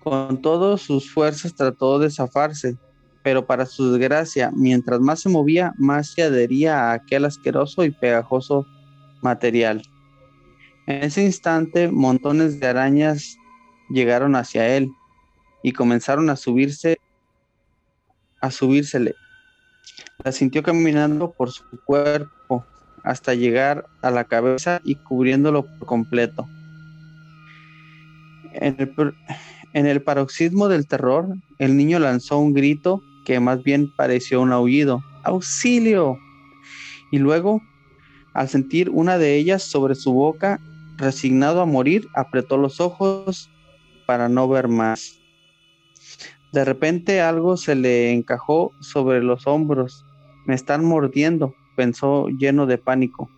Con 0.05 0.41
todas 0.41 0.83
sus 0.83 1.11
fuerzas 1.11 1.53
trató 1.55 1.99
de 1.99 2.11
zafarse, 2.11 2.77
pero 3.25 3.45
para 3.45 3.67
su 3.67 3.91
desgracia, 3.91 4.53
mientras 4.55 5.01
más 5.01 5.21
se 5.21 5.31
movía, 5.31 5.73
más 5.77 6.13
se 6.13 6.23
adhería 6.23 6.91
a 6.91 6.93
aquel 6.93 7.25
asqueroso 7.25 7.85
y 7.85 7.91
pegajoso 7.91 8.67
material. 9.21 9.83
En 10.87 11.03
ese 11.03 11.25
instante, 11.25 11.91
montones 11.91 12.61
de 12.61 12.67
arañas 12.69 13.37
llegaron 13.91 14.37
hacia 14.37 14.77
él 14.77 14.93
y 15.63 15.73
comenzaron 15.73 16.31
a 16.31 16.37
subirse, 16.37 16.99
a 18.41 18.51
subírsele. 18.51 19.15
La 20.25 20.33
sintió 20.33 20.63
caminando 20.63 21.33
por 21.33 21.51
su 21.51 21.65
cuerpo 21.85 22.65
hasta 23.05 23.35
llegar 23.35 23.87
a 24.03 24.11
la 24.11 24.25
cabeza 24.25 24.81
y 24.85 24.97
cubriéndolo 24.97 25.65
por 25.65 25.87
completo. 25.87 26.47
En 28.53 28.77
el, 28.79 29.15
en 29.73 29.87
el 29.87 30.03
paroxismo 30.03 30.69
del 30.69 30.87
terror, 30.87 31.29
el 31.59 31.77
niño 31.77 31.99
lanzó 31.99 32.39
un 32.39 32.53
grito 32.53 33.03
que 33.25 33.41
más 33.41 33.63
bien 33.63 33.93
pareció 33.95 34.41
un 34.41 34.53
aullido. 34.53 35.03
¡Auxilio! 35.23 36.19
Y 37.11 37.19
luego, 37.19 37.63
al 38.35 38.49
sentir 38.49 38.91
una 38.91 39.19
de 39.19 39.37
ellas 39.37 39.63
sobre 39.63 39.95
su 39.95 40.13
boca, 40.13 40.61
resignado 40.97 41.61
a 41.61 41.67
morir, 41.67 42.09
apretó 42.15 42.57
los 42.57 42.81
ojos 42.81 43.51
para 44.07 44.29
no 44.29 44.49
ver 44.49 44.69
más. 44.69 45.18
De 46.53 46.65
repente 46.65 47.21
algo 47.21 47.57
se 47.57 47.75
le 47.75 48.13
encajó 48.13 48.73
sobre 48.81 49.23
los 49.23 49.47
hombros. 49.47 50.05
Me 50.47 50.55
están 50.55 50.85
mordiendo, 50.85 51.55
pensó 51.77 52.29
lleno 52.29 52.67
de 52.67 52.79
pánico. 52.79 53.29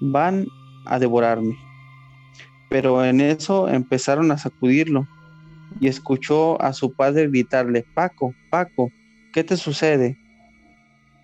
Van 0.00 0.46
a 0.86 0.98
devorarme. 0.98 1.56
Pero 2.70 3.04
en 3.04 3.20
eso 3.20 3.68
empezaron 3.68 4.30
a 4.30 4.38
sacudirlo 4.38 5.08
y 5.80 5.88
escuchó 5.88 6.60
a 6.62 6.72
su 6.72 6.92
padre 6.92 7.28
gritarle, 7.28 7.84
Paco, 7.94 8.34
Paco, 8.50 8.90
¿qué 9.32 9.44
te 9.44 9.56
sucede? 9.56 10.18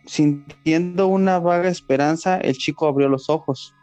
Sintiendo 0.07 1.07
una 1.07 1.39
vaga 1.39 1.69
esperanza, 1.69 2.37
el 2.39 2.57
chico 2.57 2.87
abrió 2.87 3.09
los 3.09 3.31
ojos. 3.31 3.75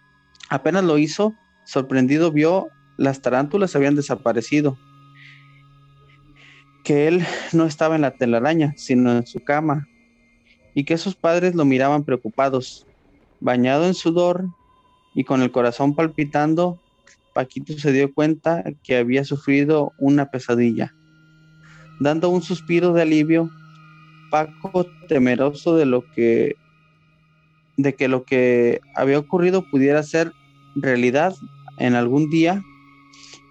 Apenas 0.49 0.83
lo 0.83 0.97
hizo, 0.97 1.33
sorprendido 1.65 2.31
vio 2.31 2.67
las 2.97 3.21
tarántulas 3.21 3.75
habían 3.75 3.95
desaparecido, 3.95 4.77
que 6.83 7.07
él 7.07 7.25
no 7.53 7.65
estaba 7.65 7.95
en 7.95 8.01
la 8.01 8.11
telaraña, 8.11 8.73
sino 8.77 9.11
en 9.11 9.25
su 9.25 9.39
cama, 9.39 9.87
y 10.73 10.83
que 10.83 10.97
sus 10.97 11.15
padres 11.15 11.55
lo 11.55 11.65
miraban 11.65 12.03
preocupados. 12.03 12.85
Bañado 13.39 13.85
en 13.85 13.93
sudor 13.93 14.45
y 15.15 15.23
con 15.23 15.41
el 15.41 15.51
corazón 15.51 15.95
palpitando, 15.95 16.79
Paquito 17.33 17.73
se 17.77 17.91
dio 17.91 18.13
cuenta 18.13 18.63
que 18.83 18.97
había 18.97 19.23
sufrido 19.23 19.93
una 19.97 20.31
pesadilla. 20.31 20.93
Dando 21.99 22.29
un 22.29 22.41
suspiro 22.41 22.93
de 22.93 23.03
alivio, 23.03 23.49
Paco, 24.29 24.85
temeroso 25.07 25.75
de 25.75 25.85
lo 25.85 26.09
que 26.11 26.55
de 27.77 27.95
que 27.95 28.07
lo 28.07 28.23
que 28.23 28.79
había 28.95 29.17
ocurrido 29.17 29.63
pudiera 29.69 30.03
ser 30.03 30.33
realidad 30.75 31.33
en 31.77 31.95
algún 31.95 32.29
día, 32.29 32.61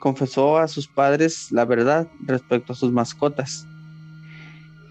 confesó 0.01 0.59
a 0.59 0.67
sus 0.67 0.89
padres 0.89 1.53
la 1.53 1.65
verdad 1.65 2.09
respecto 2.27 2.73
a 2.73 2.77
sus 2.77 2.91
mascotas. 2.91 3.65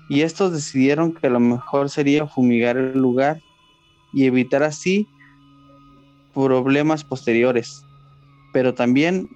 Y 0.09 0.21
estos 0.21 0.53
decidieron 0.53 1.13
que 1.13 1.29
lo 1.29 1.41
mejor 1.41 1.89
sería 1.89 2.25
fumigar 2.25 2.77
el 2.77 2.97
lugar 2.97 3.41
y 4.13 4.23
evitar 4.23 4.63
así 4.63 5.05
problemas 6.33 7.03
posteriores 7.03 7.83
pero 8.51 8.73
también 8.73 9.29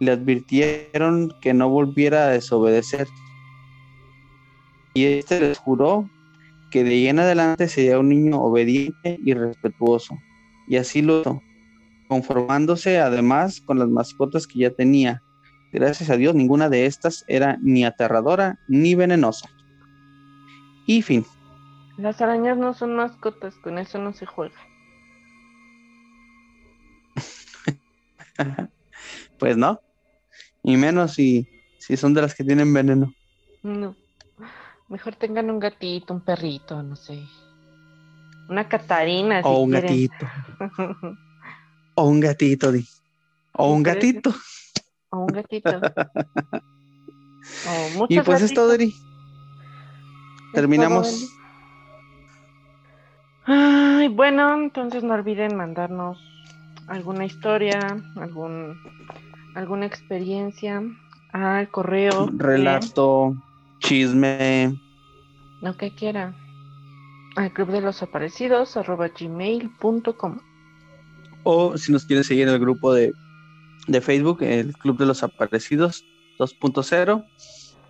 le 0.00 0.12
advirtieron 0.12 1.32
que 1.40 1.54
no 1.54 1.68
volviera 1.68 2.26
a 2.26 2.30
desobedecer. 2.30 3.06
Y 4.92 5.04
este 5.04 5.40
les 5.40 5.58
juró 5.58 6.08
que 6.70 6.84
de 6.84 6.90
ahí 6.90 7.08
en 7.08 7.20
adelante 7.20 7.68
sería 7.68 7.98
un 7.98 8.08
niño 8.08 8.40
obediente 8.40 9.18
y 9.24 9.34
respetuoso. 9.34 10.16
Y 10.66 10.76
así 10.76 11.02
lo 11.02 11.20
hizo, 11.20 11.42
conformándose 12.14 13.00
además 13.00 13.60
con 13.60 13.80
las 13.80 13.88
mascotas 13.88 14.46
que 14.46 14.60
ya 14.60 14.70
tenía. 14.70 15.20
Gracias 15.72 16.10
a 16.10 16.16
Dios, 16.16 16.32
ninguna 16.36 16.68
de 16.68 16.86
estas 16.86 17.24
era 17.26 17.58
ni 17.60 17.84
aterradora 17.84 18.60
ni 18.68 18.94
venenosa. 18.94 19.50
Y 20.86 21.02
fin. 21.02 21.26
Las 21.96 22.20
arañas 22.20 22.56
no 22.56 22.72
son 22.72 22.94
mascotas, 22.94 23.56
con 23.56 23.78
eso 23.78 23.98
no 23.98 24.12
se 24.12 24.26
juega. 24.26 24.54
pues 29.40 29.56
no. 29.56 29.80
Y 30.62 30.76
menos 30.76 31.14
si, 31.14 31.48
si 31.78 31.96
son 31.96 32.14
de 32.14 32.22
las 32.22 32.36
que 32.36 32.44
tienen 32.44 32.72
veneno. 32.72 33.12
No. 33.64 33.96
Mejor 34.88 35.16
tengan 35.16 35.50
un 35.50 35.58
gatito, 35.58 36.14
un 36.14 36.20
perrito, 36.20 36.80
no 36.80 36.94
sé. 36.94 37.26
Una 38.48 38.68
catarina. 38.68 39.40
O 39.42 39.62
un 39.62 39.72
gatito. 39.72 40.28
o 41.94 42.04
un 42.04 42.20
gatito, 42.20 42.72
di. 42.72 42.86
O 43.52 43.72
un 43.72 43.82
gatito. 43.82 44.34
O 45.10 45.20
un 45.20 45.26
gatito. 45.26 45.70
y 48.08 48.20
pues 48.20 48.42
es 48.42 48.54
todo. 48.54 48.76
Terminamos. 50.52 51.30
Ay, 53.46 54.08
bueno, 54.08 54.54
entonces 54.54 55.02
no 55.02 55.14
olviden 55.14 55.56
mandarnos 55.56 56.18
alguna 56.88 57.24
historia, 57.24 57.78
algún, 58.16 58.78
alguna 59.54 59.86
experiencia 59.86 60.82
al 61.32 61.68
correo. 61.70 62.30
Relato, 62.36 63.34
chisme. 63.80 64.78
Lo 65.60 65.76
que 65.76 65.94
quiera. 65.94 66.34
Al 67.36 67.52
club 67.52 67.70
de 67.70 67.80
los 67.80 68.02
aparecidos 68.02 68.76
arroba 68.76 69.08
gmail.com. 69.08 70.38
O 71.44 71.76
si 71.78 71.92
nos 71.92 72.04
quieren 72.04 72.24
seguir 72.24 72.48
en 72.48 72.54
el 72.54 72.60
grupo 72.60 72.92
de, 72.92 73.12
de 73.86 74.00
Facebook, 74.00 74.42
el 74.42 74.72
Club 74.74 74.98
de 74.98 75.06
los 75.06 75.22
Aparecidos 75.22 76.04
2.0. 76.38 77.24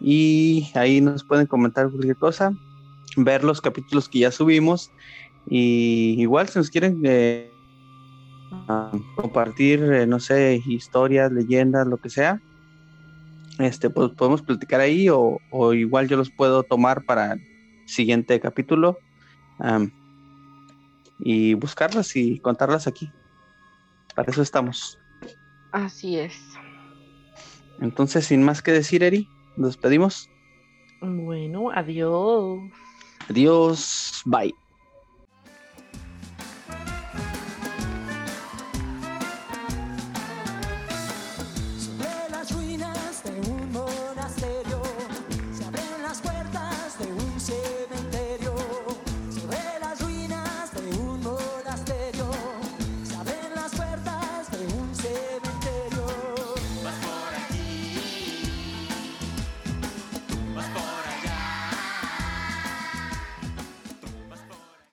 Y 0.00 0.68
ahí 0.74 1.00
nos 1.00 1.24
pueden 1.24 1.46
comentar 1.46 1.88
cualquier 1.88 2.16
cosa, 2.16 2.52
ver 3.16 3.44
los 3.44 3.61
capítulos 3.61 4.09
que 4.09 4.20
ya 4.20 4.30
subimos. 4.30 4.90
Y 5.48 6.16
igual 6.18 6.48
si 6.48 6.59
nos 6.59 6.70
quieren 6.70 7.00
eh, 7.05 7.50
compartir, 9.16 9.82
eh, 9.82 10.07
no 10.07 10.20
sé, 10.20 10.62
historias, 10.66 11.32
leyendas, 11.32 11.86
lo 11.86 11.96
que 11.96 12.11
sea, 12.11 12.40
este, 13.59 13.90
pues 13.90 14.11
podemos 14.12 14.42
platicar 14.42 14.80
ahí 14.80 15.09
o, 15.11 15.38
igual 15.74 16.09
yo 16.09 16.16
los 16.16 16.30
puedo 16.30 16.62
tomar 16.62 17.05
para 17.05 17.34
el 17.34 17.40
siguiente 17.86 18.40
capítulo 18.40 18.98
y 21.18 21.55
buscarlas 21.55 22.16
y 22.16 22.38
contarlas 22.40 22.86
aquí. 22.86 23.11
Para 24.15 24.31
eso 24.31 24.43
estamos. 24.43 24.99
Así 25.73 26.19
es. 26.19 26.35
Entonces, 27.81 28.27
sin 28.27 28.43
más 28.43 28.62
que 28.62 28.73
decir, 28.73 29.03
Eri, 29.03 29.29
nos 29.57 29.71
despedimos. 29.71 30.31
Bueno, 31.01 31.71
adiós. 31.71 32.61
Adiós, 33.29 34.23
bye. 34.25 34.55